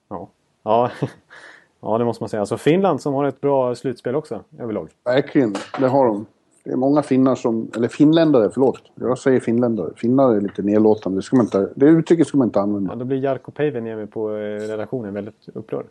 Ja. 0.08 0.28
Ja. 0.62 0.90
ja, 1.80 1.98
det 1.98 2.04
måste 2.04 2.22
man 2.22 2.28
säga. 2.28 2.40
Alltså 2.40 2.58
Finland 2.58 3.00
som 3.00 3.14
har 3.14 3.24
ett 3.24 3.40
bra 3.40 3.74
slutspel 3.74 4.14
också 4.14 4.44
överlag. 4.58 4.88
Verkligen, 5.04 5.54
det 5.80 5.88
har 5.88 6.06
de. 6.06 6.26
Det 6.64 6.70
är 6.70 6.76
många 6.76 7.02
finnar 7.02 7.34
som, 7.34 7.70
eller 7.76 7.88
finländare, 7.88 8.50
förlåt. 8.54 8.82
Jag 8.94 9.18
säger 9.18 9.40
finländare. 9.40 9.90
Finnar 9.96 10.34
är 10.34 10.40
lite 10.40 10.62
nedlåtande. 10.62 11.18
Det, 11.18 11.22
ska 11.22 11.36
man 11.36 11.46
inte, 11.46 11.68
det 11.76 11.86
uttrycket 11.86 12.26
ska 12.26 12.38
man 12.38 12.48
inte 12.48 12.60
använda. 12.60 12.92
Ja, 12.92 12.96
då 12.96 13.04
blir 13.04 13.18
Jarkko 13.18 13.50
Päiväniemi 13.50 14.06
på 14.06 14.30
eh, 14.30 14.68
redaktionen 14.68 15.14
väldigt 15.14 15.48
upprörd. 15.54 15.86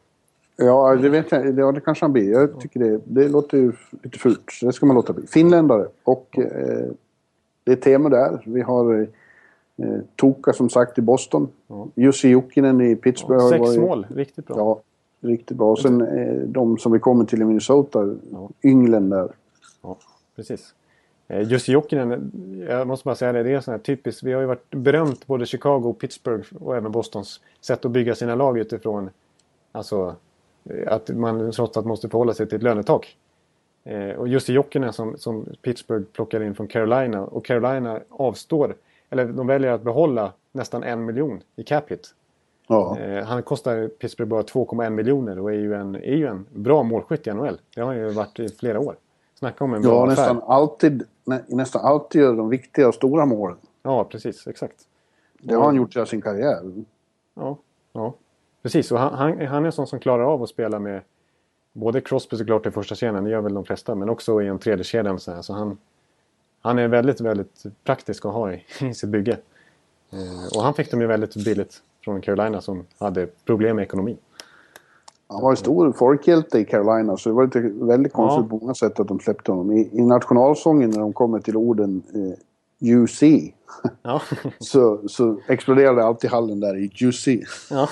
Ja, 0.60 0.96
det 0.96 1.10
vet 1.10 1.32
jag. 1.32 1.60
Ja, 1.60 1.72
det 1.72 1.82
kanske 1.82 2.04
han 2.06 2.14
blir. 2.14 2.32
Jag 2.32 2.60
tycker 2.60 2.80
det, 2.80 3.00
det 3.06 3.28
låter 3.28 3.58
ju 3.58 3.72
lite 4.04 4.20
fult. 4.20 4.52
Det 4.62 4.74
ska 4.74 4.86
man 4.86 4.96
låta 4.96 5.14
bli. 5.14 5.28
Finländare. 5.28 5.88
Och 6.04 6.40
eh, 6.40 6.88
det 7.64 7.72
är 7.72 7.76
tema 7.76 8.10
där. 8.10 8.44
Vi 8.46 8.62
har 8.62 9.08
eh, 9.78 10.00
Toka 10.16 10.54
som 10.54 10.70
sagt 10.70 10.98
i 10.98 11.02
Boston. 11.02 11.48
Ja. 11.68 11.88
Jussi 11.96 12.30
Jokinen 12.30 12.82
i 12.82 12.96
Pittsburgh. 12.96 13.42
har 13.42 13.50
Sex 13.50 13.60
varit- 13.62 13.80
mål, 13.80 14.08
riktigt 14.16 14.48
bra. 14.48 14.58
Ja, 14.58 14.82
riktigt 15.30 15.58
bra. 15.58 15.72
Och 15.72 15.80
sen 15.80 16.02
eh, 16.02 16.34
de 16.48 16.78
som 16.78 16.92
vi 16.92 17.00
kommer 17.00 17.26
till 17.26 17.42
i 17.42 17.46
Minnesota. 17.46 18.16
Ja. 18.32 18.50
Ynglen 18.64 19.10
där. 19.10 19.30
Ja, 19.82 19.98
precis. 20.36 20.74
Eh, 21.28 21.42
Jussi 21.42 21.72
Jokinen, 21.72 22.32
jag 22.70 22.88
måste 22.88 23.06
bara 23.06 23.16
säga 23.16 23.32
det, 23.32 23.44
det 23.44 23.52
är 23.54 23.60
sån 23.62 23.72
här 23.72 23.80
typiskt. 23.80 24.24
Vi 24.24 24.34
har 24.34 24.42
ju 24.42 24.48
varit 24.48 24.70
berömt 24.70 25.28
både 25.28 25.46
Chicago, 25.46 25.94
Pittsburgh 26.00 26.48
och 26.60 26.76
även 26.78 26.92
Bostons 26.92 27.42
sätt 27.62 27.86
att 27.86 27.92
bygga 27.92 28.16
sina 28.16 28.36
lag 28.36 28.58
utifrån 28.58 29.10
alltså, 29.72 30.16
att 30.88 31.10
man 31.10 31.52
trots 31.52 31.78
allt 31.78 31.86
måste 31.86 32.10
förhålla 32.10 32.34
sig 32.34 32.48
till 32.48 32.56
ett 32.56 32.64
lönetak. 32.64 33.18
Eh, 33.84 34.10
och 34.10 34.28
Jussi 34.28 34.54
Jokinen 34.54 34.94
som, 34.94 35.18
som 35.18 35.46
Pittsburgh 35.62 36.06
plockar 36.14 36.42
in 36.44 36.56
från 36.56 36.68
Carolina 36.68 37.22
och 37.22 37.46
Carolina 37.46 38.00
avstår, 38.10 38.76
eller 39.10 39.26
de 39.26 39.48
väljer 39.48 39.72
att 39.72 39.82
behålla 39.84 40.34
nästan 40.52 40.84
en 40.84 41.06
miljon 41.06 41.42
i 41.56 41.64
cap 41.64 41.92
hit. 41.92 42.14
Ja. 42.68 42.98
Eh, 43.00 43.26
han 43.26 43.44
kostar 43.44 43.88
Pittsburgh 43.88 44.30
bara 44.30 44.42
2,1 44.42 44.90
miljoner 44.90 45.40
och 45.40 45.52
är 45.52 45.56
ju, 45.56 45.74
en, 45.76 45.96
är 45.96 46.16
ju 46.16 46.28
en 46.28 46.46
bra 46.54 46.84
målskytt 46.84 47.28
i 47.28 47.34
NHL. 47.34 47.60
Det 47.76 47.82
har 47.82 47.88
han 47.88 47.98
ju 47.98 48.10
varit 48.10 48.40
i 48.40 48.50
flera 48.50 48.80
år. 48.80 48.96
Snacka 49.36 49.64
om 49.64 49.74
en 49.74 49.82
bra 49.82 49.92
Ja, 49.92 50.04
affär. 50.04 50.10
nästan 50.10 50.42
alltid, 50.48 51.04
nä, 51.26 51.42
nästan 51.48 51.86
alltid 51.86 52.22
gör 52.22 52.36
de 52.36 52.50
viktiga 52.50 52.88
och 52.88 52.94
stora 52.96 53.26
målen. 53.26 53.58
Ja, 53.84 54.04
precis. 54.04 54.48
Exakt. 54.48 54.76
Det 55.42 55.56
har 55.56 55.66
han 55.66 55.76
gjort 55.76 55.96
hela 55.96 56.06
sin 56.06 56.22
karriär. 56.22 56.84
Ja, 57.34 57.58
ja. 57.94 58.14
Precis. 58.62 58.92
Och 58.92 59.00
han, 59.00 59.14
han, 59.14 59.48
han 59.48 59.64
är 59.64 59.66
en 59.66 59.72
sån 59.72 59.88
som 59.88 60.00
klarar 60.00 60.24
av 60.24 60.44
att 60.44 60.50
spela 60.50 60.80
med 60.80 61.02
både 61.74 62.02
Crosby 62.02 62.38
såklart 62.38 62.66
i 62.66 62.72
första 62.72 62.96
kedjan, 62.96 63.24
det 63.24 63.30
gör 63.30 63.42
väl 63.42 63.54
de 63.54 63.66
flesta, 63.66 63.96
men 63.96 64.10
också 64.10 64.42
i 64.42 64.48
en 64.48 64.60
tredje 64.60 64.84
kedjan 64.84 65.20
så 65.20 65.32
här. 65.32 65.42
Så 65.42 65.54
han, 65.54 65.78
han 66.62 66.80
är 66.80 66.88
väldigt, 66.88 67.22
väldigt 67.22 67.64
praktisk 67.84 68.26
att 68.26 68.34
ha 68.34 68.54
i, 68.54 68.64
i 68.82 68.94
sitt 68.94 69.10
bygge. 69.10 69.38
Eh, 70.12 70.58
och 70.58 70.64
han 70.64 70.74
fick 70.74 70.92
dem 70.92 71.02
ju 71.02 71.08
väldigt 71.08 71.36
billigt 71.36 71.82
från 72.04 72.22
Carolina 72.22 72.62
som 72.62 72.86
hade 72.98 73.28
problem 73.46 73.76
med 73.76 73.84
ekonomi. 73.84 74.18
Han 75.28 75.42
var 75.42 75.52
en 75.52 75.58
stor 75.58 75.92
folkhjälte 75.92 76.60
i 76.60 76.66
Carolina 76.66 77.18
så 77.18 77.30
det 77.30 77.36
var 77.36 77.44
lite 77.44 77.60
väldigt 77.60 78.14
konstigt 78.14 78.44
Ja. 78.44 78.50
på 78.50 78.58
många 78.66 78.74
sätt 78.74 79.00
att 79.00 79.08
de 79.08 79.20
släppte 79.20 79.52
honom. 79.52 79.72
I, 79.72 79.90
i 79.94 80.02
nationalsången 80.02 80.90
när 80.90 81.00
de 81.00 81.14
kommer 81.14 81.40
till 81.40 81.58
orden 81.58 82.04
eh, 82.16 82.40
UC 82.82 83.24
Ja, 84.02 84.22
så, 84.60 85.08
så 85.08 85.40
exploderade 85.48 86.04
alltid 86.04 86.30
hallen 86.30 86.60
där 86.60 86.78
i 86.78 87.06
UC. 87.06 87.28
ja. 87.70 87.90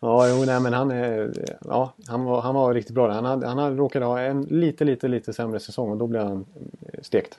ja 0.00 0.28
jo, 0.28 0.44
nej, 0.44 0.60
men 0.60 0.72
han, 0.72 0.90
är, 0.90 1.32
ja, 1.64 1.94
han, 2.06 2.24
var, 2.24 2.40
han 2.40 2.54
var 2.54 2.74
riktigt 2.74 2.94
bra. 2.94 3.12
Han, 3.12 3.24
hade, 3.24 3.46
han 3.46 3.58
hade 3.58 3.76
råkat 3.76 4.02
ha 4.02 4.20
en 4.20 4.42
lite, 4.42 4.84
lite, 4.84 5.08
lite 5.08 5.32
sämre 5.32 5.60
säsong 5.60 5.90
och 5.90 5.96
då 5.96 6.06
blev 6.06 6.22
han 6.22 6.44
eh, 6.92 7.02
stekt. 7.02 7.38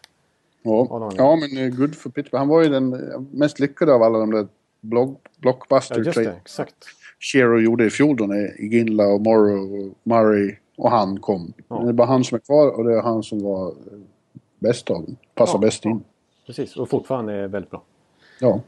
Ja, 0.63 0.87
Ja, 0.89 1.11
ja 1.17 1.35
men 1.35 1.57
eh, 1.57 1.69
good 1.69 1.95
för 1.95 2.09
Pittsburgh. 2.09 2.39
Han 2.39 2.47
var 2.47 2.63
ju 2.63 2.69
den 2.69 2.93
eh, 2.93 3.19
mest 3.31 3.59
lyckade 3.59 3.93
av 3.93 4.03
alla 4.03 4.19
de 4.19 4.31
där 4.31 4.47
Ja, 4.91 5.15
blockbuster 5.37 6.23
det, 6.23 6.31
exakt. 6.41 6.75
Shero 7.19 7.59
gjorde 7.59 7.85
i 7.85 7.89
fjol 7.89 8.17
då 8.17 8.25
när 8.25 8.61
Ginla 8.61 9.07
och 9.07 9.21
Morrow 9.21 9.73
och 9.73 9.93
Murray 10.03 10.55
och 10.77 10.91
han 10.91 11.19
kom. 11.19 11.53
Ja. 11.67 11.79
Det 11.79 11.89
är 11.89 11.93
bara 11.93 12.07
han 12.07 12.23
som 12.23 12.35
är 12.35 12.39
kvar 12.39 12.67
och 12.67 12.83
det 12.83 12.97
är 12.97 13.01
han 13.01 13.23
som 13.23 13.43
var 13.43 13.73
bäst 14.67 14.91
av 14.91 15.01
dem. 15.01 15.15
Passar 15.35 15.53
Ja. 15.53 15.59
bäst 15.59 15.85
in. 15.85 16.03
Precis, 16.45 16.77
och 16.77 16.89
fortfarande 16.89 17.33
är 17.33 17.47
väldigt 17.47 17.71
bra. 17.71 17.81
Ja. 18.39 18.59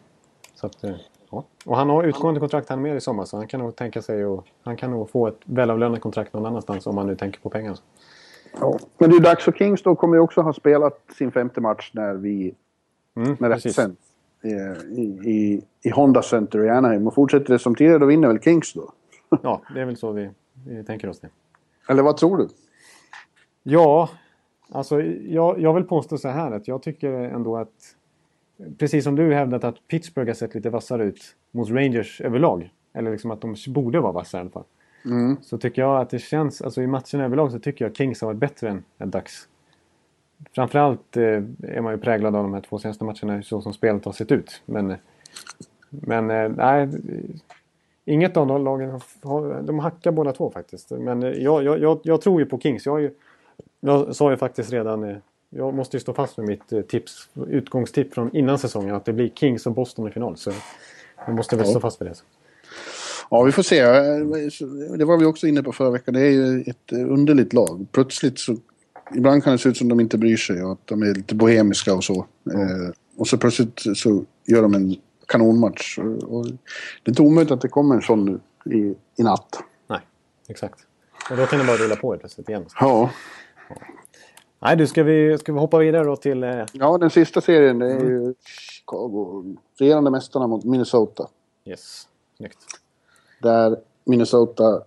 Så 0.55 0.65
att, 0.65 0.83
eh, 0.83 0.95
ja. 1.31 1.43
Och 1.65 1.77
han 1.77 1.89
har 1.89 2.03
utgående 2.03 2.39
kontrakt 2.39 2.69
han 2.69 2.81
med 2.81 2.95
i 2.97 3.01
sommar 3.01 3.25
så 3.25 3.37
han 3.37 3.47
kan 3.47 3.59
nog 3.59 3.75
tänka 3.75 4.01
sig 4.01 4.25
och 4.25 4.45
han 4.63 4.77
kan 4.77 4.91
nog 4.91 5.09
få 5.09 5.27
ett 5.27 5.39
välavlönat 5.45 6.01
kontrakt 6.01 6.33
någon 6.33 6.45
annanstans 6.45 6.87
om 6.87 6.97
han 6.97 7.07
nu 7.07 7.15
tänker 7.15 7.39
på 7.39 7.49
pengar. 7.49 7.77
Ja. 8.59 8.79
Men 8.97 9.09
det 9.09 9.15
är 9.15 9.19
dags 9.21 9.43
för 9.43 9.51
Kings 9.51 9.83
då 9.83 9.95
kommer 9.95 10.15
ju 10.15 10.21
också 10.21 10.41
ha 10.41 10.53
spelat 10.53 11.01
sin 11.17 11.31
femte 11.31 11.61
match 11.61 11.91
när 11.93 12.13
vi 12.13 12.55
Mm, 13.17 13.37
när 13.39 13.49
det 13.49 13.59
sänds 13.73 13.97
eh, 14.43 14.97
i, 14.99 15.01
i, 15.23 15.61
i 15.81 15.89
Honda 15.89 16.21
Center 16.21 16.65
i 16.65 16.69
Anaheim. 16.69 17.07
Och 17.07 17.13
fortsätter 17.15 17.53
det 17.53 17.59
som 17.59 17.75
tidigare 17.75 17.97
då 17.99 18.05
vinner 18.05 18.27
väl 18.27 18.41
Kings 18.41 18.73
då? 18.73 18.91
Ja, 19.43 19.61
det 19.73 19.81
är 19.81 19.85
väl 19.85 19.97
så 19.97 20.11
vi, 20.11 20.29
vi 20.67 20.83
tänker 20.83 21.09
oss 21.09 21.19
det. 21.19 21.29
Eller 21.89 22.03
vad 22.03 22.17
tror 22.17 22.37
du? 22.37 22.47
Ja, 23.63 24.09
alltså 24.71 25.01
jag, 25.01 25.59
jag 25.59 25.73
vill 25.73 25.83
påstå 25.83 26.17
så 26.17 26.27
här 26.27 26.51
att 26.51 26.67
jag 26.67 26.83
tycker 26.83 27.13
ändå 27.13 27.57
att 27.57 27.95
precis 28.77 29.03
som 29.03 29.15
du 29.15 29.33
hävdat 29.33 29.63
att 29.63 29.87
Pittsburgh 29.87 30.29
har 30.29 30.33
sett 30.33 30.55
lite 30.55 30.69
vassare 30.69 31.03
ut 31.03 31.35
mot 31.51 31.69
Rangers 31.69 32.21
överlag. 32.21 32.69
Eller 32.93 33.11
liksom 33.11 33.31
att 33.31 33.41
de 33.41 33.55
borde 33.67 33.99
vara 33.99 34.11
vassare 34.11 34.39
i 34.39 34.41
alla 34.41 34.49
fall. 34.49 34.63
Mm. 35.05 35.37
Så 35.41 35.57
tycker 35.57 35.81
jag 35.81 36.01
att 36.01 36.09
det 36.09 36.19
känns, 36.19 36.61
alltså 36.61 36.81
i 36.81 36.87
matchen 36.87 37.21
överlag 37.21 37.51
så 37.51 37.59
tycker 37.59 37.85
jag 37.85 37.95
Kings 37.95 38.21
har 38.21 38.25
varit 38.25 38.39
bättre 38.39 38.69
än, 38.69 38.83
än 38.97 39.09
Ducks. 39.09 39.47
Framförallt 40.55 41.17
eh, 41.17 41.23
är 41.63 41.81
man 41.81 41.93
ju 41.93 41.99
präglad 41.99 42.35
av 42.35 42.43
de 42.43 42.53
här 42.53 42.61
två 42.61 42.79
senaste 42.79 43.03
matcherna 43.03 43.41
så 43.43 43.61
som 43.61 43.73
spelet 43.73 44.05
har 44.05 44.11
sett 44.11 44.31
ut. 44.31 44.61
Men, 44.65 44.95
men 45.89 46.31
eh, 46.31 46.49
nej, 46.49 46.89
inget 48.05 48.37
av 48.37 48.47
de 48.47 48.63
lagen 48.63 49.01
har, 49.23 49.61
de 49.61 49.79
hackar 49.79 50.11
båda 50.11 50.31
två 50.31 50.51
faktiskt. 50.51 50.91
Men 50.91 51.23
eh, 51.23 51.29
jag, 51.29 51.63
jag, 51.63 51.79
jag, 51.79 51.99
jag 52.03 52.21
tror 52.21 52.39
ju 52.39 52.45
på 52.45 52.59
Kings. 52.59 52.85
Jag, 52.85 52.93
har 52.93 52.99
ju, 52.99 53.11
jag 53.79 54.15
sa 54.15 54.31
ju 54.31 54.37
faktiskt 54.37 54.71
redan, 54.71 55.03
eh, 55.03 55.17
jag 55.49 55.73
måste 55.73 55.97
ju 55.97 56.01
stå 56.01 56.13
fast 56.13 56.37
med 56.37 56.47
mitt 56.47 56.73
eh, 56.73 56.81
tips, 56.81 57.29
utgångstipp 57.47 58.13
från 58.13 58.35
innan 58.35 58.59
säsongen 58.59 58.95
att 58.95 59.05
det 59.05 59.13
blir 59.13 59.29
Kings 59.29 59.65
och 59.65 59.73
Boston 59.73 60.07
i 60.07 60.11
final. 60.11 60.37
Så 60.37 60.51
jag 61.25 61.35
måste 61.35 61.55
väl 61.55 61.65
Ja. 61.65 61.71
stå 61.71 61.79
fast 61.79 62.01
vid 62.01 62.07
det. 62.07 62.15
Ja, 63.29 63.43
vi 63.43 63.51
får 63.51 63.63
se. 63.63 63.81
Det 64.97 65.05
var 65.05 65.17
vi 65.17 65.25
också 65.25 65.47
inne 65.47 65.63
på 65.63 65.71
förra 65.71 65.89
veckan. 65.89 66.13
Det 66.13 66.21
är 66.21 66.31
ju 66.31 66.61
ett 66.61 66.91
underligt 66.91 67.53
lag. 67.53 67.87
Plötsligt 67.91 68.39
så... 68.39 68.55
Ibland 69.15 69.43
kan 69.43 69.53
det 69.53 69.59
se 69.59 69.69
ut 69.69 69.77
som 69.77 69.87
de 69.89 69.99
inte 69.99 70.17
bryr 70.17 70.37
sig 70.37 70.63
och 70.63 70.71
att 70.71 70.87
de 70.87 71.01
är 71.01 71.13
lite 71.15 71.35
bohemiska 71.35 71.93
och 71.95 72.03
så. 72.03 72.25
Eh, 72.53 72.93
och 73.17 73.27
så 73.27 73.37
plötsligt 73.37 73.83
så 73.95 74.25
gör 74.45 74.61
de 74.61 74.73
en 74.73 74.95
kanonmatch. 75.27 75.97
Och 76.27 76.45
det 76.45 76.51
är 77.05 77.09
inte 77.09 77.21
omöjligt 77.21 77.51
att 77.51 77.61
det 77.61 77.67
kommer 77.67 77.95
en 77.95 78.01
sån 78.01 78.25
nu 78.25 78.39
i, 78.75 78.95
i 79.17 79.23
natt. 79.23 79.59
Nej, 79.87 79.99
exakt. 80.47 80.79
Och 81.31 81.37
då 81.37 81.45
kan 81.45 81.59
det 81.59 81.65
bara 81.65 81.77
rulla 81.77 81.95
på 81.95 82.11
helt 82.11 82.21
plötsligt 82.21 82.49
igen. 82.49 82.65
Ja. 82.79 83.09
Nej, 84.59 84.75
du, 84.75 84.87
ska 84.87 85.03
vi, 85.03 85.37
ska 85.37 85.53
vi 85.53 85.59
hoppa 85.59 85.77
vidare 85.77 86.03
då 86.03 86.15
till... 86.15 86.43
Eh, 86.43 86.65
ja, 86.73 86.97
den 86.97 87.09
sista 87.09 87.41
serien 87.41 87.79
det 87.79 87.91
är 87.91 87.99
ju 87.99 88.33
Chicago. 88.45 89.43
Regerande 89.79 90.11
mästarna 90.11 90.47
mot 90.47 90.63
Minnesota. 90.63 91.27
yes, 91.65 92.07
snyggt. 92.37 92.57
Där 93.41 93.77
Minnesota 94.05 94.81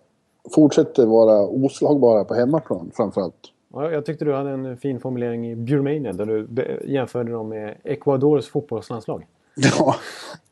fortsätter 0.55 1.07
vara 1.07 1.41
oslagbara 1.49 2.25
på 2.25 2.35
hemmaplan 2.35 2.91
framförallt. 2.95 3.53
Ja, 3.73 3.91
jag 3.91 4.07
tyckte 4.07 4.25
du 4.25 4.35
hade 4.35 4.51
en 4.51 4.77
fin 4.77 5.01
formulering 5.01 5.51
i 5.51 5.57
Bjurmania 5.57 6.13
där 6.13 6.27
du 6.27 6.49
jämförde 6.85 7.33
dem 7.33 7.49
med 7.49 7.77
Ecuadors 7.85 8.49
fotbollslandslag. 8.49 9.27
Ja. 9.55 9.97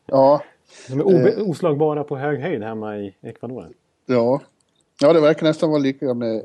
Ja. 0.05 0.41
De 0.89 0.99
är 0.99 1.49
oslagbara 1.49 2.03
på 2.03 2.17
hög 2.17 2.39
höjd 2.39 2.63
hemma 2.63 2.97
i 2.97 3.15
Ecuador. 3.21 3.67
Ja. 4.05 4.41
Ja, 5.01 5.13
det 5.13 5.21
verkar 5.21 5.43
nästan 5.43 5.69
vara 5.69 5.79
lika 5.79 6.13
med 6.13 6.43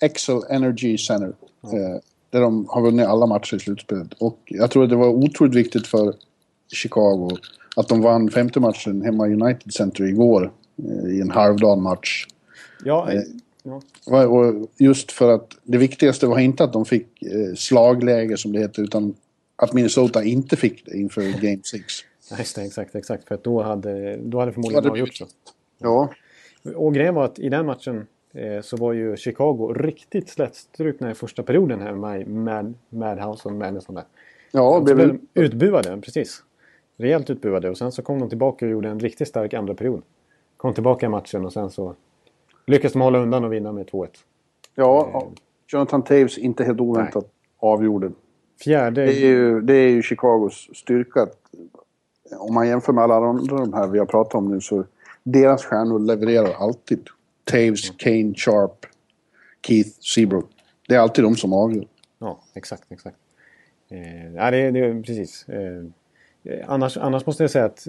Excel 0.00 0.40
Energy 0.50 0.98
Center. 0.98 1.32
Eh, 1.64 2.00
där 2.30 2.40
de 2.40 2.66
har 2.68 2.82
vunnit 2.82 3.06
alla 3.06 3.26
matcher 3.26 3.56
i 3.56 3.58
slutspelet. 3.60 4.12
Och 4.18 4.38
jag 4.44 4.70
tror 4.70 4.84
att 4.84 4.90
det 4.90 4.96
var 4.96 5.08
otroligt 5.08 5.54
viktigt 5.54 5.86
för 5.86 6.14
Chicago 6.72 7.30
att 7.76 7.88
de 7.88 8.00
vann 8.02 8.30
femte 8.30 8.60
matchen 8.60 9.02
hemma 9.02 9.28
i 9.28 9.32
United 9.34 9.72
Center 9.74 10.04
igår. 10.04 10.52
Eh, 10.78 11.10
I 11.16 11.20
en 11.20 11.30
halvdan 11.30 11.82
match. 11.82 12.26
Ja, 12.84 13.12
Eh. 13.12 13.20
ja, 14.06 14.26
Och 14.26 14.68
just 14.78 15.12
för 15.12 15.32
att 15.34 15.56
det 15.62 15.78
viktigaste 15.78 16.26
var 16.26 16.38
inte 16.38 16.64
att 16.64 16.72
de 16.72 16.84
fick 16.84 17.06
slagläge 17.56 18.36
som 18.36 18.52
det 18.52 18.58
heter. 18.58 18.82
Utan 18.82 19.14
att 19.56 19.72
Minnesota 19.72 20.24
inte 20.24 20.56
fick 20.56 20.86
det 20.86 20.96
inför 20.98 21.22
Game 21.42 21.60
6. 21.70 21.84
just 22.38 22.56
det, 22.56 22.62
exakt, 22.62 22.94
exakt. 22.94 23.28
För 23.28 23.34
att 23.34 23.44
då 23.44 23.62
hade, 23.62 24.16
då 24.16 24.38
hade 24.38 24.50
Då 24.50 24.54
förmodligen 24.54 24.74
hade 24.74 24.88
det 24.88 24.90
avgjort 24.90 25.08
blivit- 25.08 25.16
så. 25.18 25.26
Ja. 25.78 26.10
Och 26.76 26.94
grejen 26.94 27.14
var 27.14 27.24
att 27.24 27.38
i 27.38 27.48
den 27.48 27.66
matchen 27.66 28.06
så 28.62 28.76
var 28.76 28.92
ju 28.92 29.16
Chicago 29.16 29.74
riktigt 29.76 30.28
slätstrukna 30.28 31.10
i 31.10 31.14
första 31.14 31.42
perioden 31.42 32.02
i 32.20 32.24
Mad, 32.24 32.74
Madhouse 32.88 33.48
och 33.48 33.54
Madison 33.54 33.94
där. 33.94 34.04
Ja, 34.52 34.80
blev 34.80 34.96
väl... 34.96 35.18
de 35.34 35.40
utbuade, 35.40 36.00
precis. 36.00 36.42
Rejält 36.96 37.30
utbuade 37.30 37.70
och 37.70 37.78
sen 37.78 37.92
så 37.92 38.02
kom 38.02 38.18
de 38.18 38.28
tillbaka 38.28 38.66
och 38.66 38.70
gjorde 38.72 38.88
en 38.88 39.00
riktigt 39.00 39.28
stark 39.28 39.54
andra 39.54 39.74
period. 39.74 40.02
Kom 40.56 40.74
tillbaka 40.74 41.06
i 41.06 41.08
matchen 41.08 41.44
och 41.44 41.52
sen 41.52 41.70
så 41.70 41.94
lyckades 42.66 42.92
de 42.92 43.02
hålla 43.02 43.18
undan 43.18 43.44
och 43.44 43.52
vinna 43.52 43.72
med 43.72 43.86
2-1. 43.86 44.08
Ja, 44.74 45.10
ja. 45.12 45.28
Jonathan 45.66 46.02
Taves 46.02 46.38
inte 46.38 46.64
helt 46.64 46.80
oväntat 46.80 47.26
avgjorde. 47.58 48.10
Fjärde... 48.64 49.06
Det 49.06 49.12
är, 49.12 49.26
ju, 49.26 49.60
det 49.60 49.74
är 49.74 49.88
ju 49.88 50.02
Chicagos 50.02 50.68
styrka. 50.74 51.26
Om 52.38 52.54
man 52.54 52.68
jämför 52.68 52.92
med 52.92 53.04
alla 53.04 53.14
andra 53.14 53.56
de 53.56 53.72
här 53.72 53.86
vi 53.86 53.98
har 53.98 54.06
pratat 54.06 54.34
om 54.34 54.50
nu 54.50 54.60
så 54.60 54.84
deras 55.22 55.64
stjärnor 55.64 55.98
levererar 55.98 56.52
alltid. 56.58 57.08
Taves, 57.44 57.90
Kane, 57.90 58.34
Sharp, 58.34 58.86
Keith, 59.66 59.90
Seabrook. 60.00 60.50
Det 60.88 60.94
är 60.94 60.98
alltid 60.98 61.24
de 61.24 61.36
som 61.36 61.52
avgör. 61.52 61.86
Ja, 62.18 62.40
exakt, 62.54 62.92
exakt. 62.92 63.16
Eh, 63.88 64.34
ja, 64.34 64.50
det, 64.50 64.70
det 64.70 65.02
precis. 65.02 65.48
Eh, 65.48 65.84
annars, 66.66 66.96
annars 66.96 67.26
måste 67.26 67.42
jag 67.42 67.50
säga 67.50 67.64
att 67.64 67.86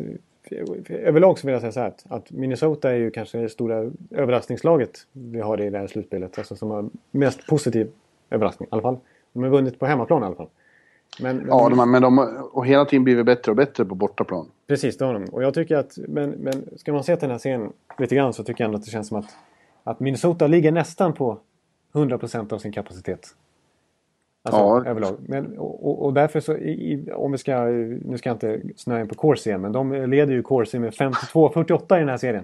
överlag 0.89 1.39
så 1.39 1.47
vill 1.47 1.53
jag 1.53 1.61
säga 1.61 1.71
så 1.71 1.79
här 1.79 1.87
att, 1.87 2.05
att 2.09 2.31
Minnesota 2.31 2.91
är 2.91 2.95
ju 2.95 3.11
kanske 3.11 3.37
det 3.37 3.49
stora 3.49 3.91
överraskningslaget 4.11 5.07
vi 5.11 5.39
har 5.39 5.61
i 5.61 5.69
det 5.69 5.77
här 5.77 5.87
slutspelet. 5.87 6.37
Alltså 6.37 6.55
som 6.55 6.69
har 6.69 6.89
mest 7.11 7.47
positiv 7.47 7.91
överraskning 8.29 8.67
i 8.67 8.69
alla 8.71 8.81
fall. 8.81 8.97
De 9.33 9.43
har 9.43 9.49
vunnit 9.49 9.79
på 9.79 9.85
hemmaplan 9.85 10.23
i 10.23 10.25
alla 10.25 10.35
fall. 10.35 10.49
Men, 11.19 11.37
men, 11.37 11.47
Ja, 11.47 11.69
de, 11.69 11.91
men 11.91 12.01
de 12.01 12.17
har 12.17 12.55
och 12.57 12.65
hela 12.65 12.85
tiden 12.85 13.03
blivit 13.03 13.25
bättre 13.25 13.51
och 13.51 13.55
bättre 13.55 13.85
på 13.85 13.95
bortaplan. 13.95 14.47
Precis, 14.67 14.97
det 14.97 15.05
har 15.05 15.13
de. 15.13 15.25
Och 15.25 15.43
jag 15.43 15.53
tycker 15.53 15.75
att, 15.77 15.97
men, 16.07 16.29
men 16.29 16.53
ska 16.77 16.93
man 16.93 17.03
se 17.03 17.15
till 17.15 17.21
den 17.27 17.31
här 17.31 17.37
serien 17.37 17.73
lite 17.97 18.15
grann 18.15 18.33
så 18.33 18.43
tycker 18.43 18.63
jag 18.63 18.65
ändå 18.67 18.77
att 18.77 18.85
det 18.85 18.91
känns 18.91 19.07
som 19.07 19.17
att, 19.17 19.25
att 19.83 19.99
Minnesota 19.99 20.47
ligger 20.47 20.71
nästan 20.71 21.13
på 21.13 21.37
100% 21.93 22.53
av 22.53 22.57
sin 22.57 22.71
kapacitet. 22.71 23.27
Alltså 24.43 24.61
Ja. 24.61 24.85
överlag. 24.85 25.15
Men, 25.25 25.57
och, 25.57 26.05
och- 26.05 26.13
därför 26.13 26.39
så, 26.39 26.53
i, 26.57 27.09
om 27.13 27.31
vi 27.31 27.37
ska, 27.37 27.65
nu 27.65 28.15
ska 28.17 28.29
jag 28.29 28.35
inte 28.35 28.61
snöa 28.75 29.01
in 29.01 29.07
på 29.07 29.15
Corsi 29.15 29.49
igen, 29.49 29.61
men 29.61 29.71
de 29.71 29.91
leder 29.93 30.33
ju 30.33 30.41
Corsi 30.41 30.79
med 30.79 30.93
52-48 30.93 31.95
i 31.95 31.99
den 31.99 32.09
här 32.09 32.17
serien. 32.17 32.43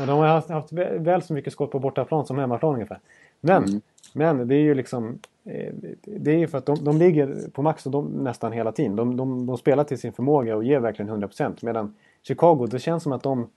Och 0.00 0.06
de 0.06 0.18
har 0.18 0.26
haft, 0.26 0.48
haft 0.50 0.72
vä- 0.72 0.98
väl 1.04 1.22
så 1.22 1.32
mycket 1.34 1.52
skott 1.52 1.70
på 1.70 1.78
bortaplan 1.78 2.26
som 2.26 2.38
hemmaplan 2.38 2.74
ungefär. 2.74 2.98
Men, 3.40 3.80
men 4.12 4.48
det 4.48 4.54
är 4.54 4.60
ju 4.60 4.74
liksom, 4.74 5.18
eh, 5.44 5.74
det 6.04 6.30
är 6.30 6.38
ju 6.38 6.48
för 6.48 6.58
att 6.58 6.66
de, 6.66 6.84
de 6.84 6.96
ligger 6.98 7.50
på 7.52 7.62
max 7.62 7.86
och 7.86 7.92
de, 7.92 8.06
nästan 8.06 8.52
hela 8.52 8.72
tiden. 8.72 8.96
De, 8.96 9.16
de, 9.16 9.46
de 9.46 9.56
spelar 9.56 9.84
till 9.84 9.98
sin 9.98 10.12
förmåga 10.12 10.56
och 10.56 10.64
ger 10.64 10.80
verkligen 10.80 11.10
100%. 11.24 11.58
Medan 11.62 11.94
Chicago, 12.22 12.66
det 12.70 12.78
känns 12.78 13.02
som 13.02 13.12
att 13.12 13.22
de 13.22 13.48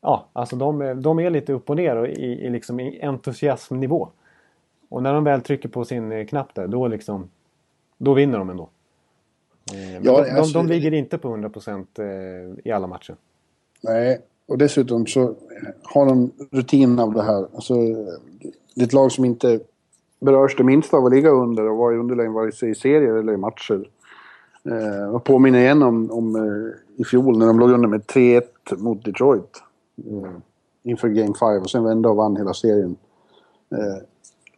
Ja, 0.00 0.28
alltså 0.32 0.56
de, 0.56 1.02
de 1.02 1.18
är 1.18 1.30
lite 1.30 1.52
upp 1.52 1.70
och 1.70 1.76
ner 1.76 1.96
och 1.96 2.08
i, 2.08 2.46
i, 2.46 2.50
liksom 2.50 2.80
i 2.80 3.02
entusiasmnivå. 3.02 4.08
Och 4.88 5.02
när 5.02 5.14
de 5.14 5.24
väl 5.24 5.40
trycker 5.40 5.68
på 5.68 5.84
sin 5.84 6.12
eh, 6.12 6.26
knapp 6.26 6.54
där, 6.54 6.66
då 6.66 6.88
liksom... 6.88 7.30
Då 7.98 8.14
vinner 8.14 8.38
de 8.38 8.50
ändå. 8.50 8.68
Eh, 9.72 9.94
Ja, 9.94 10.00
de, 10.24 10.30
alltså- 10.30 10.58
de, 10.58 10.66
de 10.66 10.72
ligger 10.74 10.94
inte 10.94 11.18
på 11.18 11.36
100% 11.36 11.86
eh, 11.98 12.58
i 12.64 12.72
alla 12.72 12.86
matcher. 12.86 13.16
Nej, 13.82 14.20
och 14.46 14.58
dessutom 14.58 15.06
så 15.06 15.34
har 15.82 16.06
de 16.06 16.30
rutin 16.50 16.98
av 16.98 17.14
det 17.14 17.22
här. 17.22 17.46
Alltså, 17.54 17.74
det 18.74 18.80
är 18.80 18.84
ett 18.84 18.92
lag 18.92 19.12
som 19.12 19.24
inte 19.24 19.60
berörs 20.20 20.56
det 20.56 20.64
minsta 20.64 20.96
av 20.96 21.06
att 21.06 21.12
ligga 21.12 21.30
under 21.30 21.68
och 21.68 21.76
vara 21.76 21.94
i 21.94 21.98
underläge 21.98 22.28
vare 22.28 22.52
sig 22.52 22.70
i 22.70 22.74
serier 22.74 23.14
eller 23.14 23.32
i 23.32 23.36
matcher. 23.36 23.88
Eh, 24.64 24.96
jag 25.12 25.24
påminner 25.24 25.58
igen 25.58 25.82
om, 25.82 26.10
om 26.10 26.36
eh, 26.36 27.00
i 27.00 27.04
fjol 27.04 27.38
när 27.38 27.46
de 27.46 27.58
låg 27.58 27.70
under 27.70 27.88
med 27.88 28.02
3-1 28.02 28.42
mot 28.76 29.04
Detroit. 29.04 29.62
Eh, 30.06 30.32
inför 30.82 31.08
Game 31.08 31.34
5 31.34 31.62
och 31.62 31.70
sen 31.70 31.84
vände 31.84 32.08
och 32.08 32.16
vann 32.16 32.36
hela 32.36 32.54
serien. 32.54 32.96
Eh, 33.72 34.02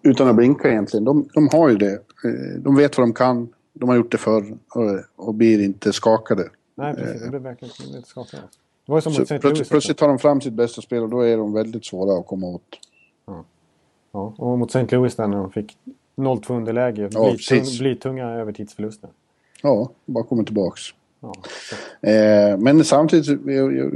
utan 0.03 0.28
att 0.28 0.36
blinka 0.36 0.70
egentligen. 0.70 1.05
De, 1.05 1.28
de 1.34 1.49
har 1.53 1.68
ju 1.68 1.76
det. 1.76 1.93
Eh, 2.24 2.61
de 2.61 2.76
vet 2.76 2.99
vad 2.99 3.07
de 3.07 3.12
kan. 3.12 3.49
De 3.72 3.89
har 3.89 3.97
gjort 3.97 4.12
det 4.12 4.18
förr 4.18 4.59
och, 4.74 5.26
och 5.26 5.34
blir 5.34 5.64
inte 5.64 5.93
skakade. 5.93 6.49
Nej, 6.74 6.95
precis. 6.95 7.22
Det 7.22 7.30
blev 7.30 7.43
verkligen 7.43 7.93
lite 7.93 8.09
skakande. 8.09 8.47
Det 8.89 8.93
var 8.93 9.01
som 9.01 9.12
Så 9.12 9.24
plötsligt, 9.24 9.45
Louis. 9.45 9.68
plötsligt 9.68 9.97
tar 9.97 10.09
de 10.09 10.18
fram 10.18 10.41
sitt 10.41 10.53
bästa 10.53 10.82
spel 10.82 11.03
och 11.03 11.09
då 11.09 11.20
är 11.20 11.36
de 11.36 11.53
väldigt 11.53 11.84
svåra 11.84 12.18
att 12.18 12.26
komma 12.26 12.47
åt. 12.47 12.62
Ja, 14.12 14.34
och 14.39 14.59
mot 14.59 14.74
St. 14.74 14.97
Louis 14.97 15.16
där 15.16 15.26
när 15.26 15.36
de 15.36 15.53
fick 15.53 15.76
0-2 16.16 16.57
underläge. 16.57 17.09
Ja, 17.12 17.30
Blytung, 17.30 17.64
blytunga 17.78 18.30
övertidsförluster. 18.30 19.11
Ja, 19.62 19.91
bara 20.07 20.24
kommer 20.24 20.45
tillbaks. 20.45 20.80
Ja. 21.20 21.32
Eh, 22.11 22.59
men 22.59 22.84
samtidigt, 22.84 23.41
vi, 23.45 23.91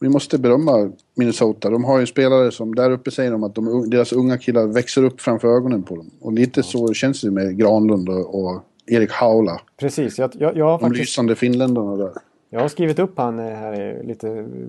vi 0.00 0.08
måste 0.08 0.38
berömma 0.38 0.92
Minnesota. 1.14 1.70
De 1.70 1.84
har 1.84 2.00
ju 2.00 2.06
spelare 2.06 2.50
som, 2.50 2.74
där 2.74 2.90
uppe 2.90 3.10
säger 3.10 3.30
de 3.30 3.44
att 3.44 3.54
de, 3.54 3.90
deras 3.90 4.12
unga 4.12 4.38
killar 4.38 4.66
växer 4.66 5.04
upp 5.04 5.20
framför 5.20 5.48
ögonen 5.48 5.82
på 5.82 5.96
dem. 5.96 6.10
Och 6.20 6.32
lite 6.32 6.62
så 6.62 6.94
känns 6.94 7.20
det 7.20 7.30
med 7.30 7.58
Granlund 7.58 8.08
och, 8.08 8.44
och 8.44 8.62
Erik 8.86 9.10
Haula. 9.10 9.60
Precis, 9.76 10.18
jag, 10.18 10.30
jag, 10.38 10.56
jag, 10.56 10.64
har 10.64 10.78
De 10.78 10.80
faktiskt, 10.80 11.00
lysande 11.00 11.34
finländarna 11.34 11.96
där. 11.96 12.12
Jag 12.50 12.60
har 12.60 12.68
skrivit 12.68 12.98
upp 12.98 13.18
han 13.18 13.38
eh, 13.38 13.44
här 13.44 13.80
i 13.80 14.06
lite 14.06 14.26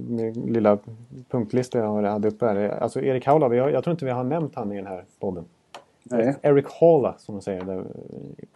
med 0.07 0.37
lilla 0.37 0.77
punktlista 1.29 1.77
jag 1.77 2.03
hade 2.03 2.27
uppe 2.27 2.45
här. 2.45 2.69
Alltså 2.69 3.01
Erik 3.01 3.25
Haula, 3.25 3.55
jag 3.55 3.83
tror 3.83 3.91
inte 3.91 4.05
vi 4.05 4.11
har 4.11 4.23
nämnt 4.23 4.55
han 4.55 4.71
i 4.71 4.75
den 4.75 4.87
här 4.87 5.03
podden. 5.19 5.45
Nej. 6.03 6.35
Eric 6.41 6.65
Halla 6.79 7.15
som 7.17 7.35
de 7.35 7.41
säger. 7.41 7.61
Där, 7.61 7.83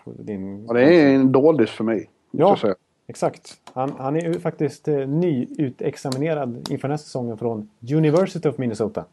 din... 0.05 0.65
Och 0.67 0.73
det 0.73 1.01
är 1.01 1.15
en 1.15 1.31
doldis 1.31 1.69
för 1.69 1.83
mig. 1.83 2.09
Ja. 2.31 2.57
jag. 2.63 2.75
Exakt. 3.07 3.57
Han, 3.73 3.93
han 3.97 4.15
är 4.15 4.33
faktiskt 4.33 4.87
eh, 4.87 5.07
nyutexaminerad 5.07 6.67
inför 6.71 6.87
nästa 6.87 7.05
säsongen 7.05 7.37
från 7.37 7.69
University 7.93 8.49
of 8.49 8.57
Minnesota. 8.57 9.05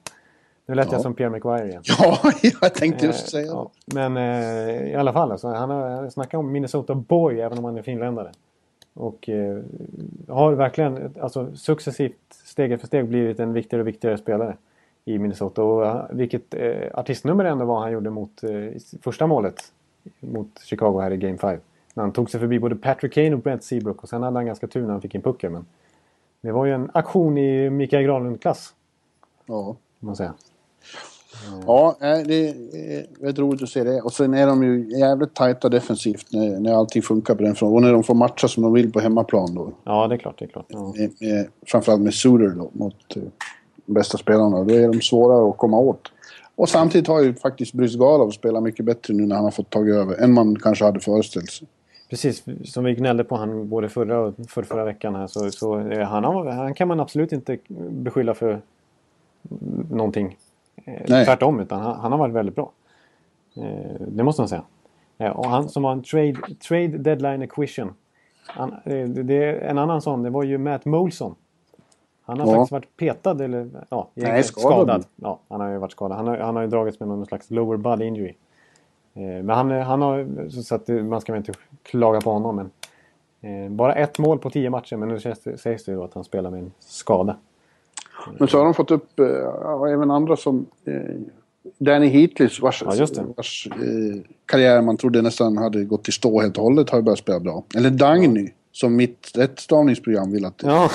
Nu 0.66 0.74
lät 0.74 0.92
jag 0.92 0.98
Ja. 0.98 1.02
som 1.02 1.14
Pierre 1.14 1.30
McGuire 1.30 1.68
igen. 1.68 1.82
Ja, 1.98 2.18
jag 2.60 2.74
tänkte 2.74 3.06
just 3.06 3.20
Eh, 3.26 3.30
säga 3.30 3.46
ja. 3.46 3.70
det. 3.86 3.94
Men 3.94 4.16
eh, 4.16 4.90
i 4.90 4.94
alla 4.94 5.12
fall, 5.12 5.32
alltså, 5.32 5.48
han 5.48 5.70
har 5.70 6.10
snackat 6.10 6.38
om 6.38 6.52
Minnesota 6.52 6.94
Boy 6.94 7.40
även 7.40 7.58
om 7.58 7.64
han 7.64 7.76
är 7.76 7.82
finländare. 7.82 8.32
Och 8.94 9.28
eh, 9.28 9.58
har 10.28 10.52
verkligen 10.52 11.14
alltså, 11.20 11.56
successivt, 11.56 12.14
steg 12.44 12.80
för 12.80 12.86
steg, 12.86 13.08
blivit 13.08 13.40
en 13.40 13.52
viktigare 13.52 13.80
och 13.80 13.88
viktigare 13.88 14.18
spelare 14.18 14.56
i 15.04 15.18
Minnesota. 15.18 15.62
Och 15.62 15.86
eh, 15.86 16.04
vilket 16.10 16.54
eh, 16.54 16.88
artistnummer 16.94 17.44
det 17.44 17.50
ändå 17.50 17.64
var 17.64 17.80
han 17.80 17.92
gjorde 17.92 18.10
mot 18.10 18.42
eh, 18.44 18.50
första 19.02 19.26
målet 19.26 19.72
mot 20.20 20.60
Chicago 20.64 21.00
här 21.00 21.10
i 21.10 21.16
Game 21.16 21.38
5. 21.38 21.60
När 21.94 22.02
han 22.04 22.12
tog 22.12 22.30
sig 22.30 22.40
förbi 22.40 22.58
både 22.58 22.76
Patrick 22.76 23.12
Kane 23.12 23.32
och 23.32 23.38
Brent 23.38 23.64
Seabrook 23.64 24.02
och 24.02 24.08
sen 24.08 24.22
hade 24.22 24.36
han 24.38 24.46
ganska 24.46 24.66
tur 24.66 24.82
när 24.82 24.90
han 24.90 25.00
fick 25.00 25.14
in 25.14 25.22
pucken. 25.22 25.52
Men 25.52 25.64
det 26.40 26.52
var 26.52 26.66
ju 26.66 26.72
en 26.72 26.90
aktion 26.94 27.38
i 27.38 27.70
Mikael 27.70 28.04
Granlund-klass, 28.04 28.74
Ja. 29.46 29.64
kan 30.00 30.06
man 30.06 30.16
säga. 30.16 30.34
Ja, 31.66 31.96
nej, 32.00 32.24
det 32.24 32.48
är 32.48 33.06
väldigt 33.20 33.38
roligt 33.38 33.62
att 33.62 33.68
se 33.68 33.84
det. 33.84 34.00
Och 34.00 34.12
sen 34.12 34.34
är 34.34 34.46
de 34.46 34.62
ju 34.62 34.98
jävligt 34.98 35.34
tajta 35.34 35.68
defensivt 35.68 36.26
när, 36.32 36.60
när 36.60 36.74
allting 36.74 37.02
funkar 37.02 37.34
på 37.34 37.42
den 37.42 37.54
fronten. 37.54 37.74
Och 37.74 37.82
när 37.82 37.92
de 37.92 38.02
får 38.02 38.14
matcha 38.14 38.48
som 38.48 38.62
de 38.62 38.72
vill 38.72 38.92
på 38.92 39.00
hemmaplan 39.00 39.54
då. 39.54 39.72
Ja, 39.84 40.08
det 40.08 40.14
är 40.14 40.18
klart. 40.18 40.38
Det 40.38 40.44
är 40.44 40.48
klart. 40.48 40.66
Ja. 40.68 40.94
Med, 40.96 41.12
med, 41.20 41.48
framförallt 41.66 42.02
med 42.02 42.14
Suter 42.14 42.48
då, 42.48 42.70
mot 42.72 43.16
eh, 43.16 43.22
de 43.86 43.92
bästa 43.92 44.18
spelarna. 44.18 44.64
Då 44.64 44.74
är 44.74 44.88
de 44.88 45.00
svårare 45.00 45.50
att 45.50 45.56
komma 45.56 45.78
åt. 45.78 46.12
Och 46.54 46.68
samtidigt 46.68 47.08
har 47.08 47.22
ju 47.22 47.34
faktiskt 47.34 47.72
Brysgalov 47.72 48.30
spelat 48.30 48.62
mycket 48.62 48.84
bättre 48.84 49.14
nu 49.14 49.26
när 49.26 49.36
han 49.36 49.44
har 49.44 49.50
fått 49.50 49.70
tag 49.70 49.88
över 49.88 50.22
än 50.22 50.32
man 50.32 50.56
kanske 50.56 50.84
hade 50.84 51.00
föreställt 51.00 51.50
sig. 51.50 51.68
Precis, 52.10 52.44
som 52.64 52.84
vi 52.84 52.94
gnällde 52.94 53.24
på 53.24 53.36
han 53.36 53.68
både 53.68 53.88
förra 53.88 54.20
och 54.20 54.34
för 54.48 54.62
förra 54.62 54.84
veckan 54.84 55.14
här 55.14 55.26
så, 55.26 55.50
så 55.50 55.78
eh, 55.78 56.08
han, 56.08 56.46
han 56.46 56.74
kan 56.74 56.88
man 56.88 57.00
absolut 57.00 57.32
inte 57.32 57.58
beskylla 57.90 58.34
för 58.34 58.60
någonting. 59.90 60.36
Eh, 60.76 61.02
Nej. 61.08 61.24
Tvärtom, 61.24 61.60
utan 61.60 61.80
han, 61.80 62.00
han 62.00 62.12
har 62.12 62.18
varit 62.18 62.34
väldigt 62.34 62.54
bra. 62.54 62.70
Eh, 63.56 64.00
det 64.08 64.22
måste 64.24 64.42
man 64.42 64.48
säga. 64.48 64.62
Eh, 65.18 65.30
och 65.30 65.46
han 65.46 65.68
som 65.68 65.82
var 65.82 65.92
en 65.92 66.02
trade, 66.02 66.34
trade 66.68 66.88
deadline 66.98 67.42
acquisition. 67.42 67.94
Han, 68.46 68.74
det, 69.24 69.52
en 69.68 69.78
annan 69.78 70.02
sån, 70.02 70.22
det 70.22 70.30
var 70.30 70.42
ju 70.42 70.58
Matt 70.58 70.84
Molson. 70.84 71.34
Han 72.24 72.40
har 72.40 72.46
Ja. 72.46 72.52
faktiskt 72.54 72.72
varit 72.72 72.96
petad 72.96 73.44
eller 73.44 73.70
ja, 73.88 74.08
egentligen 74.14 74.44
skadad. 74.44 75.04
Ja, 75.16 75.38
han 75.48 75.60
har 75.60 75.68
ju 75.68 75.78
varit 75.78 75.92
skadad. 75.92 76.16
Han 76.16 76.26
har, 76.26 76.36
han 76.38 76.56
har 76.56 76.62
ju 76.62 76.68
dragits 76.68 77.00
med 77.00 77.08
någon 77.08 77.26
slags 77.26 77.50
lower 77.50 77.76
body 77.76 78.04
injury. 78.04 78.34
Eh, 79.14 79.22
Men 79.22 79.50
han, 79.50 79.70
han 79.70 80.02
har, 80.02 80.48
så- 80.62 80.74
att 80.74 80.88
man 80.88 81.20
ska 81.20 81.32
väl 81.32 81.38
inte 81.40 81.52
klaga 81.82 82.20
på 82.20 82.30
honom. 82.30 82.56
Men, 83.40 83.64
eh, 83.66 83.70
bara 83.70 83.94
ett 83.94 84.18
mål 84.18 84.38
på 84.38 84.50
tio 84.50 84.70
matcher, 84.70 84.96
men 84.96 85.08
nu 85.08 85.20
sägs 85.56 85.84
det 85.84 85.92
ju 85.92 85.96
då 85.96 86.04
att 86.04 86.14
han 86.14 86.24
spelar 86.24 86.50
med 86.50 86.60
en 86.60 86.72
skada. 86.78 87.36
Men 88.38 88.48
så 88.48 88.58
har 88.58 88.64
de 88.64 88.74
fått 88.74 88.90
upp 88.90 89.20
eh, 89.20 89.26
ja, 89.26 89.88
även 89.88 90.10
andra 90.10 90.36
som 90.36 90.66
eh, 90.86 90.94
Danny 91.78 92.08
Heatley 92.08 92.48
vars, 92.60 92.82
Ja, 92.86 93.06
vars 93.36 93.68
eh, 93.70 94.22
karriär 94.46 94.82
man 94.82 94.96
trodde 94.96 95.22
nästan 95.22 95.56
hade 95.56 95.84
gått 95.84 96.08
i 96.08 96.12
stå 96.12 96.40
helt 96.40 96.58
och 96.58 96.64
hållet 96.64 96.90
har 96.90 96.98
ju 96.98 97.02
börjat 97.02 97.18
spela 97.18 97.40
bra. 97.40 97.64
Eller 97.76 97.90
Dagny, 97.90 98.50
som 98.72 98.96
mitt 98.96 99.30
rättstavningsprogram 99.34 100.32
vill 100.32 100.44
att 100.44 100.62
Ja, 100.62 100.90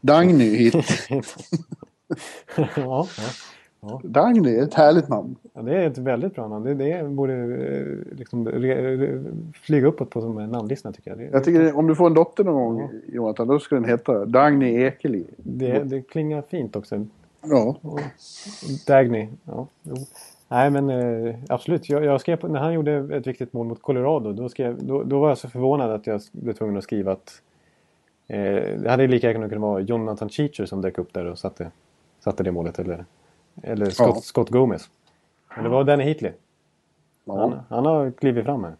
Dagny 0.00 0.70
ja, 2.56 2.72
ja. 2.76 3.06
Dagny 4.04 4.56
är 4.56 4.62
ett 4.62 4.74
härligt 4.74 5.08
namn. 5.08 5.36
ja, 5.54 5.62
det 5.62 5.76
är 5.76 5.86
ett 5.86 5.98
väldigt 5.98 6.34
bra 6.34 6.48
namn. 6.48 6.64
Det, 6.64 6.74
det 6.74 7.08
borde 7.08 7.34
eh, 7.34 8.16
liksom 8.18 8.48
re, 8.48 8.96
re, 8.96 9.22
flyga 9.52 9.86
uppåt 9.86 10.10
på 10.10 10.20
som 10.20 10.38
en 10.38 10.50
namnlista 10.50 10.92
tycker 10.92 11.10
jag. 11.10 11.18
Det, 11.18 11.28
Jag 11.32 11.44
tycker 11.44 11.76
om 11.78 11.86
du 11.86 11.94
får 11.94 12.06
en 12.06 12.14
dotter 12.14 12.44
någon 12.44 12.54
gång, 12.54 12.90
Jonathan, 13.06 13.48
då 13.48 13.58
ska 13.58 13.74
den 13.74 13.84
heta 13.84 14.24
Dagny 14.24 14.82
Ekeli. 14.82 15.24
det, 15.36 15.84
det 15.84 16.02
klingar 16.02 16.42
fint 16.42 16.76
också. 16.76 17.06
Ja. 17.42 17.76
Dagny. 18.86 19.28
Ja, 19.44 19.66
jo. 19.82 19.96
Nej 20.48 20.70
men 20.70 20.90
eh, 20.90 21.34
absolut. 21.48 21.88
Jag, 21.88 22.04
jag 22.04 22.20
skrev, 22.20 22.50
när 22.50 22.60
han 22.60 22.74
gjorde 22.74 23.16
ett 23.16 23.26
viktigt 23.26 23.52
mål 23.52 23.66
mot 23.66 23.82
Colorado 23.82 24.32
då, 24.32 24.48
skrev, 24.48 24.84
då, 24.84 25.02
då 25.02 25.20
var 25.20 25.28
jag 25.28 25.38
så 25.38 25.48
förvånad 25.48 25.90
att 25.90 26.06
jag 26.06 26.20
blev 26.32 26.52
tvungen 26.52 26.76
att 26.76 26.84
skriva 26.84 27.12
att 27.12 27.42
eh, 28.26 28.38
det 28.78 28.90
hade 28.90 29.06
lika 29.06 29.30
gärna 29.30 29.48
kunnat 29.48 29.62
vara 29.62 29.80
Jonathan 29.80 30.28
Cheacher 30.28 30.66
som 30.66 30.82
dök 30.82 30.98
upp 30.98 31.12
där 31.14 31.24
och 31.24 31.38
satte, 31.38 31.70
satte 32.20 32.42
det 32.42 32.52
målet. 32.52 32.78
Eller, 32.78 33.04
eller 33.62 33.90
Scott, 33.90 34.14
Ja. 34.14 34.20
Scott 34.20 34.50
Gomez. 34.50 34.88
Det 35.62 35.68
var 35.68 35.84
Danny 35.84 36.04
Heatley. 36.04 36.32
Han, 37.26 37.50
ja. 37.50 37.64
han 37.68 37.86
har 37.86 38.10
klivit 38.10 38.44
fram 38.44 38.64
här. 38.64 38.76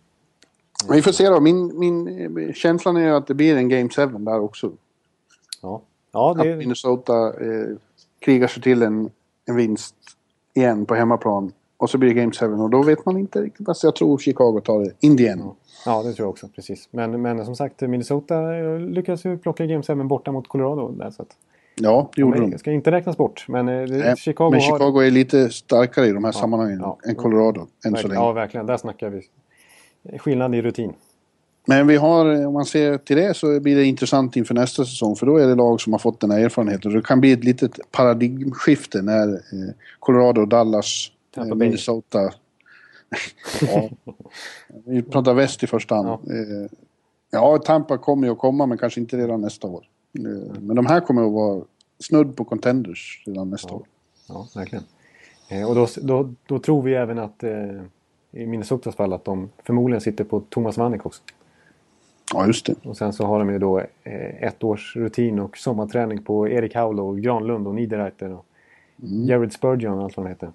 Vi 0.91 1.03
får 1.03 1.12
se 1.12 1.29
då. 1.29 1.41
Min, 1.41 1.79
min 1.79 2.53
känslan 2.55 2.97
är 2.97 3.12
att 3.12 3.27
det 3.27 3.35
blir 3.35 3.57
en 3.57 3.68
Game 3.68 3.89
7 3.89 4.07
där 4.07 4.41
också. 4.41 4.72
Ja, 5.62 5.83
ja 6.12 6.31
Att 6.31 6.39
det, 6.39 6.57
Minnesota 6.57 7.27
eh, 7.29 7.77
krigar 8.18 8.49
sig 8.49 8.62
till 8.62 8.83
en, 8.83 9.11
en 9.45 9.57
vinst 9.57 9.95
igen 10.55 10.87
på 10.87 10.95
hemmaplan. 10.95 11.53
Och 11.77 11.91
så 11.91 11.99
blir 11.99 12.14
det 12.14 12.20
Game 12.20 12.33
7 12.33 12.47
och 12.47 12.70
då 12.70 12.83
vet 12.83 13.07
man 13.07 13.16
inte 13.16 13.43
riktigt. 13.43 13.66
Fast 13.66 13.85
jag 13.85 13.97
tror 13.97 14.18
Chicago 14.18 14.61
tar 14.64 14.81
det. 14.81 14.93
Indiana. 15.01 15.55
Ja, 15.87 16.03
det 16.03 16.12
tror 16.12 16.24
jag 16.24 16.31
också. 16.31 16.49
Precis. 16.49 16.89
Men, 16.91 17.22
men 17.22 17.45
som 17.45 17.57
sagt, 17.57 17.81
Minnesota 17.81 18.57
eh, 18.57 18.79
lyckades 18.79 19.24
ju 19.24 19.39
plocka 19.39 19.66
Game 19.66 19.83
7 19.83 19.95
borta 19.95 20.33
mot 20.33 20.49
Colorado. 20.49 20.89
Där, 20.89 21.11
så 21.11 21.22
att, 21.22 21.37
Ja, 21.81 22.11
det 22.14 22.20
gjorde 22.20 22.41
de. 22.41 22.51
det 22.51 22.59
ska 22.59 22.72
inte 22.72 22.91
räknas 22.91 23.16
bort. 23.16 23.45
Men, 23.49 23.68
eh, 23.68 23.87
Nej, 23.89 24.16
Chicago, 24.16 24.51
men 24.51 24.61
har... 24.61 24.79
Chicago 24.79 25.01
är 25.01 25.11
lite 25.11 25.51
starkare 25.51 26.07
i 26.07 26.12
de 26.12 26.24
här 26.24 26.33
sammanhangen 26.33 26.81
ja. 26.81 26.99
än 27.09 27.14
Colorado 27.14 27.66
än 27.87 27.97
så 27.97 28.09
länge. 28.09 28.20
Ja, 28.20 28.33
verkligen. 28.33 28.66
Där 28.66 28.77
snackar 28.77 29.11
vi. 29.11 29.22
Skillnad 30.18 30.55
i 30.55 30.62
rutin. 30.62 30.93
Men 31.68 31.87
vi 31.87 31.97
har, 31.97 32.47
om 32.47 32.53
man 32.53 32.64
ser 32.64 32.99
till 32.99 33.16
det 33.16 33.35
så 33.37 33.61
blir 33.61 33.77
det 33.77 33.85
intressant 33.85 34.37
inför 34.37 34.55
nästa 34.55 34.85
säsong. 34.85 35.16
För 35.16 35.27
då 35.27 35.37
är 35.37 35.47
det 35.47 35.55
lag 35.55 35.81
som 35.81 35.93
har 35.93 35.99
fått 35.99 36.20
den 36.20 36.31
här 36.31 36.41
erfarenheten. 36.41 36.93
Det 36.93 37.03
kan 37.03 37.20
bli 37.20 37.33
ett 37.33 37.45
litet 37.45 37.93
paradigmskifte 37.93 39.03
när 39.03 39.29
eh, 39.33 39.74
Colorado, 39.99 40.47
Dallas, 40.47 41.11
eh, 41.11 41.35
Tampa 41.35 41.55
Bay. 41.55 41.68
Minnesota... 41.68 42.18
ja, 43.61 43.89
vi 44.85 45.03
pratar 45.03 45.35
väst 45.35 45.62
i 45.62 45.66
första 45.66 45.95
hand. 45.95 46.09
Ja. 46.09 46.35
Eh, 46.35 46.70
ja, 47.31 47.59
Tampa 47.59 47.99
kommer 47.99 48.27
ju 48.27 48.33
att 48.33 48.39
komma 48.39 48.66
men 48.66 48.79
kanske 48.79 49.01
inte 49.01 49.16
redan 49.16 49.41
nästa 49.41 49.66
år. 49.66 49.85
Eh, 50.12 50.61
men 50.61 50.76
de 50.76 50.86
här 50.86 51.00
kommer 51.00 51.26
att 51.26 51.32
vara 51.32 51.64
snudd 51.98 52.36
på 52.36 52.44
contenders 52.44 53.22
redan 53.26 53.50
nästa 53.50 53.74
år. 53.74 53.86
Ja, 54.28 54.48
verkligen. 54.54 54.84
Eh, 55.48 55.68
och 55.68 55.74
då, 55.74 55.86
då, 56.02 56.34
då 56.46 56.59
tror 56.59 56.82
vi 56.82 56.94
även 56.94 57.18
att 57.18 57.42
eh, 57.42 57.82
i 58.32 58.46
Minnesotas 58.46 58.94
fall 58.96 59.12
att 59.12 59.24
de 59.24 59.50
förmodligen 59.64 60.00
sitter 60.00 60.24
på 60.24 60.40
Thomas 60.40 60.76
Vanek 60.76 61.07
också. 61.07 61.22
Ja, 62.34 62.46
just 62.46 62.66
det. 62.66 62.74
Och 62.82 62.96
sen 62.96 63.12
så 63.12 63.24
har 63.24 63.38
de 63.38 63.50
ju 63.50 63.59
då 63.59 63.82
ett 64.40 64.64
års 64.64 64.96
rutin 64.96 65.38
och 65.38 65.57
sommarträning 65.57 66.22
på 66.22 66.48
Erik 66.48 66.74
Haula 66.74 67.02
och 67.02 67.18
Granlund 67.20 67.66
och 67.66 67.74
Niederreiter 67.74 68.32
och 68.32 68.46
Jared 68.96 69.52
Spurgeon 69.52 69.98
och 69.98 70.04
allt 70.04 70.16
vad 70.16 70.26
de 70.26 70.30
heter. 70.30 70.52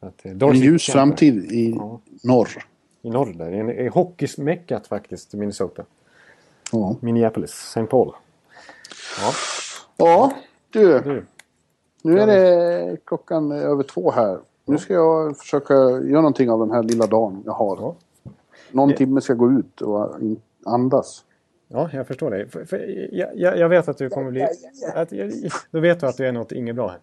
Att, 0.00 0.24
En 0.24 0.54
ljus 0.54 0.82
Kemper 0.82 0.98
framtid 0.98 1.52
i 1.52 1.70
Ja. 1.70 2.00
norr. 2.22 2.48
I 3.02 3.10
norr 3.10 3.32
där. 3.32 3.52
En, 3.52 3.70
en 3.70 3.88
hockeysmäckat 3.88 4.86
faktiskt, 4.86 5.34
Minnesota. 5.34 5.84
Ja. 6.72 6.96
Minneapolis, 7.00 7.50
St. 7.50 7.86
Paul. 7.86 8.12
Ja, 9.20 9.32
ja, 9.96 10.32
du. 10.70 11.00
du. 11.00 11.24
Nu 12.02 12.20
är 12.20 12.26
det 12.26 12.96
klockan 13.04 13.52
över 13.52 13.82
två 13.82 14.10
här. 14.10 14.38
Nu 14.64 14.78
ska 14.78 14.94
jag 14.94 15.38
försöka 15.38 15.74
göra 15.74 16.20
någonting 16.20 16.50
av 16.50 16.60
den 16.60 16.70
här 16.70 16.82
lilla 16.82 17.06
dagen 17.06 17.42
jag 17.46 17.52
har. 17.52 17.76
Ja. 17.80 17.96
Någon 18.72 18.94
timme 18.94 19.20
ska 19.20 19.34
gå 19.34 19.50
ut 19.52 19.80
och 19.80 20.16
andas. 20.66 21.24
Ja, 21.68 21.90
jag 21.92 22.06
förstår 22.06 22.30
dig. 22.30 22.48
För, 22.48 22.64
för, 22.64 22.78
jag, 23.12 23.28
jag 23.34 23.58
jag 23.58 23.68
vet 23.68 23.88
att 23.88 23.98
du 23.98 24.08
kommer 24.08 24.30
bli... 24.30 24.46
Att, 24.94 25.12
jag, 25.12 25.32
då 25.70 25.80
vet 25.80 26.00
du 26.00 26.06
att 26.06 26.16
du 26.16 26.26
är 26.26 26.32
något 26.32 26.52
inget 26.52 26.74
bra 26.74 26.88
här. 26.88 26.98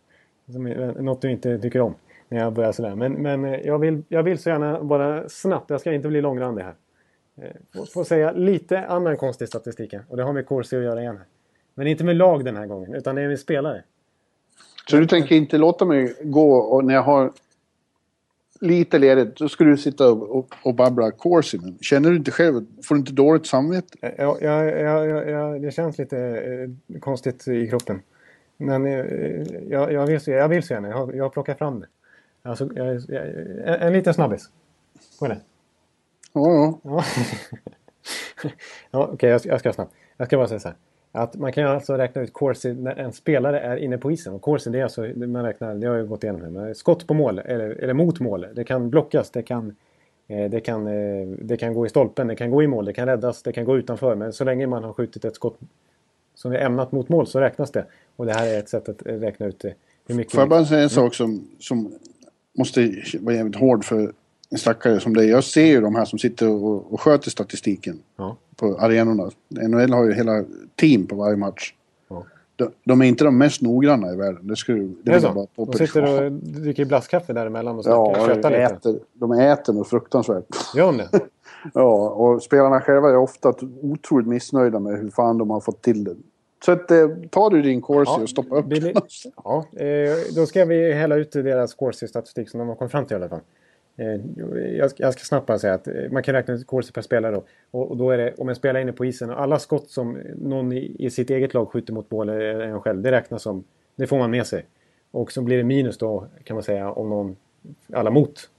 Är- 0.68 1.02
något 1.02 1.22
du 1.22 1.32
inte 1.32 1.60
tycker 1.60 1.82
om. 1.82 1.96
När 2.30 2.40
jag 2.40 2.54
börjar 2.54 2.72
sådär. 2.72 2.96
Men, 2.96 3.14
men 3.14 3.46
eh, 3.46 3.60
jag, 3.60 3.80
vill, 3.80 4.04
jag 4.08 4.24
vill 4.24 4.40
så 4.40 4.50
gärna 4.50 4.80
vara 4.80 5.30
snabbt. 5.30 5.70
Jag 5.70 5.80
ska 5.80 5.94
inte 5.94 6.08
bli 6.08 6.22
långrandig 6.22 6.64
här. 6.64 6.76
Eh, 7.42 7.52
Får, 7.76 7.86
får 7.86 8.04
säga 8.04 8.32
lite 8.32 8.86
annan 8.86 9.18
konstig 9.18 9.48
statistik. 9.48 9.94
Och 10.10 10.18
det 10.18 10.24
har 10.24 10.34
med 10.34 10.46
Corsi 10.46 10.78
att 10.78 10.84
göra 10.84 11.02
igen. 11.02 11.18
Här. 11.18 11.26
Men 11.78 11.88
inte 11.88 12.04
med 12.04 12.16
lag 12.16 12.46
den 12.46 12.56
här 12.58 12.66
gången. 12.66 12.94
Utan 12.94 13.16
det 13.16 13.22
är 13.22 13.28
med 13.28 13.40
spelare. 13.40 13.84
Så 14.90 14.98
du 14.98 15.08
tänker 15.08 15.36
inte 15.36 15.58
låta 15.58 15.86
mig 15.86 16.16
gå 16.22 16.56
och 16.58 16.86
när 16.86 16.94
jag 16.94 17.02
har 17.04 17.32
lite 18.62 19.00
ledigt, 19.00 19.36
då 19.38 19.50
ska 19.50 19.64
du 19.64 19.78
sitta 19.78 20.12
och, 20.12 20.30
och, 20.38 20.56
och 20.64 20.74
babbla 20.76 21.12
Corsi. 21.12 21.60
Men 21.62 21.78
Känner 21.82 22.10
du 22.10 22.16
inte 22.16 22.32
själv, 22.32 22.66
får 22.84 22.96
du 22.96 23.00
inte 23.00 23.12
dåligt 23.12 23.46
samvete? 23.48 23.98
Ja, 24.18 24.38
ja, 24.42 24.64
ja, 24.66 25.06
ja, 25.06 25.60
det 25.60 25.72
känns 25.72 25.98
lite 25.98 26.18
eh, 26.20 27.00
konstigt 27.00 27.48
i 27.48 27.68
kroppen. 27.70 28.02
Men 28.58 28.86
eh, 28.86 29.06
jag, 29.70 29.92
jag, 29.94 30.06
vill, 30.08 30.20
så- 30.22 30.32
jag 30.32 30.48
vill 30.50 30.64
så 30.64 30.74
gärna. 30.74 30.88
Jag, 30.90 30.98
har- 30.98 31.14
jag 31.14 31.34
plockar 31.34 31.54
fram 31.54 31.80
det. 31.80 31.88
Alltså, 32.42 32.70
jag, 32.76 32.88
jag, 33.08 33.28
en, 33.28 33.82
en 33.82 33.94
liten 33.94 34.14
snabbis. 34.14 34.50
Får 35.20 35.28
jag 35.28 35.38
det? 35.38 35.42
Ja, 36.34 36.80
ja. 36.84 37.04
Ja, 38.92 39.10
okej, 39.14 39.30
jag, 39.30 39.42
ska- 39.42 39.50
jag 39.50 39.60
ska 39.60 39.74
snabbt. 39.74 39.94
Jag 40.18 40.28
ska 40.28 40.38
bara 40.38 40.48
säga 40.48 40.60
så 40.60 40.68
här. 40.68 40.78
Att 41.18 41.36
man 41.36 41.52
kan 41.52 41.68
alltså 41.68 41.94
räkna 41.94 42.22
ut 42.22 42.34
corsi 42.34 42.74
när 42.74 42.96
en 42.96 43.14
spelare 43.14 43.60
är 43.60 43.78
inne 43.78 43.98
på 43.98 44.12
isen. 44.12 44.34
Och 44.34 44.42
corsi 44.42 44.70
det 44.70 44.80
är 44.80 44.84
alltså, 44.84 45.02
man 45.16 45.44
räknar, 45.44 45.76
det 45.76 45.88
har 45.88 45.96
jag 45.96 46.08
gått 46.08 46.24
igenom 46.24 46.56
här, 46.56 46.74
skott 46.74 47.08
på 47.08 47.14
mål 47.14 47.40
eller, 47.40 47.70
eller 47.70 47.94
mot 47.94 48.20
mål. 48.20 48.48
Det 48.56 48.64
kan 48.64 48.90
blockas, 48.90 49.32
det 49.32 49.44
kan, 49.44 49.76
eh, 50.28 50.50
det, 50.50 50.60
kan, 50.60 50.88
eh, 50.88 51.28
det 51.28 51.58
kan 51.58 51.74
gå 51.74 51.86
i 51.86 51.90
stolpen, 51.90 52.28
det 52.28 52.36
kan 52.36 52.52
gå 52.52 52.64
i 52.64 52.68
mål, 52.68 52.86
det 52.86 52.94
kan 52.94 53.08
räddas, 53.08 53.44
det 53.44 53.52
kan 53.52 53.66
gå 53.66 53.78
utanför. 53.78 54.16
Men 54.16 54.34
så 54.34 54.44
länge 54.44 54.68
man 54.68 54.84
har 54.84 54.94
skjutit 54.94 55.26
ett 55.26 55.36
skott 55.36 55.60
som 56.36 56.52
är 56.52 56.58
ämnat 56.58 56.92
mot 56.92 57.10
mål 57.10 57.28
så 57.28 57.40
räknas 57.40 57.72
det. 57.72 57.86
Och 58.16 58.26
det 58.26 58.34
här 58.34 58.48
är 58.48 58.60
ett 58.60 58.70
sätt 58.70 58.90
att 58.90 59.02
räkna 59.06 59.46
ut 59.46 59.66
eh, 59.66 59.72
hur 60.08 60.16
mycket... 60.16 60.32
Får 60.32 60.42
jag 60.42 60.50
bara 60.50 60.66
säga 60.66 60.84
en 60.84 60.90
sak 60.90 61.14
som, 61.14 61.48
som 61.60 61.94
måste 62.58 62.94
vara 63.20 63.36
jävligt 63.36 63.56
hård 63.56 63.86
för 63.86 64.14
stackare 64.56 65.00
som 65.00 65.14
dig. 65.14 65.30
Jag 65.30 65.44
ser 65.44 65.66
ju 65.66 65.82
de 65.82 65.96
här 65.96 66.06
som 66.06 66.20
sitter 66.20 66.50
och, 66.50 66.94
och 66.94 67.02
sköter 67.02 67.30
statistiken 67.32 68.00
Ja, 68.18 68.38
på 68.56 68.78
arenorna. 68.80 69.30
NHL 69.50 69.94
har 69.94 70.06
ju 70.06 70.14
hela 70.14 70.44
team 70.76 71.08
på 71.08 71.16
varje 71.16 71.36
match. 71.36 71.74
ja. 72.10 72.24
De, 72.56 72.72
de 72.86 73.02
är 73.02 73.06
inte 73.06 73.24
de 73.24 73.38
mest 73.38 73.62
noggranna 73.62 74.14
i 74.14 74.16
världen. 74.16 74.48
Det, 74.48 74.56
skulle, 74.56 74.80
det 74.80 74.94
Det 75.04 75.12
är 75.12 75.20
så? 75.20 75.28
bara 75.34 75.46
De 75.56 75.66
påpeka. 75.66 75.86
sitter 75.88 76.24
och 76.26 76.32
dricker 76.32 76.86
blaskaffe 76.86 77.34
däremellan 77.34 77.78
och 77.78 77.84
snackar, 77.84 77.98
Ja, 78.00 78.28
de 78.28 78.36
lite. 78.36 78.50
äter, 78.50 79.00
de 79.14 79.32
äter 79.32 79.74
något 79.74 79.88
fruktansvärt. 79.90 80.46
Gör 80.76 80.86
de 80.86 80.98
det? 80.98 81.10
Ja, 81.74 82.10
och 82.10 82.44
spelarna 82.44 82.82
själva 82.82 83.10
är 83.10 83.18
ofta 83.18 83.54
otroligt 83.82 84.28
missnöjda 84.28 84.80
med 84.80 85.00
hur 85.00 85.10
fan 85.10 85.38
de 85.38 85.50
har 85.50 85.60
fått 85.60 85.82
till 85.82 86.04
det. 86.04 86.16
Så 86.66 86.72
att, 86.72 86.92
eh, 86.92 87.08
ta 87.30 87.50
du 87.50 87.62
din 87.62 87.82
Corsi 87.82 88.12
Ja, 88.18 88.22
och 88.22 88.30
stoppa 88.30 88.56
upp 88.58 88.66
Billy-. 88.66 88.94
Ja, 89.44 89.66
eh, 89.78 89.86
då 90.36 90.46
ska 90.46 90.66
vi 90.66 90.94
hälla 90.94 91.16
ut 91.16 91.32
deras 91.32 91.74
Corsi-statistik 91.74 92.50
som 92.50 92.60
de 92.60 92.68
har 92.70 92.76
kommit 92.76 92.92
fram 92.92 93.06
till 93.06 93.14
i 93.14 93.20
alla 93.20 93.30
fall. 93.30 93.40
Eh, 93.98 94.22
jag, 94.78 94.90
ska, 94.92 95.04
jag 95.04 95.14
ska 95.14 95.24
snabbt 95.24 95.46
bara 95.48 95.60
säga 95.60 95.74
att 95.74 95.88
eh, 95.88 95.94
man 96.12 96.24
kan 96.24 96.34
räkna 96.36 96.54
ut 96.54 96.68
Corsi 96.68 96.92
per 96.92 97.02
spelare 97.02 97.32
då. 97.36 97.44
Och, 97.72 97.92
och 97.92 97.98
då 97.98 98.12
är 98.12 98.18
det 98.18 98.34
om 98.38 98.50
en 98.50 98.56
spelare 98.56 98.80
är 98.80 98.82
inne 98.82 98.92
på 98.94 99.06
isen 99.06 99.30
och 99.30 99.42
alla 99.42 99.60
skott 99.60 99.90
som 99.90 100.18
någon 100.36 100.72
i, 100.74 100.96
i 101.00 101.10
sitt 101.10 101.30
eget 101.30 101.54
lag 101.54 101.70
skjuter 101.72 101.94
mot 101.94 102.12
mål 102.12 102.30
eller 102.30 102.60
en 102.60 102.82
själv, 102.82 103.02
det 103.02 103.12
räknas 103.12 103.42
som, 103.44 103.64
det 103.96 104.08
får 104.08 104.18
man 104.18 104.32
med 104.32 104.48
sig. 104.48 104.66
Och 105.12 105.32
så 105.32 105.42
blir 105.42 105.58
det 105.58 105.64
minus 105.64 105.98
då 105.98 106.28
kan 106.44 106.56
man 106.56 106.64
säga 106.64 106.92
om 106.92 107.10
någon, 107.10 107.36
alla 107.94 108.10
mot, 108.10 108.50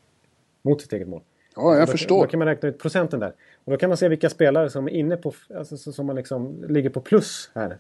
mot 0.63 0.81
sitt 0.83 0.93
eget 0.93 1.09
mål. 1.09 1.21
Ja, 1.57 1.75
jag 1.77 1.87
då, 1.89 1.91
förstår. 1.93 2.21
Då 2.23 2.27
kan 2.31 2.39
man 2.39 2.49
räkna 2.49 2.69
ut 2.69 2.79
procenten 2.79 3.21
där. 3.21 3.33
Och 3.65 3.73
då 3.73 3.77
kan 3.79 3.91
man 3.91 3.97
se 3.97 4.09
vilka 4.09 4.31
spelare 4.31 4.71
som 4.71 4.87
är 4.87 4.91
inne 4.93 5.17
på, 5.17 5.33
alltså, 5.57 5.77
så- 5.77 5.93
som 5.93 6.07
man 6.07 6.17
liksom 6.17 6.65
ligger 6.69 6.91
på 6.91 7.01
plus 7.01 7.51
här. 7.55 7.79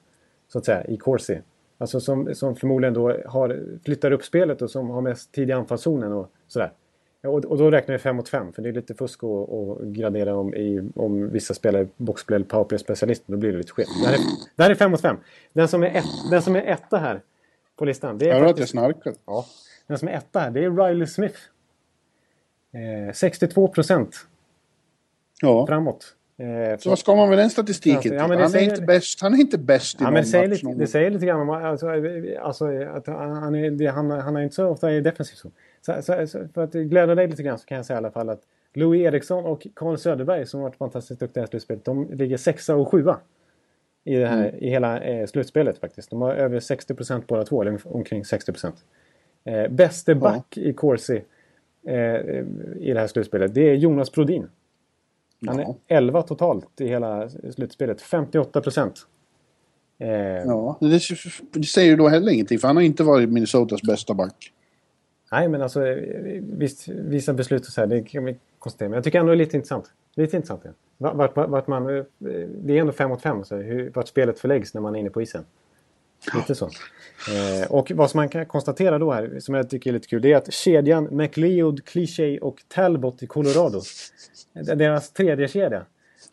Så 0.49 0.59
att 0.59 0.65
säga, 0.65 0.85
i 0.85 0.97
Corsi. 0.97 1.41
Alltså 1.79 2.01
som, 2.01 2.35
som 2.35 2.57
förmodligen 2.57 2.95
då 2.95 3.17
har, 3.27 3.61
flyttar 3.85 4.11
upp 4.11 4.25
spelet 4.25 4.63
och 4.63 4.71
som 4.71 4.91
har 4.91 5.01
mest 5.01 5.33
tid 5.33 5.49
i 5.49 5.53
anfallszonen 5.53 6.13
och 6.13 6.31
sådär. 6.47 6.73
Och, 7.23 7.45
och 7.45 7.59
då 7.59 7.71
räknar 7.71 7.93
vi 7.93 7.99
5 7.99 8.17
mot 8.17 8.29
5 8.29 8.53
för 8.53 8.63
det 8.63 8.69
är 8.69 8.73
lite 8.73 8.95
fusk 8.95 9.21
att, 9.25 9.51
att 9.51 9.83
gradera 9.83 10.37
om, 10.37 10.55
i, 10.55 10.91
om 10.95 11.31
vissa 11.31 11.55
spelare 11.55 11.83
är 11.83 11.89
boxplay 11.97 12.37
eller 12.37 12.47
powerplay 12.47 12.79
specialister. 12.79 13.33
Då 13.33 13.39
blir 13.39 13.53
det 13.53 13.59
lite 13.59 13.73
skevt. 13.73 13.89
Det 14.03 14.09
här 14.09 14.15
är, 14.15 14.21
det 14.57 14.63
här 14.63 14.71
är 14.71 14.75
5 14.75 14.91
mot 14.91 15.01
5. 15.01 15.17
Den 15.53 15.69
som 15.69 15.83
är, 15.83 15.87
ett, 15.97 16.05
den 16.31 16.43
som 16.43 16.57
är 16.57 16.63
etta 16.63 16.99
här 16.99 17.21
på 17.77 17.85
listan. 17.85 18.19
Det 18.19 18.25
är 18.25 18.29
Jag 18.29 18.41
hör 18.41 18.47
att 18.47 18.59
jag 18.59 18.69
snarkar. 18.69 19.13
ja, 19.27 19.47
den 19.87 19.99
som 19.99 20.09
är 20.09 20.13
etta 20.13 20.41
här 20.41 20.51
det 20.51 20.65
är 20.65 20.71
Riley 20.71 21.07
Smith. 21.07 21.39
Eh, 23.09 23.13
62 23.15 23.69
procent 23.69 24.17
Ja. 25.43 25.67
framåt. 25.67 26.15
Eh, 26.39 26.79
Så 26.79 26.89
vad 26.89 26.99
ska 26.99 27.15
man 27.15 27.29
med 27.29 27.39
den 27.39 27.51
statistiken 27.51 27.97
Alltså, 27.97 28.15
ja, 28.15 28.21
han, 28.23 28.31
är 28.33 28.49
säger- 28.49 28.71
inte 28.71 28.83
bäst, 28.83 29.21
han 29.21 29.35
är 29.35 29.39
inte 29.39 29.59
bäst 29.59 29.95
i 29.95 29.99
Ja, 30.01 30.05
någon 30.05 30.15
men 30.15 30.23
det 30.23 30.29
säger, 30.29 30.49
match. 30.49 30.63
lite, 30.63 30.79
det 30.79 30.87
säger 30.87 31.11
lite 31.11 31.27
grann 31.27 31.41
om 31.41 31.51
alltså, 31.51 31.89
alltså, 32.41 32.65
att 32.67 33.07
han, 33.07 33.55
är, 33.55 33.89
han, 33.91 34.11
han 34.11 34.37
är 34.37 34.41
inte 34.43 34.55
så 34.55 34.67
ofta 34.69 34.93
i 34.93 35.01
defensiv 35.01 35.35
zon. 35.37 35.53
Så, 35.81 36.03
så, 36.03 36.27
så, 36.27 36.49
för 36.55 36.65
att 36.65 36.73
glädja 36.73 37.15
dig 37.15 37.29
lite 37.29 37.43
grann 37.43 37.59
så 37.59 37.67
kan 37.67 37.77
jag 37.77 37.87
säga 37.87 37.97
i 37.97 37.99
alla 37.99 38.11
fall 38.11 38.29
att 38.29 38.43
Louis 38.75 39.01
Eriksson 39.03 39.45
och 39.45 39.67
Carl 39.75 39.97
Söderberg 39.99 40.47
som 40.47 40.61
varit 40.61 40.77
fantastiskt 40.77 41.21
duktiga 41.21 41.45
i 41.45 41.47
slutspelet. 41.47 41.85
De 41.85 42.11
ligger 42.13 42.37
sexa 42.37 42.77
och 42.77 42.89
sjua 42.91 43.21
i, 44.05 44.17
det 44.17 44.27
här, 44.27 44.55
i 44.65 44.71
hela 44.71 45.01
eh, 45.01 45.27
slutspelet 45.27 45.79
faktiskt. 45.79 46.11
De 46.11 46.23
har 46.23 46.35
över 46.35 46.61
60 46.61 46.95
procent 46.95 47.27
båda 47.27 47.45
två, 47.45 47.63
eller 47.63 47.81
omkring 47.85 48.25
60 48.25 48.53
procent. 48.53 48.85
Eh, 49.45 49.69
bäste 49.71 50.15
back 50.15 50.57
i 50.57 50.73
Corsi 50.73 51.23
eh, 51.87 51.95
i 52.77 52.91
det 52.95 53.01
här 53.01 53.07
slutspelet, 53.07 53.55
det 53.55 53.71
är 53.71 53.75
Jonas 53.75 54.13
Brodin. 54.13 54.49
Han 55.47 55.59
är 55.59 55.63
Ja. 55.63 55.77
11 55.87 56.23
totalt 56.23 56.81
i 56.81 56.89
hela 56.89 57.29
slutspelet, 57.29 58.01
58 58.03 58.61
procent. 58.61 59.07
Eh, 59.99 60.09
Ja, 60.09 60.79
det, 60.81 61.01
det 61.53 61.63
säger 61.63 61.91
ju 61.91 61.97
då 61.97 62.09
heller 62.09 62.33
ingenting 62.33 62.59
för 62.59 62.67
han 62.69 62.77
har 62.77 62.83
inte 62.83 63.03
varit 63.03 63.29
Minnesotas 63.29 63.83
bästa 63.83 64.15
back. 64.15 64.53
Nej, 65.33 65.49
men 65.49 65.63
alltså 65.63 65.87
eh, 65.87 66.43
visst, 66.43 66.89
vissa 66.89 67.33
beslut 67.33 67.67
och 67.67 67.73
så 67.73 67.81
här, 67.81 67.89
det 67.89 68.03
kan 68.03 68.25
vi 68.25 68.37
konstatera. 68.59 68.89
Men 68.89 68.97
jag 68.97 69.05
tycker 69.05 69.21
ändå 69.21 69.31
det 69.31 69.37
är 69.37 69.39
lite 69.39 69.57
intressant. 69.57 69.91
Lite 70.15 70.37
intressant. 70.37 70.63
Ja. 70.65 70.71
Vart, 70.99 71.37
vart, 71.37 71.49
vart, 71.49 71.67
man, 71.67 71.97
eh, 71.97 72.05
det 72.49 72.77
är 72.77 72.81
ändå 72.81 72.93
fem 72.93 73.09
mot 73.09 73.23
fem, 73.23 73.45
så 73.45 73.57
hur, 73.57 73.91
vart 73.95 74.09
spelet 74.09 74.39
förläggs 74.39 74.75
när 74.75 74.81
man 74.81 74.95
är 74.97 75.01
inne 75.01 75.11
på 75.11 75.23
isen. 75.23 75.45
Lite 76.35 76.55
så. 76.55 76.65
Eh, 76.65 77.71
och 77.71 77.93
vad 77.95 78.11
som 78.11 78.19
man 78.19 78.29
kan 78.29 78.47
konstatera 78.47 78.99
då 78.99 79.13
här, 79.13 79.41
som 79.41 79.55
jag 79.55 79.71
tycker 79.71 79.91
är 79.91 79.95
lite 79.95 80.09
kul, 80.09 80.23
det 80.23 80.33
är 80.33 80.37
att 80.37 80.53
kedjan 80.53 81.09
McLeod, 81.11 81.85
Cliché 81.85 82.39
och 82.39 82.63
Talbot 82.69 83.23
i 83.23 83.27
Colorado, 83.27 83.81
deras 84.53 85.13
tredje 85.13 85.49
kedja, 85.49 85.87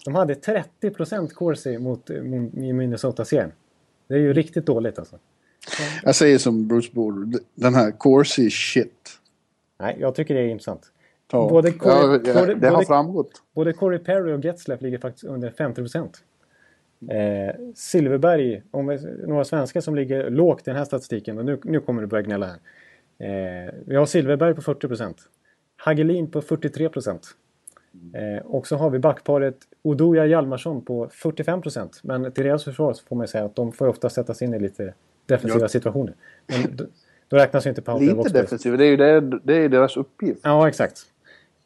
de 0.05 0.15
hade 0.15 0.35
30 0.35 0.89
procent 0.89 1.33
corsi 1.33 1.77
mot, 1.77 2.09
eh, 2.09 2.21
mot 2.21 2.53
i 2.53 2.73
Minnesota-serien. 2.73 3.51
Det 4.07 4.13
är 4.13 4.19
ju 4.19 4.33
riktigt 4.33 4.65
dåligt 4.65 4.99
alltså. 4.99 5.19
Jag 6.03 6.16
säger 6.16 6.38
som 6.38 6.68
Bruce 6.68 6.89
Boulder, 6.93 7.39
den 7.55 7.76
här 7.76 7.91
Corsi 7.91 8.49
shit. 8.49 9.20
Nej, 9.80 9.97
jag 9.99 10.16
tycker 10.16 10.34
det 10.34 10.41
är 10.41 10.47
intressant. 10.47 10.91
Ja. 11.32 11.49
Både 11.49 11.70
Corey- 11.70 12.22
ja, 12.26 12.32
ja, 12.34 12.39
både- 12.39 12.55
det 12.55 12.68
har 12.68 12.74
både- 12.76 12.86
framgått. 12.86 13.32
Både 13.53 13.74
Corey 13.74 13.99
Perry 13.99 14.34
och 14.34 14.45
Getzlaff 14.45 14.82
ligger 14.82 14.97
faktiskt 14.97 15.24
under 15.24 15.49
50 15.51 15.82
procent. 15.82 16.18
Eh, 17.09 17.55
Silverberg, 17.76 18.61
om 18.72 18.88
vi, 18.88 18.97
några 19.28 19.45
svenskar 19.45 19.82
som 19.82 19.95
ligger 19.95 20.30
lågt 20.30 20.61
i 20.61 20.63
den 20.66 20.76
här 20.76 20.86
statistiken. 20.86 21.38
Och 21.38 21.45
nu, 21.45 21.59
nu 21.63 21.80
kommer 21.80 22.01
du 22.01 22.07
börja 22.07 22.22
gnälla 22.22 22.45
här. 22.45 22.57
Eh, 23.68 23.74
vi 23.86 23.95
har 23.95 24.05
Silverberg 24.05 24.53
på 24.55 24.61
40 24.61 24.88
procent. 24.88 25.18
Hagelin 25.78 26.32
på 26.32 26.41
43 26.41 26.89
procent. 26.89 27.28
Eh, 28.13 28.45
och 28.45 28.68
så 28.68 28.76
har 28.76 28.89
vi 28.89 28.99
backparet 28.99 29.57
Oduya 29.82 30.26
Hjalmarsson 30.26 30.86
på 30.86 31.09
45 31.11 31.61
procent. 31.61 31.99
Men 32.03 32.32
till 32.32 32.43
deras 32.43 32.63
försvar 32.63 32.93
så 32.93 33.03
får 33.05 33.16
man 33.16 33.28
säga 33.28 33.45
att 33.45 33.55
de 33.55 33.72
får 33.72 33.88
ofta 33.88 34.09
sätta 34.09 34.34
sig 34.34 34.47
in 34.47 34.53
i 34.53 34.59
lite 34.59 34.93
defensiva 35.26 35.63
Ja. 35.63 35.67
situationer. 35.67 36.13
Men 36.47 36.76
då, 36.76 36.86
då 37.28 37.38
räknas 37.38 37.65
ju 37.65 37.69
inte 37.69 37.82
Pauter 37.82 38.05
Lite 38.05 38.15
Voxberg. 38.15 38.41
defensiv, 38.41 38.78
det 38.78 38.86
är 38.86 38.89
ju 38.89 38.97
det, 38.97 39.39
det 39.43 39.55
är 39.55 39.69
deras 39.69 39.97
uppgift. 39.97 40.39
Ja, 40.43 40.67
exakt. 40.67 41.05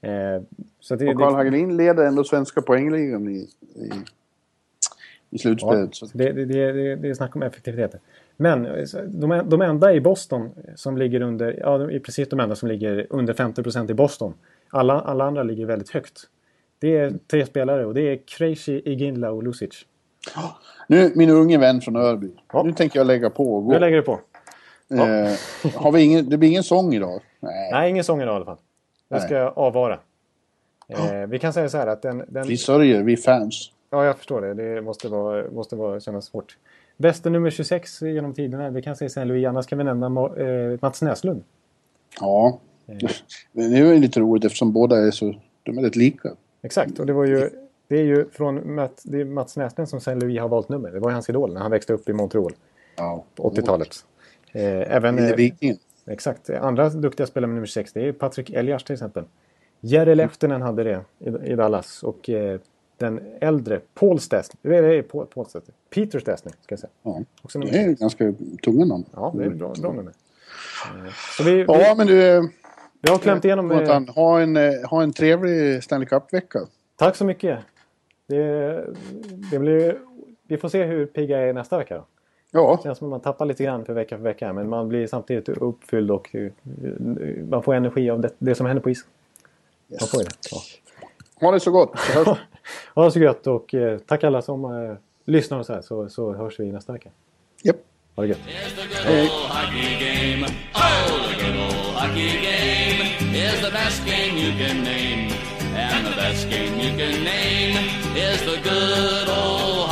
Eh, 0.02 0.42
så 0.80 0.96
det, 0.96 1.10
Och 1.10 1.18
Karl 1.20 1.34
Hagelin 1.34 1.78
leder 1.78 2.06
ändå 2.06 2.24
svenska 2.24 2.62
poängligan 2.62 3.30
i, 3.30 3.50
i, 3.76 3.92
i 5.30 5.38
slutspelet. 5.38 6.02
Ja, 6.02 6.08
det, 6.14 6.32
det, 6.32 6.46
det, 6.46 6.96
det, 6.96 7.10
är 7.10 7.14
snack 7.14 7.36
om 7.36 7.44
effektivitet. 7.44 7.96
Men 8.38 8.66
eh, 8.66 8.86
de, 9.08 9.42
de 9.50 9.62
enda 9.62 9.94
i 9.94 10.02
Boston 10.02 10.50
som 10.76 10.98
ligger 10.98 11.22
under, 11.22 11.60
ja 11.60 11.92
i 11.92 12.00
princip 12.00 12.30
de 12.30 12.40
enda 12.40 12.56
som 12.56 12.70
ligger 12.70 13.08
under 13.10 13.34
50% 13.34 13.92
i 13.92 13.94
Boston. 13.94 14.34
Alla, 14.70 15.00
alla 15.00 15.24
andra 15.26 15.44
ligger 15.44 15.66
väldigt 15.66 15.90
högt. 15.90 16.30
Det 16.80 16.98
är 16.98 17.14
tre 17.28 17.46
spelare 17.46 17.86
och 17.86 17.94
det 17.94 18.02
är 18.02 18.20
Krejci, 18.26 18.82
Iginla 18.86 19.32
och 19.32 19.44
Lucic. 19.44 19.86
Nu, 20.88 21.12
min 21.16 21.30
unge 21.30 21.58
vän 21.58 21.82
från 21.82 21.96
Örby. 21.96 22.32
Ja. 22.54 22.64
Nu 22.64 22.74
tänker 22.74 23.00
jag 23.00 23.08
lägga 23.08 23.30
på 23.30 23.56
och 23.56 23.66
gå. 23.66 23.72
Nu 23.72 23.80
lägger 23.80 23.98
du 23.98 24.04
på. 24.04 24.20
Eh, 24.92 25.34
har 25.76 25.92
vi 25.92 26.04
ingen, 26.04 26.30
det 26.30 26.38
blir 26.38 26.50
ingen 26.50 26.64
sång 26.64 26.94
idag? 26.94 27.22
Nej. 27.40 27.72
Nej, 27.72 27.90
ingen 27.90 28.04
sång 28.04 28.22
idag 28.22 28.34
i 28.34 28.36
alla 28.36 28.46
fall. 28.46 28.58
Det 29.10 29.22
ska 29.22 29.36
jag 29.36 29.58
avvara. 29.58 30.00
Eh, 30.88 31.28
vi 31.28 31.40
kan 31.40 31.54
säga 31.54 31.70
så 31.70 31.78
här 31.78 31.88
att 31.88 32.02
den... 32.02 32.24
den 32.28 32.48
Vi 32.48 32.58
sörjer, 32.58 33.04
vi 33.04 33.18
fans. 33.18 33.72
ja, 33.90 34.06
jag 34.06 34.18
förstår 34.18 34.42
det. 34.42 34.54
Det 34.54 34.82
måste, 34.82 35.08
vara, 35.08 35.52
måste 35.52 35.76
vara, 35.76 36.00
kännas 36.00 36.26
svårt. 36.26 36.58
Bästa 36.98 37.30
nummer 37.30 37.50
26 37.50 38.02
genom 38.02 38.34
tiderna, 38.34 38.70
vi 38.70 38.82
kan 38.82 38.96
säga 38.96 39.10
Saint 39.10 39.28
Louis. 39.28 39.48
Annars 39.48 39.68
kan 39.68 39.78
vi 39.78 39.84
nämna 39.84 40.08
eh, 40.08 40.80
Mats 40.82 41.02
Näslund. 41.02 41.44
Ja. 42.20 42.60
Men 43.52 43.72
det 43.72 43.78
är 43.78 43.94
ju 43.94 44.00
lite 44.00 44.20
roligt 44.20 44.46
eftersom 44.46 44.74
båda 44.74 44.98
är 44.98 45.12
så... 45.12 45.36
De 45.64 45.78
är 45.78 45.82
rätt 45.82 45.96
lika. 45.96 46.30
Exakt, 46.62 47.00
och 47.00 47.06
det 47.06 47.14
var 47.14 47.26
ju... 47.26 47.50
Det 47.90 47.98
är 47.98 48.04
ju 48.04 48.30
från 48.30 48.76
Matt, 48.76 49.02
det 49.06 49.22
är 49.22 49.26
Mats 49.26 49.58
Näslund 49.58 49.90
som 49.90 50.02
Saint 50.02 50.24
Louis 50.24 50.40
har 50.40 50.48
valt 50.50 50.70
nummer. 50.70 50.92
Det 50.92 51.00
var 51.00 51.10
ju 51.10 51.14
hans 51.14 51.30
idol 51.30 51.54
när 51.54 51.62
han 51.62 51.72
växte 51.72 51.94
upp 51.94 52.10
i 52.10 52.14
Montreal 52.14 52.54
Ja. 52.96 53.24
på 53.36 53.50
80-talet. 53.52 54.06
Eh, 54.52 54.96
även... 54.96 55.18
Eh, 55.20 55.50
exakt. 56.08 56.50
Andra 56.50 56.90
duktiga 56.90 57.28
spelare 57.28 57.48
med 57.48 57.56
nummer 57.56 57.68
6 57.68 57.94
det 57.94 58.08
är 58.08 58.12
Patrik 58.12 58.50
Elias 58.50 58.84
till 58.84 58.94
exempel. 58.94 59.24
Jerry 59.80 60.16
Lehtinen 60.16 60.62
hade 60.62 60.84
det 60.84 61.02
i, 61.20 61.52
i 61.52 61.56
Dallas 61.56 62.04
och 62.04 62.30
eh, 62.30 62.60
den 62.98 63.22
äldre 63.42 63.82
Paul 63.94 64.20
Stastny. 64.20 64.60
Det 64.62 64.78
är 64.78 65.02
Paul, 65.02 65.26
Paul 65.26 65.46
Stastny. 65.46 65.74
Peter 65.90 66.20
Stastny 66.20 66.52
ska 66.62 66.74
jag 66.74 66.80
säga. 66.80 66.92
Ja. 67.04 67.22
Också 67.42 67.60
Det 67.60 67.70
är 67.80 67.94
ganska 67.94 68.34
tunga 68.64 68.86
namn. 68.86 69.06
Ja, 69.16 69.34
det 69.38 69.44
är 69.44 69.50
bra, 69.50 69.74
bra 69.82 69.92
nummer. 69.94 70.14
Eh, 71.06 71.12
Så 71.38 71.44
vi, 71.44 71.52
vi, 71.54 71.66
Ja, 71.68 71.96
men 71.98 72.08
du... 72.08 72.50
vi 73.02 73.10
har 73.10 73.18
klämt 73.18 73.46
igenom... 73.46 73.72
Eh, 73.72 73.78
Jonathan, 73.78 74.08
ha, 74.10 74.40
en, 74.40 74.58
eh, 74.58 74.72
ha 74.90 75.04
en 75.04 75.14
trevlig 75.14 75.84
Stanley 75.84 76.08
Cup-vecka. 76.08 76.60
tack 76.96 77.16
så 77.16 77.26
mycket. 77.26 77.60
Det, 78.30 78.86
det 79.52 79.60
blir, 79.60 79.98
vi 80.48 80.58
får 80.58 80.70
se 80.70 80.84
hur 80.84 81.06
pigga 81.06 81.40
jag 81.40 81.50
är 81.50 81.54
nästa 81.54 81.78
vecka. 81.78 81.96
Då. 81.96 82.06
Ja, 82.52 82.76
Det 82.78 82.84
känns 82.84 82.98
som 82.98 83.08
att 83.08 83.12
man 83.12 83.22
tappar 83.22 83.46
lite 83.46 83.64
grann 83.64 83.86
för 83.86 83.94
vecka 83.94 84.18
för 84.18 84.24
vecka. 84.24 84.54
Men 84.54 84.70
man 84.70 84.90
blir 84.90 85.08
samtidigt 85.08 85.50
uppfylld 85.50 86.12
och 86.12 86.36
eh, 86.36 86.52
man 87.50 87.64
får 87.64 87.74
energi 87.74 88.10
av 88.10 88.20
det, 88.20 88.30
det 88.40 88.56
som 88.56 88.66
händer 88.66 88.84
på 88.84 88.90
isen. 88.90 89.08
Man 90.00 90.08
får 90.08 90.18
det. 90.18 90.30
Ja. 90.52 90.58
ha 91.46 91.52
det 91.52 91.60
så 91.60 91.72
gott. 91.72 92.00
Ha 92.96 93.06
det 93.06 93.12
så 93.12 93.20
gött 93.20 93.48
och 93.48 93.74
eh, 93.74 94.00
tack 94.00 94.24
alla 94.24 94.42
som 94.42 94.66
eh, 94.66 94.94
lyssnar 95.26 95.60
och 95.60 95.66
så 95.66 95.74
här 95.74 95.82
så, 95.82 96.10
så 96.10 96.34
hörs 96.34 96.60
vi 96.60 96.72
nästa 96.72 96.94
vecka. 96.94 97.10
Japp. 97.64 97.76
Ha 98.16 98.24
det 98.24 98.30
gött. 98.30 98.40
Here's 103.32 103.62
the 103.62 103.70
is 108.20 108.42
the 108.44 108.58
good 108.58 109.30
old 109.30 109.89